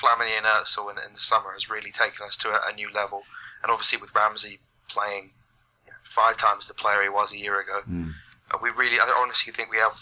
Flamini 0.01 0.37
and 0.37 0.47
Özil 0.47 0.91
in, 0.91 0.99
in 0.99 1.15
the 1.15 1.21
summer 1.21 1.53
has 1.53 1.69
really 1.69 1.91
taken 1.91 2.27
us 2.27 2.37
to 2.37 2.49
a, 2.51 2.71
a 2.71 2.75
new 2.75 2.91
level. 2.93 3.23
And 3.63 3.71
obviously 3.73 3.99
with 3.99 4.15
Ramsey 4.15 4.61
playing 4.89 5.25
you 5.25 5.29
know, 5.29 5.40
five 6.15 6.37
times 6.39 6.69
the 6.69 6.75
player 6.75 7.03
he 7.03 7.09
was 7.09 7.33
a 7.33 7.39
year 7.39 7.61
ago, 7.61 7.83
Mm. 7.89 8.15
uh, 8.51 8.59
we 8.63 8.71
really, 8.71 8.99
I 9.01 9.05
honestly 9.17 9.53
think 9.53 9.71
we 9.71 9.79
have 9.79 9.97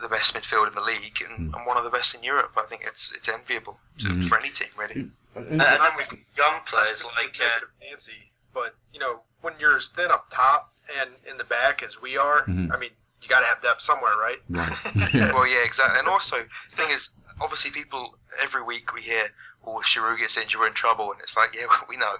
the 0.00 0.08
best 0.08 0.32
midfield 0.34 0.66
in 0.68 0.74
the 0.74 0.80
league 0.80 1.20
and, 1.28 1.52
Mm. 1.52 1.56
and 1.58 1.66
one 1.66 1.76
of 1.76 1.84
the 1.84 1.90
best 1.90 2.14
in 2.14 2.22
Europe. 2.22 2.52
I 2.56 2.62
think 2.62 2.82
it's 2.84 3.12
it's 3.12 3.28
enviable 3.28 3.78
to, 4.00 4.06
Mm. 4.08 4.28
for 4.28 4.38
any 4.38 4.50
team 4.50 4.68
really. 4.76 5.10
And 5.34 5.60
then 5.60 5.92
we've 5.96 6.24
young 6.36 6.60
players 6.66 7.04
like 7.04 7.36
uh, 7.40 7.66
Nancy, 7.82 8.32
but 8.54 8.74
you 8.92 9.00
know 9.00 9.22
when 9.42 9.54
you're 9.58 9.76
as 9.76 9.88
thin 9.88 10.10
up 10.10 10.26
top 10.30 10.72
and 11.00 11.10
in 11.26 11.36
the 11.36 11.44
back 11.44 11.82
as 11.82 12.00
we 12.00 12.16
are, 12.16 12.42
Mhm. 12.46 12.72
I 12.74 12.76
mean 12.78 12.90
you 13.22 13.28
got 13.28 13.40
to 13.40 13.46
have 13.46 13.60
depth 13.60 13.82
somewhere, 13.82 14.16
right? 14.16 14.40
Right. 14.48 14.76
Yeah. 15.14 15.32
Well, 15.34 15.46
yeah, 15.46 15.58
exactly. 15.64 15.98
And 15.98 16.08
also, 16.08 16.46
the 16.70 16.76
thing 16.76 16.90
is, 16.90 17.10
obviously, 17.40 17.70
people 17.70 18.18
every 18.38 18.62
week 18.62 18.94
we 18.94 19.02
hear, 19.02 19.30
"Oh, 19.62 19.78
if 19.80 19.86
Giroud 19.88 20.18
gets 20.18 20.38
injured, 20.38 20.58
we're 20.58 20.68
in 20.68 20.72
trouble," 20.72 21.12
and 21.12 21.20
it's 21.20 21.36
like, 21.36 21.54
yeah, 21.54 21.66
we 21.88 21.98
know. 21.98 22.16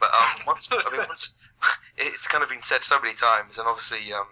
But 0.00 0.10
um, 0.12 0.46
once, 0.48 0.66
I 0.72 0.90
mean, 0.90 1.06
once 1.06 1.30
it's 1.96 2.26
kind 2.26 2.42
of 2.42 2.48
been 2.48 2.62
said 2.62 2.84
so 2.84 3.00
many 3.00 3.14
times, 3.14 3.58
and 3.58 3.66
obviously, 3.66 4.12
um, 4.12 4.26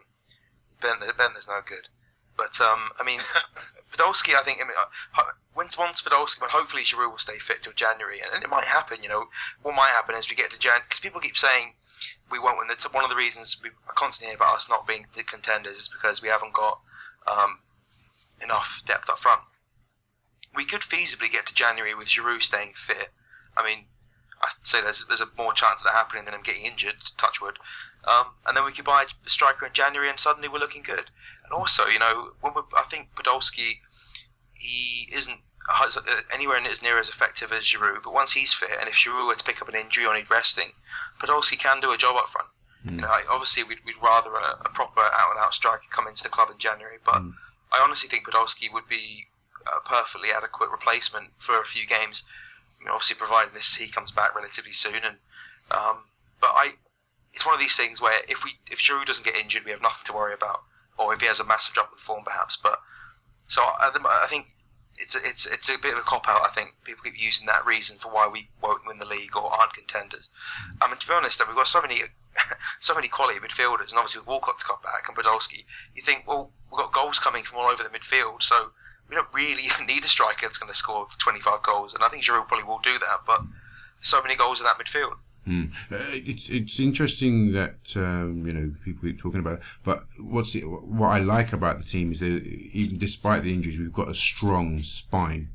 Ben, 0.81 0.99
Ben 1.17 1.37
is 1.39 1.49
no 1.49 1.61
good. 1.67 1.89
But 2.37 2.61
um, 2.61 2.91
I 2.99 3.05
mean, 3.05 3.21
Podolski, 3.93 4.35
I 4.35 4.45
think, 4.45 4.61
I 4.61 4.65
mean, 4.65 4.79
uh, 5.19 5.33
once 5.57 5.77
once 5.77 6.01
Podolski, 6.01 6.41
when 6.41 6.51
hopefully 6.51 6.85
Giroud 6.85 7.11
will 7.11 7.19
stay 7.19 7.39
fit 7.39 7.63
till 7.63 7.73
January, 7.73 8.21
and 8.23 8.43
it 8.43 8.49
might 8.49 8.65
happen. 8.65 9.03
You 9.03 9.09
know, 9.09 9.27
what 9.63 9.75
might 9.75 9.91
happen 9.91 10.15
is 10.15 10.31
we 10.31 10.37
get 10.37 10.53
to 10.53 10.59
Jan 10.59 10.83
because 10.89 11.01
people 11.01 11.21
keep 11.21 11.37
saying 11.37 11.75
we 12.31 12.39
won't 12.39 12.59
win. 12.59 12.69
The 12.69 12.89
one 12.91 13.03
of 13.03 13.11
the 13.11 13.17
reasons 13.17 13.57
we 13.63 13.71
are 13.71 13.95
constantly 13.97 14.29
hear 14.31 14.37
about 14.37 14.57
us 14.57 14.69
not 14.69 14.87
being 14.87 15.07
the 15.15 15.25
contenders 15.25 15.77
is 15.79 15.91
because 15.93 16.23
we 16.23 16.29
haven't 16.29 16.55
got 16.55 16.81
um, 17.27 17.61
enough 18.41 18.83
depth 18.87 19.11
up 19.11 19.19
front. 19.19 19.43
We 20.55 20.65
could 20.65 20.83
feasibly 20.83 21.31
get 21.31 21.47
to 21.47 21.55
January 21.55 21.95
with 21.95 22.09
Giroud 22.09 22.43
staying 22.43 22.75
fit. 22.87 23.11
I 23.57 23.65
mean, 23.65 23.87
I 24.43 24.51
say 24.63 24.81
there's 24.81 25.05
there's 25.09 25.21
a 25.21 25.29
more 25.37 25.53
chance 25.53 25.81
of 25.81 25.85
that 25.85 25.95
happening 25.95 26.25
than 26.25 26.35
him 26.35 26.43
getting 26.43 26.65
injured. 26.65 26.97
Touchwood, 27.17 27.59
um, 28.05 28.27
and 28.47 28.57
then 28.57 28.65
we 28.65 28.73
could 28.73 28.85
buy 28.85 29.05
a 29.05 29.31
striker 29.31 29.67
in 29.67 29.73
January, 29.73 30.09
and 30.09 30.19
suddenly 30.19 30.49
we're 30.49 30.59
looking 30.59 30.83
good. 30.83 31.11
And 31.45 31.53
also, 31.53 31.87
you 31.87 31.99
know, 31.99 32.33
when 32.41 32.53
I 32.77 32.85
think 32.91 33.09
Podolski, 33.17 33.79
he 34.55 35.09
isn't 35.13 35.41
uh, 35.69 35.91
anywhere 36.33 36.59
as 36.59 36.83
near 36.83 36.99
as 36.99 37.09
effective 37.09 37.53
as 37.53 37.65
Giroud, 37.65 38.03
but 38.03 38.15
once 38.15 38.33
he's 38.33 38.55
fit, 38.55 38.71
and 38.79 38.89
if 38.89 38.95
Giroud 38.95 39.27
were 39.27 39.35
to 39.35 39.45
pick 39.45 39.61
up 39.61 39.69
an 39.69 39.75
injury 39.75 40.07
or 40.07 40.15
need 40.15 40.31
resting, 40.31 40.73
Podolski 41.21 41.59
can 41.59 41.81
do 41.81 41.93
a 41.93 41.99
job 41.99 42.17
up 42.17 42.31
front. 42.31 42.49
Mm. 42.87 42.91
You 42.93 43.01
know, 43.03 43.13
obviously 43.31 43.65
we'd, 43.65 43.85
we'd 43.85 44.01
rather 44.03 44.31
a, 44.35 44.63
a 44.65 44.71
proper 44.73 45.01
out 45.01 45.31
and 45.31 45.41
out 45.41 45.55
striker 45.55 45.85
come 45.91 46.07
into 46.07 46.23
the 46.23 46.29
club 46.29 46.49
in 46.51 46.59
January, 46.59 46.99
but 47.05 47.23
mm. 47.23 47.35
I 47.73 47.81
honestly 47.83 48.09
think 48.09 48.27
Podolski 48.27 48.73
would 48.73 48.89
be 48.89 49.27
a 49.67 49.87
perfectly 49.87 50.31
adequate 50.33 50.71
replacement 50.71 51.33
for 51.39 51.61
a 51.61 51.67
few 51.67 51.87
games. 51.87 52.25
I 52.81 52.85
mean, 52.85 52.93
obviously, 52.93 53.17
providing 53.17 53.55
this 53.55 53.75
he 53.75 53.89
comes 53.89 54.11
back 54.13 54.35
relatively 54.35 54.73
soon, 54.73 54.97
and 54.97 55.17
um, 55.71 56.05
but 56.41 56.51
I, 56.55 56.75
it's 57.33 57.45
one 57.45 57.55
of 57.55 57.61
these 57.61 57.77
things 57.77 58.01
where 58.01 58.21
if 58.29 58.45
we 58.45 58.59
if 58.71 58.79
Giroud 58.79 59.07
doesn't 59.07 59.25
get 59.25 59.37
injured, 59.37 59.65
we 59.65 59.73
have 59.73 59.83
nothing 59.83 60.07
to 60.07 60.13
worry 60.13 60.35
about, 60.35 60.63
or 60.97 61.15
if 61.15 61.21
he 61.21 61.27
has 61.27 61.41
a 61.41 61.45
massive 61.45 61.75
drop 61.75 61.91
in 61.93 61.99
form, 61.99 62.25
perhaps. 62.25 62.57
But 62.63 62.81
so 63.47 63.63
I, 63.63 63.91
I 63.95 64.27
think 64.29 64.47
it's 64.99 65.15
a, 65.15 65.27
it's 65.27 65.47
it's 65.47 65.69
a 65.69 65.79
bit 65.79 65.95
of 65.95 66.01
a 66.01 66.03
cop 66.03 66.29
out. 66.29 66.47
I 66.49 66.53
think 66.55 66.75
people 66.85 67.03
keep 67.05 67.19
using 67.19 67.47
that 67.47 67.67
reason 67.67 67.99
for 67.99 68.13
why 68.13 68.27
we 68.27 68.49
won't 68.63 68.87
win 68.87 68.99
the 68.99 69.05
league 69.05 69.37
or 69.37 69.53
aren't 69.53 69.75
contenders. 69.75 70.29
I 70.81 70.89
mean, 70.89 70.99
to 70.99 71.07
be 71.07 71.15
honest, 71.15 71.41
we've 71.47 71.57
got 71.57 71.69
so 71.69 71.83
many 71.83 72.03
so 72.81 72.95
many 72.95 73.09
quality 73.09 73.39
midfielders, 73.39 73.91
and 73.91 73.99
obviously 73.99 74.21
with 74.21 74.29
Walcott 74.29 74.59
to 74.59 74.65
come 74.65 74.83
back 74.83 75.09
and 75.09 75.17
Podolski, 75.17 75.65
you 75.95 76.03
think, 76.03 76.27
well, 76.27 76.51
we've 76.71 76.79
got 76.79 76.93
goals 76.93 77.19
coming 77.19 77.45
from 77.45 77.59
all 77.59 77.71
over 77.71 77.83
the 77.83 77.89
midfield, 77.89 78.43
so 78.43 78.71
we 79.09 79.17
don't 79.17 79.29
really 79.33 79.65
even 79.65 79.87
need 79.87 80.05
a 80.05 80.09
striker 80.09 80.47
that's 80.47 80.59
going 80.59 80.73
to 80.73 80.79
score 80.79 81.07
25 81.19 81.63
goals. 81.63 81.95
And 81.95 82.03
I 82.03 82.09
think 82.09 82.25
Giroud 82.25 82.49
probably 82.49 82.65
will 82.65 82.81
do 82.83 82.99
that, 82.99 83.21
but 83.27 83.41
so 84.01 84.23
many 84.23 84.37
goals 84.37 84.61
in 84.61 84.65
that 84.65 84.79
midfield. 84.79 85.15
Mm. 85.47 85.71
Uh, 85.91 85.97
it's 86.11 86.49
it's 86.51 86.79
interesting 86.79 87.53
that 87.53 87.79
um, 87.97 88.47
you 88.47 88.53
know 88.53 88.75
people 88.85 89.09
keep 89.09 89.19
talking 89.19 89.41
about 89.41 89.55
it, 89.55 89.63
but 89.83 90.05
what's 90.21 90.55
it, 90.55 90.61
what 90.61 91.09
I 91.09 91.21
like 91.21 91.55
about 91.55 91.79
the 91.79 91.85
team 91.85 92.13
is 92.13 92.21
that 92.21 92.27
even 92.27 92.99
despite 92.99 93.45
the 93.45 93.55
injuries, 93.55 93.79
we've 93.79 93.93
got 93.93 94.11
a 94.11 94.15
strong 94.15 94.83
spine 94.83 95.49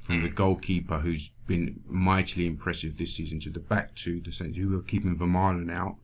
from 0.00 0.22
the 0.22 0.28
hmm. 0.28 0.34
goalkeeper 0.34 0.98
who's 0.98 1.30
been 1.46 1.80
mightily 1.86 2.46
impressive 2.46 2.96
this 2.96 3.14
season 3.14 3.38
to 3.40 3.50
the 3.50 3.60
back 3.60 3.94
two, 3.94 4.20
the 4.20 4.32
centre 4.32 4.60
who 4.60 4.78
are 4.78 4.82
keeping 4.82 5.14
Vermaelen 5.16 5.70
out, 5.70 5.96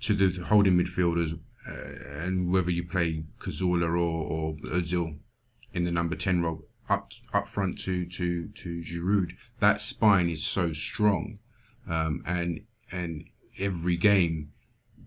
to 0.00 0.14
the 0.14 0.44
holding 0.44 0.76
midfielders, 0.76 1.38
uh, 1.66 2.20
and 2.20 2.52
whether 2.52 2.70
you 2.70 2.84
play 2.84 3.24
Cazorla 3.40 3.88
or, 3.88 3.96
or 3.96 4.54
Ozil 4.74 5.16
in 5.76 5.84
the 5.84 5.92
number 5.92 6.16
10 6.16 6.42
role 6.42 6.64
up 6.88 7.12
up 7.32 7.48
front 7.48 7.78
to 7.80 8.06
to 8.06 8.48
to 8.48 8.82
Giroud, 8.82 9.32
that 9.60 9.80
spine 9.80 10.30
is 10.30 10.44
so 10.44 10.72
strong, 10.72 11.38
um, 11.88 12.22
and 12.26 12.60
and 12.90 13.24
every 13.58 13.96
game 13.96 14.52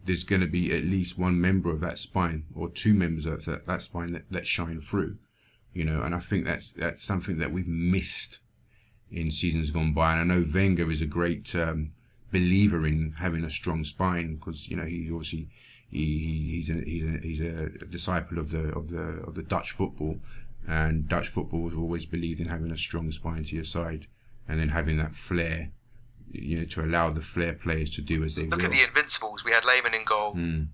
there's 0.06 0.24
going 0.24 0.42
to 0.42 0.48
be 0.48 0.74
at 0.74 0.84
least 0.84 1.18
one 1.18 1.40
member 1.40 1.72
of 1.72 1.82
that 1.82 2.00
spine 2.00 2.44
or 2.56 2.70
two 2.70 2.94
members 2.94 3.26
of 3.26 3.46
that, 3.46 3.66
that 3.66 3.82
spine 3.82 4.12
that, 4.14 4.26
that 4.32 4.48
shine 4.48 4.82
through, 4.82 5.18
you 5.74 5.84
know. 5.84 6.02
And 6.02 6.14
I 6.14 6.20
think 6.20 6.46
that's 6.46 6.72
that's 6.72 7.04
something 7.04 7.40
that 7.40 7.52
we've 7.52 7.68
missed 7.68 8.40
in 9.12 9.32
seasons 9.32 9.72
gone 9.72 9.94
by. 9.94 10.14
And 10.14 10.32
I 10.32 10.36
know 10.36 10.46
Wenger 10.54 10.92
is 10.92 11.02
a 11.02 11.06
great 11.06 11.56
um, 11.56 11.92
believer 12.32 12.86
in 12.86 13.14
having 13.18 13.44
a 13.44 13.50
strong 13.50 13.84
spine 13.84 14.36
because 14.36 14.68
you 14.68 14.76
know 14.76 14.86
he 14.86 15.10
obviously 15.12 15.50
he, 15.90 16.62
he's 16.62 16.70
a, 16.70 16.82
he's 16.82 17.04
a, 17.04 17.20
he's 17.22 17.40
a 17.40 17.86
disciple 17.86 18.38
of 18.38 18.52
the 18.52 18.72
of 18.74 18.90
the 18.90 19.24
of 19.28 19.36
the 19.36 19.44
Dutch 19.44 19.72
football, 19.72 20.20
and 20.70 21.10
Dutch 21.10 21.28
football 21.28 21.68
has 21.68 21.76
always 21.76 22.06
believed 22.06 22.40
in 22.40 22.48
having 22.48 22.72
a 22.72 22.78
strong 22.78 23.12
spine 23.12 23.44
to 23.44 23.56
your 23.56 23.64
side, 23.64 24.06
and 24.48 24.60
then 24.60 24.70
having 24.70 24.98
that 24.98 25.16
flair, 25.16 25.72
you 26.32 26.60
know, 26.60 26.66
to 26.66 26.82
allow 26.82 27.10
the 27.10 27.22
flair 27.22 27.54
players 27.54 27.90
to 27.92 28.02
do 28.02 28.24
as 28.24 28.36
they 28.36 28.46
Look 28.46 28.60
will. 28.60 28.68
at 28.68 28.72
the 28.72 28.84
Invincibles. 28.84 29.44
We 29.44 29.52
had 29.52 29.66
Lehmann 29.66 29.96
in 29.96 30.06
goal, 30.06 30.36
mm. 30.36 30.68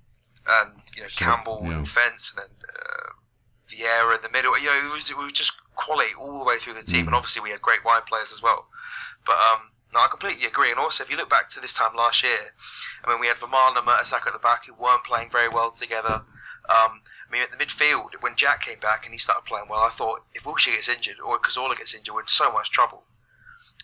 and 0.47 0.71
you 0.95 1.01
know 1.01 1.07
so, 1.07 1.23
Campbell 1.23 1.61
yeah. 1.63 1.77
in 1.77 1.83
defence, 1.85 2.33
and 2.35 2.43
then 2.43 2.67
uh, 2.67 3.09
Vieira 3.71 4.17
in 4.17 4.21
the 4.21 4.29
middle. 4.29 4.59
You 4.59 4.65
know, 4.65 4.91
it 4.91 4.93
was, 4.93 5.09
it 5.09 5.17
was 5.17 5.31
just 5.31 5.53
quality 5.75 6.11
all 6.19 6.39
the 6.39 6.45
way 6.45 6.59
through 6.59 6.73
the 6.73 6.83
team, 6.83 7.05
mm. 7.05 7.07
and 7.07 7.15
obviously 7.15 7.41
we 7.41 7.51
had 7.51 7.61
great 7.61 7.85
wide 7.85 8.05
players 8.05 8.33
as 8.33 8.41
well. 8.41 8.67
But 9.25 9.37
um, 9.37 9.71
no, 9.93 10.01
I 10.01 10.07
completely 10.07 10.45
agree. 10.45 10.71
And 10.71 10.79
also, 10.79 11.05
if 11.05 11.09
you 11.09 11.15
look 11.15 11.29
back 11.29 11.49
to 11.51 11.61
this 11.61 11.71
time 11.71 11.95
last 11.95 12.21
year, 12.21 12.51
I 13.05 13.09
mean, 13.09 13.21
we 13.21 13.27
had 13.27 13.37
Vermaelen 13.37 13.77
and 13.77 13.87
Mertesacker 13.87 14.27
at 14.27 14.33
the 14.33 14.39
back 14.39 14.65
who 14.65 14.73
weren't 14.73 15.05
playing 15.05 15.29
very 15.31 15.47
well 15.47 15.71
together. 15.71 16.21
Um, 16.69 17.01
I 17.27 17.31
mean, 17.31 17.41
at 17.41 17.51
the 17.51 17.63
midfield, 17.63 18.21
when 18.21 18.35
Jack 18.35 18.63
came 18.63 18.79
back 18.79 19.05
and 19.05 19.13
he 19.13 19.19
started 19.19 19.45
playing 19.45 19.67
well, 19.69 19.81
I 19.81 19.91
thought 19.91 20.25
if 20.33 20.43
Wilshere 20.43 20.73
gets 20.73 20.89
injured 20.89 21.19
or 21.19 21.39
Cazorla 21.39 21.77
gets 21.77 21.93
injured, 21.93 22.13
we're 22.13 22.21
in 22.21 22.27
so 22.27 22.51
much 22.51 22.71
trouble. 22.71 23.03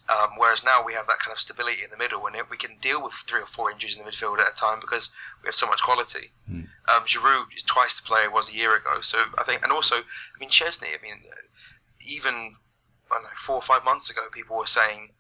Um, 0.09 0.31
whereas 0.37 0.63
now 0.63 0.83
we 0.83 0.93
have 0.93 1.07
that 1.07 1.19
kind 1.19 1.31
of 1.31 1.39
stability 1.39 1.83
in 1.83 1.89
the 1.89 1.97
middle, 1.97 2.25
and 2.25 2.35
we 2.49 2.57
can 2.57 2.77
deal 2.81 3.01
with 3.01 3.13
three 3.27 3.39
or 3.39 3.45
four 3.45 3.71
injuries 3.71 3.97
in 3.97 4.03
the 4.03 4.09
midfield 4.11 4.39
at 4.39 4.53
a 4.53 4.55
time 4.59 4.79
because 4.81 5.09
we 5.41 5.47
have 5.47 5.55
so 5.55 5.67
much 5.67 5.81
quality. 5.81 6.33
Mm. 6.49 6.67
Um, 6.89 7.05
Giroud 7.05 7.45
is 7.55 7.63
twice 7.63 7.95
the 7.95 8.01
player 8.01 8.23
he 8.23 8.27
was 8.27 8.49
a 8.49 8.53
year 8.53 8.75
ago, 8.75 9.01
so 9.01 9.17
I 9.37 9.43
think, 9.43 9.63
and 9.63 9.71
also, 9.71 9.95
I 9.95 10.39
mean, 10.39 10.49
Szczesny. 10.49 10.87
I 10.87 11.01
mean, 11.01 11.21
even 12.05 12.55
I 13.09 13.15
don't 13.15 13.23
know, 13.23 13.29
four 13.45 13.55
or 13.55 13.61
five 13.61 13.85
months 13.85 14.09
ago, 14.09 14.21
people 14.31 14.57
were 14.57 14.67
saying 14.67 15.11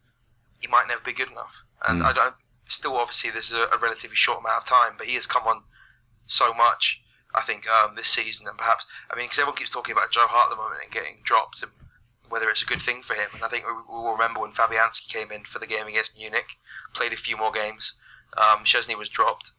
he 0.59 0.67
might 0.67 0.87
never 0.87 1.01
be 1.01 1.13
good 1.13 1.29
enough, 1.29 1.53
and 1.87 2.01
mm. 2.01 2.05
I 2.05 2.13
don't. 2.13 2.35
Still, 2.67 2.95
obviously, 2.95 3.31
this 3.31 3.47
is 3.47 3.53
a, 3.53 3.67
a 3.73 3.77
relatively 3.77 4.15
short 4.15 4.39
amount 4.39 4.63
of 4.63 4.67
time, 4.67 4.93
but 4.97 5.07
he 5.07 5.15
has 5.15 5.27
come 5.27 5.43
on 5.45 5.63
so 6.25 6.53
much 6.53 7.01
I 7.33 7.43
think 7.43 7.67
um, 7.69 7.95
this 7.95 8.09
season, 8.09 8.47
and 8.47 8.57
perhaps 8.57 8.85
I 9.09 9.15
mean 9.15 9.25
because 9.25 9.39
everyone 9.39 9.57
keeps 9.57 9.71
talking 9.71 9.93
about 9.93 10.11
Joe 10.11 10.27
Hart 10.27 10.51
at 10.51 10.55
the 10.55 10.61
moment 10.61 10.81
and 10.83 10.91
getting 10.91 11.21
dropped, 11.23 11.63
and 11.63 11.71
whether 12.29 12.49
it's 12.49 12.63
a 12.63 12.65
good 12.65 12.81
thing 12.81 13.03
for 13.03 13.13
him. 13.13 13.29
And 13.33 13.43
I 13.43 13.47
think 13.47 13.65
we, 13.65 13.73
we 13.73 14.03
will 14.03 14.13
remember 14.13 14.39
when 14.39 14.51
Fabianski 14.51 15.07
came 15.07 15.31
in 15.31 15.43
for 15.45 15.59
the 15.59 15.67
game 15.67 15.87
against 15.87 16.15
Munich, 16.17 16.57
played 16.93 17.13
a 17.13 17.17
few 17.17 17.37
more 17.37 17.51
games. 17.51 17.93
Um, 18.37 18.63
Szczesny 18.63 18.97
was 18.97 19.09
dropped 19.09 19.51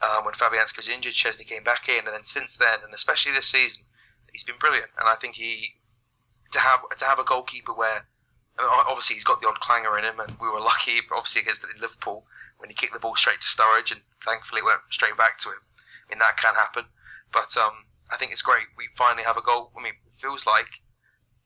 um, 0.00 0.24
when 0.24 0.34
Fabianski 0.34 0.78
was 0.78 0.88
injured. 0.88 1.14
Szczesny 1.14 1.46
came 1.46 1.64
back 1.64 1.88
in, 1.88 2.06
and 2.06 2.14
then 2.14 2.24
since 2.24 2.56
then, 2.56 2.80
and 2.84 2.94
especially 2.94 3.32
this 3.32 3.48
season, 3.48 3.82
he's 4.32 4.44
been 4.44 4.58
brilliant. 4.58 4.90
And 4.98 5.08
I 5.08 5.14
think 5.14 5.36
he 5.36 5.76
to 6.52 6.58
have 6.60 6.80
to 6.96 7.04
have 7.04 7.18
a 7.18 7.24
goalkeeper 7.24 7.74
where 7.74 8.06
obviously 8.58 9.14
he's 9.14 9.24
got 9.24 9.40
the 9.40 9.48
odd 9.48 9.60
clanger 9.60 9.96
in 9.98 10.04
him, 10.04 10.20
and 10.20 10.36
we 10.40 10.48
were 10.48 10.60
lucky, 10.60 11.00
obviously 11.12 11.42
against 11.42 11.64
Liverpool 11.80 12.24
when 12.58 12.70
he 12.70 12.74
kicked 12.74 12.92
the 12.92 12.98
ball 12.98 13.16
straight 13.16 13.40
to 13.40 13.46
Sturridge, 13.46 13.92
and 13.92 14.00
thankfully 14.24 14.60
it 14.60 14.64
went 14.64 14.80
straight 14.90 15.16
back 15.16 15.38
to 15.38 15.48
him. 15.48 15.62
I 16.08 16.14
mean 16.14 16.18
that 16.18 16.36
can 16.36 16.54
happen. 16.54 16.84
But 17.32 17.56
um, 17.56 17.72
I 18.10 18.16
think 18.16 18.32
it's 18.32 18.42
great. 18.42 18.64
We 18.76 18.88
finally 18.96 19.22
have 19.22 19.36
a 19.36 19.42
goal. 19.42 19.70
I 19.78 19.82
mean, 19.82 19.92
it 19.92 20.20
feels 20.20 20.46
like, 20.46 20.68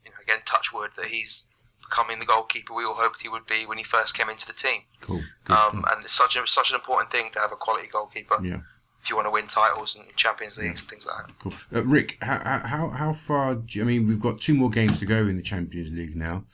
you 0.04 0.10
know, 0.10 0.16
again, 0.22 0.38
touch 0.46 0.72
wood, 0.72 0.90
that 0.96 1.06
he's 1.06 1.44
becoming 1.92 2.18
the 2.18 2.24
goalkeeper 2.24 2.72
we 2.72 2.84
all 2.84 2.94
hoped 2.94 3.20
he 3.20 3.28
would 3.28 3.46
be 3.46 3.66
when 3.66 3.76
he 3.78 3.84
first 3.84 4.16
came 4.16 4.28
into 4.28 4.46
the 4.46 4.52
team. 4.52 4.82
Cool. 5.02 5.22
Um, 5.48 5.84
and 5.90 6.04
it's 6.04 6.14
such 6.14 6.36
a 6.36 6.46
such 6.46 6.70
an 6.70 6.76
important 6.76 7.10
thing 7.10 7.30
to 7.32 7.38
have 7.38 7.52
a 7.52 7.56
quality 7.56 7.88
goalkeeper. 7.92 8.38
Yeah. 8.42 8.60
If 9.02 9.10
you 9.10 9.16
want 9.16 9.26
to 9.26 9.32
win 9.32 9.48
titles 9.48 9.96
and 9.96 10.04
Champions 10.16 10.56
Leagues 10.56 10.80
yeah. 10.80 10.82
and 10.82 10.88
things 10.88 11.06
like 11.06 11.26
that. 11.26 11.34
Cool. 11.40 11.52
Uh, 11.74 11.84
Rick, 11.84 12.18
how, 12.22 12.60
how 12.64 12.88
how 12.90 13.12
far? 13.12 13.56
Do 13.56 13.78
you, 13.78 13.82
I 13.82 13.86
mean, 13.86 14.06
we've 14.06 14.20
got 14.20 14.40
two 14.40 14.54
more 14.54 14.70
games 14.70 15.00
to 15.00 15.06
go 15.06 15.26
in 15.26 15.36
the 15.36 15.42
Champions 15.42 15.90
League 15.92 16.16
now. 16.16 16.44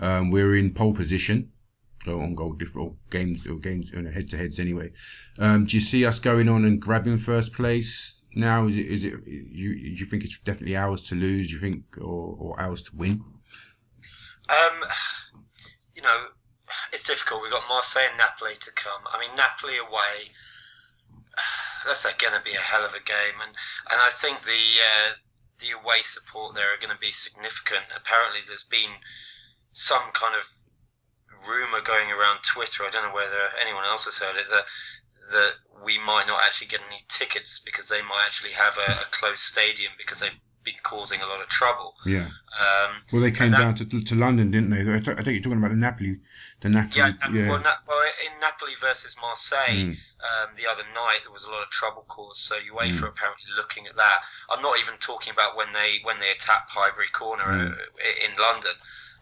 Um, 0.00 0.30
we're 0.30 0.56
in 0.56 0.72
pole 0.72 0.94
position. 0.94 1.52
So 2.04 2.20
on 2.20 2.34
goal 2.34 2.54
different 2.54 2.94
games 3.10 3.46
or 3.46 3.56
games 3.56 3.90
you 3.92 4.00
know, 4.00 4.10
head 4.10 4.30
to 4.30 4.38
heads 4.38 4.58
anyway. 4.58 4.92
Um, 5.38 5.66
do 5.66 5.76
you 5.76 5.80
see 5.80 6.06
us 6.06 6.18
going 6.18 6.48
on 6.48 6.64
and 6.64 6.80
grabbing 6.80 7.18
first 7.18 7.52
place? 7.52 8.14
Now? 8.38 8.66
Is 8.66 8.76
it 8.76 8.86
is 8.86 9.04
it 9.04 9.14
you 9.26 9.70
you 9.70 10.06
think 10.06 10.24
it's 10.24 10.38
definitely 10.38 10.76
ours 10.76 11.02
to 11.04 11.14
lose? 11.14 11.50
You 11.50 11.60
think 11.60 11.84
or 11.98 12.36
or 12.38 12.60
ours 12.60 12.82
to 12.82 12.96
win? 12.96 13.24
Um, 14.48 14.88
you 15.94 16.00
know, 16.00 16.32
it's 16.92 17.02
difficult. 17.02 17.42
We've 17.42 17.52
got 17.52 17.68
Marseille 17.68 18.08
and 18.08 18.16
Napoli 18.16 18.54
to 18.60 18.70
come. 18.72 19.04
I 19.12 19.20
mean, 19.20 19.36
Napoli 19.36 19.76
away. 19.76 20.32
That's 21.86 22.02
going 22.02 22.34
to 22.34 22.42
be 22.42 22.54
a 22.54 22.60
hell 22.60 22.84
of 22.84 22.92
a 22.92 23.04
game, 23.04 23.38
and 23.42 23.54
and 23.90 24.00
I 24.00 24.10
think 24.10 24.44
the 24.44 24.82
uh, 24.82 25.20
the 25.60 25.70
away 25.70 26.02
support 26.02 26.54
there 26.54 26.74
are 26.74 26.80
going 26.80 26.94
to 26.94 27.00
be 27.00 27.12
significant. 27.12 27.90
Apparently, 27.94 28.40
there's 28.46 28.66
been 28.66 29.02
some 29.72 30.10
kind 30.14 30.34
of 30.34 30.46
rumor 31.46 31.80
going 31.80 32.10
around 32.10 32.42
Twitter. 32.42 32.82
I 32.82 32.90
don't 32.90 33.06
know 33.06 33.14
whether 33.14 33.54
anyone 33.60 33.84
else 33.84 34.04
has 34.04 34.18
heard 34.18 34.36
it 34.36 34.50
that 34.50 34.66
that 35.30 35.52
we 35.84 35.98
might 35.98 36.26
not 36.26 36.40
actually 36.42 36.66
get 36.68 36.80
any 36.88 37.04
tickets 37.08 37.60
because 37.64 37.88
they 37.88 38.00
might 38.02 38.24
actually 38.26 38.52
have 38.52 38.76
a, 38.78 38.92
a 38.92 39.04
closed 39.12 39.40
stadium 39.40 39.92
because 39.96 40.20
they've 40.20 40.32
been 40.64 40.74
causing 40.82 41.20
a 41.22 41.26
lot 41.26 41.40
of 41.40 41.48
trouble. 41.48 41.94
Yeah. 42.04 42.28
Um, 42.60 43.02
Well, 43.12 43.22
they 43.22 43.30
came 43.30 43.52
that- 43.52 43.58
down 43.58 43.74
to 43.76 43.84
to 43.86 44.14
London, 44.14 44.50
didn't 44.50 44.70
they? 44.70 44.80
I 44.80 45.00
think 45.00 45.18
I 45.20 45.22
think 45.22 45.34
you're 45.36 45.42
talking 45.46 45.58
about 45.62 45.70
the 45.70 45.76
Napoli, 45.76 46.18
the 46.60 46.68
Napoli. 46.68 46.98
yeah, 46.98 47.12
Yeah. 47.32 47.48
Well, 47.48 47.60
Na- 47.60 47.78
well, 47.86 48.02
in 48.26 48.40
Napoli 48.40 48.74
versus 48.80 49.14
Marseille 49.20 49.94
Mm. 49.94 49.96
um, 50.28 50.48
the 50.56 50.66
other 50.66 50.82
night, 50.92 51.20
there 51.22 51.32
was 51.32 51.44
a 51.44 51.50
lot 51.50 51.62
of 51.62 51.70
trouble 51.70 52.04
caused. 52.08 52.40
So 52.40 52.56
UEFA 52.58 53.00
Mm. 53.06 53.08
apparently 53.14 53.46
looking 53.56 53.86
at 53.86 53.96
that. 53.96 54.18
I'm 54.50 54.60
not 54.60 54.78
even 54.80 54.98
talking 54.98 55.32
about 55.32 55.56
when 55.56 55.72
they 55.72 56.00
when 56.02 56.18
they 56.18 56.30
attacked 56.30 56.70
Highbury 56.70 57.08
Corner 57.12 57.44
Mm. 57.46 57.78
uh, 57.78 58.26
in 58.26 58.36
London. 58.36 58.74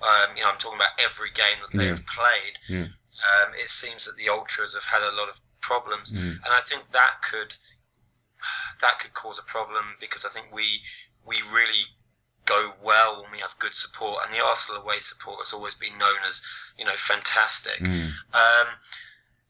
Um, 0.02 0.36
you 0.36 0.42
know, 0.42 0.50
I'm 0.50 0.58
talking 0.58 0.78
about 0.78 0.98
every 0.98 1.30
game 1.30 1.58
that 1.62 1.76
they've 1.76 2.04
played. 2.06 2.58
Yeah. 2.68 2.88
Um, 3.28 3.54
it 3.54 3.70
seems 3.70 4.04
that 4.06 4.16
the 4.16 4.28
ultras 4.28 4.74
have 4.74 4.84
had 4.84 5.02
a 5.02 5.10
lot 5.10 5.28
of 5.28 5.36
problems, 5.70 6.12
Mm. 6.12 6.34
and 6.44 6.50
I 6.58 6.62
think 6.68 6.82
that 6.92 7.22
could 7.30 7.52
that 8.82 8.94
could 9.00 9.14
cause 9.14 9.38
a 9.38 9.42
problem 9.42 9.96
because 10.00 10.24
I 10.24 10.30
think 10.34 10.46
we 10.52 10.66
we 11.24 11.36
really 11.42 11.84
go 12.44 12.60
well 12.80 13.22
when 13.22 13.32
we 13.32 13.40
have 13.40 13.58
good 13.58 13.74
support, 13.74 14.24
and 14.24 14.30
the 14.34 14.42
Arsenal 14.50 14.80
away 14.82 15.00
support 15.00 15.38
has 15.44 15.52
always 15.52 15.74
been 15.74 15.98
known 15.98 16.20
as 16.28 16.42
you 16.78 16.84
know 16.84 16.96
fantastic. 16.96 17.80
Mm. 17.80 18.12
Um, 18.32 18.68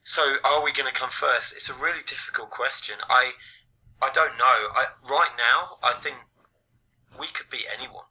so 0.03 0.37
are 0.43 0.63
we 0.63 0.71
going 0.71 0.91
to 0.91 0.99
come 0.99 1.11
first? 1.11 1.53
It's 1.53 1.69
a 1.69 1.73
really 1.85 2.03
difficult 2.13 2.49
question. 2.49 2.95
I 3.09 3.23
I 4.01 4.09
don't 4.11 4.37
know. 4.37 4.59
I, 4.81 4.83
right 5.09 5.33
now, 5.37 5.77
I 5.83 5.93
think 6.03 6.17
we 7.19 7.27
could 7.35 7.49
beat 7.49 7.65
anyone. 7.77 8.05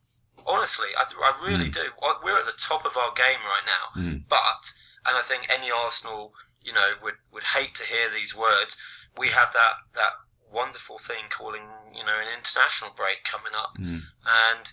Honestly, 0.47 0.89
I, 0.99 1.05
I 1.29 1.31
really 1.47 1.71
do. 1.71 1.83
We're 2.25 2.39
at 2.39 2.47
the 2.47 2.59
top 2.59 2.85
of 2.85 2.97
our 2.97 3.13
game 3.15 3.43
right 3.55 3.67
now. 3.67 3.85
Mm. 4.01 4.23
But, 4.29 4.63
and 5.07 5.17
I 5.17 5.23
think 5.23 5.47
any 5.49 5.71
Arsenal, 5.71 6.33
you 6.67 6.73
know, 6.75 6.99
would, 7.03 7.15
would 7.33 7.47
hate 7.55 7.75
to 7.79 7.85
hear 7.87 8.11
these 8.11 8.35
words. 8.35 8.77
We 9.17 9.29
have 9.29 9.55
that, 9.55 9.75
that 9.95 10.19
wonderful 10.51 10.99
thing 10.99 11.31
calling, 11.31 11.63
you 11.95 12.03
know, 12.03 12.19
an 12.19 12.29
international 12.35 12.91
break 12.97 13.23
coming 13.25 13.55
up 13.55 13.73
Mm. 13.79 14.03
and 14.27 14.67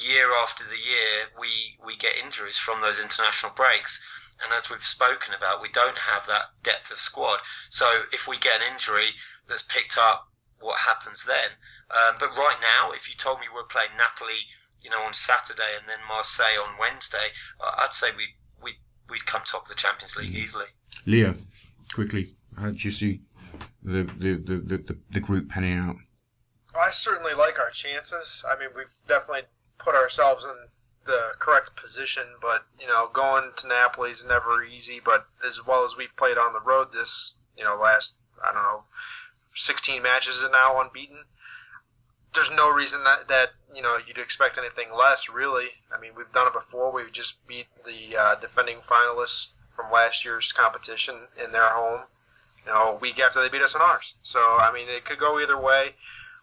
year 0.00 0.32
after 0.32 0.64
the 0.64 0.80
year 0.80 1.28
we 1.38 1.76
we 1.84 1.96
get 1.96 2.16
injuries 2.16 2.56
from 2.56 2.80
those 2.80 2.98
international 2.98 3.52
breaks 3.52 4.00
and 4.42 4.48
as 4.52 4.70
we've 4.70 4.84
spoken 4.88 5.34
about 5.36 5.60
we 5.60 5.68
don't 5.68 6.08
have 6.08 6.24
that 6.26 6.56
depth 6.62 6.90
of 6.90 6.98
squad 6.98 7.40
so 7.68 8.08
if 8.10 8.26
we 8.26 8.38
get 8.38 8.60
an 8.60 8.72
injury 8.72 9.12
that's 9.48 9.62
picked 9.68 9.98
up 9.98 10.32
what 10.60 10.78
happens 10.88 11.24
then 11.26 11.60
um, 11.92 12.16
but 12.18 12.32
right 12.36 12.56
now 12.60 12.90
if 12.92 13.04
you 13.08 13.14
told 13.14 13.38
me 13.40 13.46
we're 13.52 13.68
playing 13.68 13.92
Napoli 13.98 14.48
you 14.80 14.88
know 14.88 15.02
on 15.02 15.12
Saturday 15.12 15.76
and 15.76 15.86
then 15.86 16.00
Marseille 16.08 16.56
on 16.56 16.78
Wednesday 16.80 17.36
I'd 17.60 17.92
say 17.92 18.08
we 18.16 18.40
we 18.62 18.78
we'd 19.10 19.26
come 19.26 19.42
top 19.44 19.62
of 19.62 19.68
the 19.68 19.74
Champions 19.74 20.16
League 20.16 20.32
mm. 20.32 20.36
easily 20.36 20.66
Leo, 21.06 21.34
quickly, 21.92 22.34
how 22.56 22.70
do 22.70 22.78
you 22.78 22.90
see 22.90 23.20
the 23.82 24.04
the, 24.18 24.34
the, 24.34 24.62
the, 24.64 24.78
the, 24.78 24.98
the 25.12 25.20
group 25.20 25.48
panning 25.48 25.78
out? 25.78 25.96
I 26.80 26.90
certainly 26.90 27.34
like 27.34 27.58
our 27.58 27.70
chances. 27.70 28.44
I 28.48 28.58
mean, 28.58 28.70
we've 28.76 28.86
definitely 29.06 29.42
put 29.78 29.94
ourselves 29.94 30.44
in 30.44 30.54
the 31.04 31.32
correct 31.38 31.76
position, 31.76 32.24
but 32.40 32.64
you 32.80 32.86
know, 32.86 33.10
going 33.12 33.50
to 33.58 33.66
Napoli 33.66 34.10
is 34.10 34.24
never 34.24 34.62
easy. 34.62 35.00
But 35.04 35.26
as 35.46 35.64
well 35.66 35.84
as 35.84 35.96
we've 35.96 36.16
played 36.16 36.38
on 36.38 36.52
the 36.52 36.60
road 36.60 36.88
this, 36.92 37.34
you 37.56 37.64
know, 37.64 37.74
last 37.74 38.14
I 38.42 38.52
don't 38.52 38.62
know, 38.62 38.84
16 39.54 40.02
matches 40.02 40.42
and 40.42 40.52
now 40.52 40.80
unbeaten. 40.80 41.24
There's 42.34 42.50
no 42.50 42.70
reason 42.70 43.04
that 43.04 43.28
that 43.28 43.50
you 43.74 43.82
know 43.82 43.98
you'd 44.06 44.18
expect 44.18 44.58
anything 44.58 44.88
less, 44.96 45.28
really. 45.28 45.68
I 45.94 46.00
mean, 46.00 46.12
we've 46.16 46.32
done 46.32 46.46
it 46.46 46.52
before. 46.54 46.90
We've 46.92 47.12
just 47.12 47.46
beat 47.46 47.66
the 47.84 48.16
uh, 48.16 48.34
defending 48.36 48.78
finalists 48.88 49.48
from 49.76 49.90
last 49.92 50.24
year's 50.24 50.52
competition 50.52 51.14
in 51.42 51.52
their 51.52 51.68
home. 51.68 52.02
You 52.64 52.72
know, 52.72 52.92
a 52.92 52.94
week 52.96 53.18
after 53.18 53.40
they 53.40 53.48
beat 53.48 53.62
us 53.62 53.74
in 53.74 53.80
ours. 53.80 54.14
So 54.22 54.38
I 54.38 54.70
mean, 54.72 54.88
it 54.88 55.04
could 55.04 55.18
go 55.18 55.40
either 55.40 55.58
way. 55.60 55.94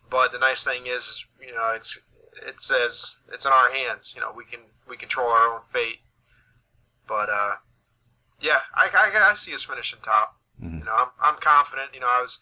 But 0.10 0.32
the 0.32 0.40
nice 0.40 0.64
thing 0.64 0.88
is, 0.88 1.26
you 1.40 1.54
know, 1.54 1.72
it's 1.76 2.00
it 2.46 2.62
says 2.62 3.16
it's 3.32 3.46
in 3.46 3.52
our 3.52 3.72
hands. 3.72 4.14
You 4.16 4.22
know, 4.22 4.32
we 4.36 4.46
can 4.46 4.60
we 4.88 4.98
control 4.98 5.28
our 5.30 5.54
own 5.56 5.62
fate. 5.72 6.00
But 7.08 7.30
uh, 7.30 7.56
yeah, 8.42 8.60
I, 8.76 8.90
I, 8.94 9.32
I 9.32 9.36
see 9.36 9.54
us 9.56 9.64
finishing 9.64 10.00
top. 10.04 10.36
Mhm. 10.62 10.80
You 10.80 10.86
know, 10.86 10.94
I'm 10.96 11.08
I'm 11.22 11.36
confident. 11.40 11.94
You 11.94 12.02
know, 12.02 12.08
I 12.10 12.22
was 12.22 12.40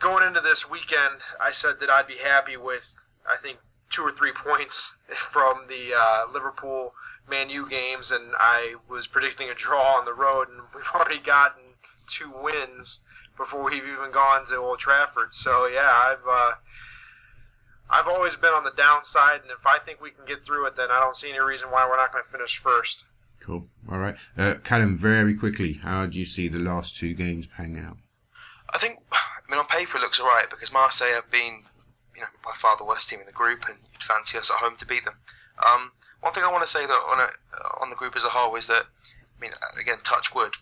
going 0.00 0.26
into 0.26 0.40
this 0.40 0.68
weekend. 0.68 1.20
I 1.40 1.52
said 1.52 1.80
that 1.80 1.90
I'd 1.90 2.06
be 2.06 2.18
happy 2.18 2.56
with 2.56 2.84
I 3.28 3.36
think 3.36 3.58
two 3.90 4.02
or 4.02 4.12
three 4.12 4.32
points 4.44 4.96
from 5.30 5.66
the 5.68 5.94
uh, 5.96 6.24
Liverpool 6.32 6.94
Man 7.28 7.48
U 7.50 7.68
games, 7.68 8.10
and 8.10 8.32
I 8.38 8.74
was 8.88 9.06
predicting 9.06 9.48
a 9.48 9.54
draw 9.54 9.98
on 9.98 10.04
the 10.04 10.12
road, 10.12 10.48
and 10.48 10.60
we've 10.74 10.84
already 10.94 11.18
gotten 11.18 11.62
two 12.06 12.32
wins 12.42 13.00
before 13.36 13.64
we've 13.64 13.82
even 13.82 14.12
gone 14.12 14.46
to 14.46 14.56
Old 14.56 14.78
Trafford. 14.78 15.34
So 15.34 15.66
yeah, 15.66 15.90
I've 15.90 16.28
uh, 16.28 16.52
I've 17.90 18.08
always 18.08 18.36
been 18.36 18.52
on 18.52 18.64
the 18.64 18.72
downside, 18.76 19.42
and 19.42 19.50
if 19.50 19.66
I 19.66 19.78
think 19.78 20.00
we 20.00 20.10
can 20.10 20.24
get 20.26 20.44
through 20.44 20.66
it, 20.66 20.76
then 20.76 20.90
I 20.90 21.00
don't 21.00 21.16
see 21.16 21.30
any 21.30 21.40
reason 21.40 21.70
why 21.70 21.86
we're 21.88 21.96
not 21.96 22.12
going 22.12 22.24
to 22.24 22.30
finish 22.30 22.58
first. 22.58 23.04
Cool. 23.40 23.66
All 23.90 23.98
right, 23.98 24.16
uh, 24.38 24.54
Callum, 24.64 24.96
very 24.96 25.34
quickly, 25.34 25.74
how 25.74 26.06
do 26.06 26.18
you 26.18 26.24
see 26.24 26.48
the 26.48 26.58
last 26.58 26.96
two 26.96 27.12
games 27.12 27.46
panning 27.46 27.84
out? 27.84 27.98
I 28.72 28.78
think, 28.78 29.00
I 29.46 29.50
mean, 29.50 29.60
on 29.60 29.66
paper 29.66 29.98
it 29.98 30.00
looks 30.00 30.20
alright 30.20 30.48
because 30.48 30.72
Marseille 30.72 31.12
have 31.14 31.30
been, 31.30 31.64
you 32.14 32.22
know, 32.22 32.32
by 32.44 32.52
far 32.60 32.76
the 32.76 32.84
worst 32.84 33.08
team 33.08 33.20
in 33.20 33.26
the 33.26 33.32
group, 33.32 33.64
and 33.68 33.76
you'd 33.92 34.02
fancy 34.02 34.38
us 34.38 34.50
at 34.50 34.56
home 34.56 34.76
to 34.78 34.86
beat 34.86 35.04
them. 35.04 35.16
Um, 35.64 35.92
one 36.20 36.32
thing 36.32 36.42
I 36.42 36.50
want 36.50 36.66
to 36.66 36.72
say 36.72 36.86
that 36.86 36.92
on 36.92 37.20
a, 37.20 37.28
on 37.80 37.90
the 37.90 37.96
group 37.96 38.16
as 38.16 38.24
a 38.24 38.30
whole 38.30 38.56
is 38.56 38.66
that, 38.68 38.84
I 38.86 39.40
mean, 39.40 39.52
again, 39.80 39.98
touch 40.04 40.34
wood 40.34 40.56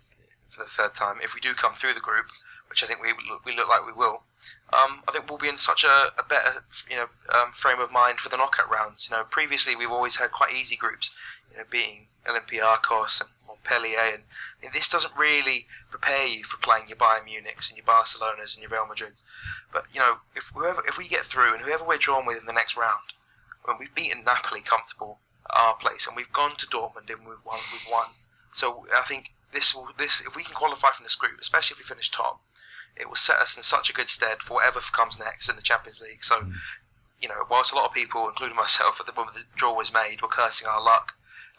for 0.50 0.64
the 0.64 0.70
third 0.76 0.94
time. 0.94 1.18
If 1.22 1.34
we 1.34 1.40
do 1.40 1.54
come 1.54 1.74
through 1.74 1.94
the 1.94 2.00
group, 2.00 2.26
which 2.68 2.82
I 2.82 2.86
think 2.86 3.00
we 3.00 3.12
we 3.44 3.54
look 3.54 3.68
like 3.68 3.86
we 3.86 3.92
will, 3.92 4.24
um, 4.72 5.02
I 5.06 5.12
think 5.12 5.28
we'll 5.28 5.38
be 5.38 5.48
in 5.48 5.58
such 5.58 5.84
a, 5.84 6.12
a 6.18 6.24
better, 6.28 6.64
you 6.88 6.96
know, 6.96 7.06
um, 7.32 7.52
frame 7.52 7.80
of 7.80 7.92
mind 7.92 8.18
for 8.18 8.28
the 8.28 8.36
knockout 8.36 8.70
rounds. 8.70 9.06
You 9.08 9.16
know, 9.16 9.24
previously 9.30 9.76
we've 9.76 9.90
always 9.90 10.16
had 10.16 10.32
quite 10.32 10.52
easy 10.52 10.76
groups, 10.76 11.10
you 11.50 11.58
know, 11.58 11.64
beating 11.70 12.08
Olympiacos 12.26 13.20
and 13.20 13.28
Montpellier, 13.46 13.98
and 13.98 14.22
I 14.58 14.62
mean, 14.62 14.70
this 14.72 14.88
doesn't 14.88 15.16
really 15.16 15.66
prepare 15.90 16.26
you 16.26 16.44
for 16.44 16.56
playing 16.58 16.88
your 16.88 16.96
Bayern 16.96 17.24
Munichs 17.24 17.68
and 17.68 17.76
your 17.76 17.86
Barcelonas 17.86 18.54
and 18.54 18.62
your 18.62 18.70
Real 18.70 18.86
Madrids. 18.86 19.22
But 19.72 19.86
you 19.92 20.00
know, 20.00 20.18
if 20.34 20.44
whoever 20.54 20.82
if 20.86 20.96
we 20.96 21.08
get 21.08 21.26
through 21.26 21.54
and 21.54 21.62
whoever 21.62 21.84
we're 21.84 21.98
drawn 21.98 22.26
with 22.26 22.38
in 22.38 22.46
the 22.46 22.52
next 22.52 22.76
round, 22.76 23.12
when 23.64 23.78
we've 23.78 23.94
beaten 23.94 24.24
Napoli 24.24 24.60
comfortable 24.60 25.18
at 25.50 25.58
our 25.58 25.74
place 25.76 26.06
and 26.06 26.16
we've 26.16 26.32
gone 26.32 26.56
to 26.56 26.66
Dortmund 26.66 27.10
and 27.10 27.26
we've 27.26 27.44
won, 27.44 27.60
we've 27.72 27.88
won. 27.90 28.08
So 28.54 28.86
I 28.94 29.02
think 29.06 29.32
this 29.52 29.74
will 29.74 29.88
this 29.98 30.20
if 30.26 30.34
we 30.34 30.44
can 30.44 30.54
qualify 30.54 30.90
from 30.96 31.04
this 31.04 31.14
group, 31.14 31.40
especially 31.40 31.74
if 31.74 31.78
we 31.78 31.84
finish 31.84 32.10
top, 32.10 32.40
it 32.96 33.08
will 33.08 33.16
set 33.16 33.36
us 33.36 33.56
in 33.56 33.62
such 33.62 33.90
a 33.90 33.92
good 33.92 34.08
stead 34.08 34.38
for 34.40 34.54
whatever 34.54 34.80
comes 34.92 35.18
next 35.18 35.48
in 35.48 35.56
the 35.56 35.62
Champions 35.62 36.00
League. 36.00 36.24
So, 36.24 36.40
mm. 36.40 36.54
you 37.20 37.28
know, 37.28 37.46
whilst 37.50 37.72
a 37.72 37.76
lot 37.76 37.86
of 37.86 37.94
people, 37.94 38.28
including 38.28 38.56
myself, 38.56 39.00
at 39.00 39.06
the 39.06 39.12
moment 39.12 39.36
the 39.36 39.44
draw 39.56 39.74
was 39.74 39.92
made, 39.92 40.20
were 40.20 40.28
cursing 40.28 40.66
our 40.66 40.82
luck, 40.82 41.14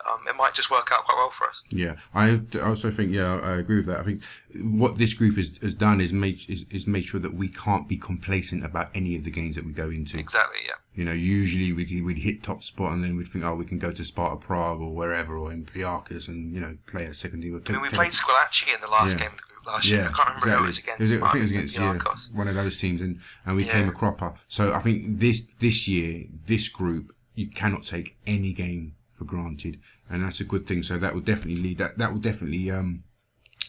um, 0.06 0.20
it 0.28 0.36
might 0.36 0.54
just 0.54 0.70
work 0.70 0.90
out 0.92 1.06
quite 1.06 1.18
well 1.18 1.32
for 1.38 1.48
us. 1.48 1.62
Yeah, 1.70 1.96
I 2.14 2.42
also 2.62 2.92
think 2.92 3.12
yeah, 3.12 3.40
I 3.40 3.58
agree 3.58 3.78
with 3.78 3.86
that. 3.86 4.00
I 4.00 4.04
think 4.04 4.22
what 4.62 4.98
this 4.98 5.14
group 5.14 5.38
has, 5.38 5.52
has 5.62 5.74
done 5.74 6.02
is 6.02 6.12
made 6.12 6.42
is, 6.50 6.66
is 6.70 6.88
made 6.88 7.06
sure 7.06 7.20
that 7.20 7.34
we 7.34 7.48
can't 7.48 7.88
be 7.88 7.98
complacent 7.98 8.66
about 8.66 8.90
any 8.94 9.16
of 9.16 9.24
the 9.24 9.32
games 9.32 9.56
that 9.56 9.66
we 9.66 9.72
go 9.72 9.90
into. 9.90 10.18
Exactly, 10.18 10.60
yeah. 10.66 10.74
You 10.96 11.06
know, 11.06 11.12
usually 11.14 11.74
we'd, 11.74 12.04
we'd 12.04 12.18
hit 12.20 12.44
top 12.44 12.64
spot 12.64 12.92
and 12.92 13.04
then 13.04 13.16
we'd 13.16 13.28
think, 13.32 13.44
oh, 13.44 13.56
we 13.56 13.66
can 13.66 13.80
go 13.80 13.92
to 13.92 14.06
Sparta 14.06 14.36
Prague 14.36 14.80
or 14.80 14.94
wherever 14.94 15.38
or 15.38 15.52
in 15.52 15.66
Olympiacos 15.66 16.28
and 16.28 16.54
you 16.54 16.60
know 16.60 16.78
play 16.88 17.06
a 17.06 17.14
second 17.14 17.42
team. 17.42 17.56
Or 17.56 17.62
I 17.68 17.72
mean, 17.72 17.82
we 17.82 17.90
played 17.90 18.12
Squillaci 18.12 18.74
in 18.74 18.82
the 18.82 18.88
last 18.88 19.14
Yeah. 19.14 19.20
game 19.20 19.32
of 19.32 19.38
the 19.38 19.42
group 19.42 19.66
last 19.66 19.86
year. 19.86 20.10
I 20.10 20.12
can't 20.12 20.18
remember 20.18 20.38
exactly. 20.38 20.52
who 20.58 20.64
it 20.64 20.68
was 20.68 20.78
against. 20.78 21.02
It 21.02 21.04
was- 21.04 21.30
I 21.30 21.32
think 21.32 21.36
it 21.36 21.42
was 21.42 21.52
against 21.52 21.76
yeah, 21.78 22.38
one 22.38 22.48
of 22.48 22.56
those 22.56 22.78
teams, 22.78 23.02
and, 23.02 23.20
and 23.46 23.56
we 23.56 23.66
Yeah. 23.66 23.72
came 23.72 23.90
a 23.90 23.92
cropper. 23.92 24.34
So 24.50 24.74
I 24.74 24.82
think 24.82 25.20
this 25.20 25.44
this 25.60 25.88
year, 25.88 26.26
this 26.48 26.68
group, 26.68 27.16
you 27.36 27.48
cannot 27.48 27.86
take 27.86 28.16
any 28.28 28.54
game 28.54 28.96
for 29.24 29.30
granted, 29.30 29.80
and 30.10 30.24
that's 30.24 30.40
a 30.40 30.44
good 30.44 30.68
thing. 30.68 30.84
So 30.84 30.98
that 30.98 31.14
will 31.14 31.22
definitely 31.22 31.62
lead 31.62 31.78
that 31.80 31.98
that 31.98 32.12
will 32.12 32.20
definitely 32.20 32.70
um, 32.72 33.04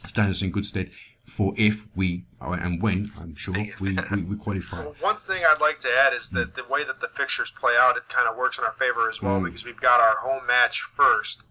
stand 0.07 0.31
us 0.31 0.43
in 0.43 0.51
good 0.51 0.65
stead 0.67 0.91
for 1.37 1.55
if 1.57 1.87
we 1.97 2.25
uh, 2.41 2.51
and 2.53 2.83
when 2.83 3.11
I'm 3.19 3.35
sure 3.35 3.55
we, 3.55 3.73
we, 3.81 3.97
we 4.29 4.37
qualify. 4.37 4.81
Well, 4.81 4.95
one 5.01 5.17
thing 5.27 5.43
I'd 5.49 5.61
like 5.61 5.81
to 5.81 5.89
add 5.89 6.13
is 6.13 6.31
that 6.31 6.55
the 6.55 6.65
way 6.65 6.85
that 6.85 7.01
the 7.01 7.09
fixtures 7.17 7.51
play 7.59 7.73
out, 7.79 7.97
it 7.97 8.03
kind 8.09 8.29
of 8.29 8.37
works 8.37 8.59
in 8.59 8.65
our 8.65 8.75
favor 8.79 9.09
as 9.09 9.23
well 9.23 9.41
Mm. 9.41 9.47
because 9.47 9.65
we've 9.65 9.81
got 9.81 10.01
our 10.01 10.17
home 10.17 10.47
match 10.47 10.83
first, 10.83 11.43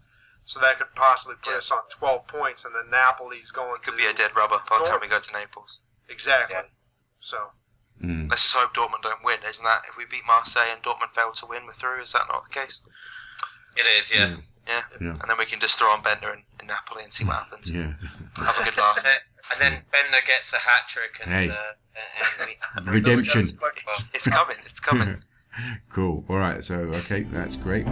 so 0.44 0.60
that 0.60 0.78
could 0.78 0.94
possibly 0.94 1.34
put 1.42 1.52
Yeah. 1.52 1.58
us 1.58 1.70
on 1.70 1.80
12 1.90 2.26
points, 2.28 2.64
and 2.64 2.74
then 2.74 2.90
Napoli's 2.90 3.50
going 3.50 3.80
Could 3.82 3.92
to 3.92 3.96
be 3.96 4.06
a 4.06 4.12
dead 4.12 4.30
rubber 4.36 4.58
by 4.70 4.78
the 4.78 4.84
time 4.88 5.00
we 5.00 5.08
go 5.08 5.20
to 5.20 5.32
Naples. 5.32 5.78
exactly. 6.08 6.54
Yeah. 6.56 6.62
So 7.20 7.38
Mm. 8.02 8.28
Let's 8.28 8.42
just 8.42 8.54
hope 8.56 8.74
Dortmund 8.74 9.02
don't 9.02 9.22
win, 9.22 9.38
isn't 9.48 9.62
that? 9.64 9.82
If 9.88 9.96
we 9.96 10.04
beat 10.04 10.26
Marseille 10.26 10.66
and 10.74 10.82
Dortmund 10.82 11.14
fail 11.14 11.32
to 11.32 11.46
win, 11.46 11.64
we're 11.64 11.74
through. 11.74 12.02
Is 12.02 12.10
that 12.12 12.26
not 12.28 12.42
the 12.42 12.52
case? 12.52 12.80
It 13.76 13.86
is 14.00 14.10
yeah, 14.12 14.36
Yeah. 14.66 14.82
Yeah. 15.00 15.08
And 15.20 15.28
then 15.28 15.36
we 15.38 15.46
can 15.46 15.60
just 15.60 15.78
throw 15.78 15.88
on 15.88 16.02
Bendtner 16.02 16.32
in, 16.34 16.42
in 16.60 16.66
Napoli 16.66 17.04
and 17.04 17.12
see 17.12 17.24
what 17.24 17.36
happens. 17.36 17.70
Yeah. 17.70 17.92
Have 18.36 18.56
a 18.58 18.64
good 18.64 18.76
laugh. 18.76 18.96
And 18.96 19.04
then- 19.06 19.18
and 19.52 19.60
then 19.60 19.72
Bendtner 19.92 20.26
gets 20.26 20.52
a 20.54 20.56
hat 20.58 20.88
trick 20.90 21.20
and, 21.22 21.30
Hey. 21.30 21.50
uh, 21.50 22.46
and 22.76 22.86
we, 22.86 22.92
Redemption. 22.92 23.58
It's 24.14 24.24
coming. 24.26 24.56
It's 24.64 24.80
coming. 24.80 25.22
cool. 25.92 26.24
All 26.30 26.36
right. 26.36 26.64
So 26.64 26.74
okay, 26.74 27.24
that's 27.24 27.56
great. 27.56 27.86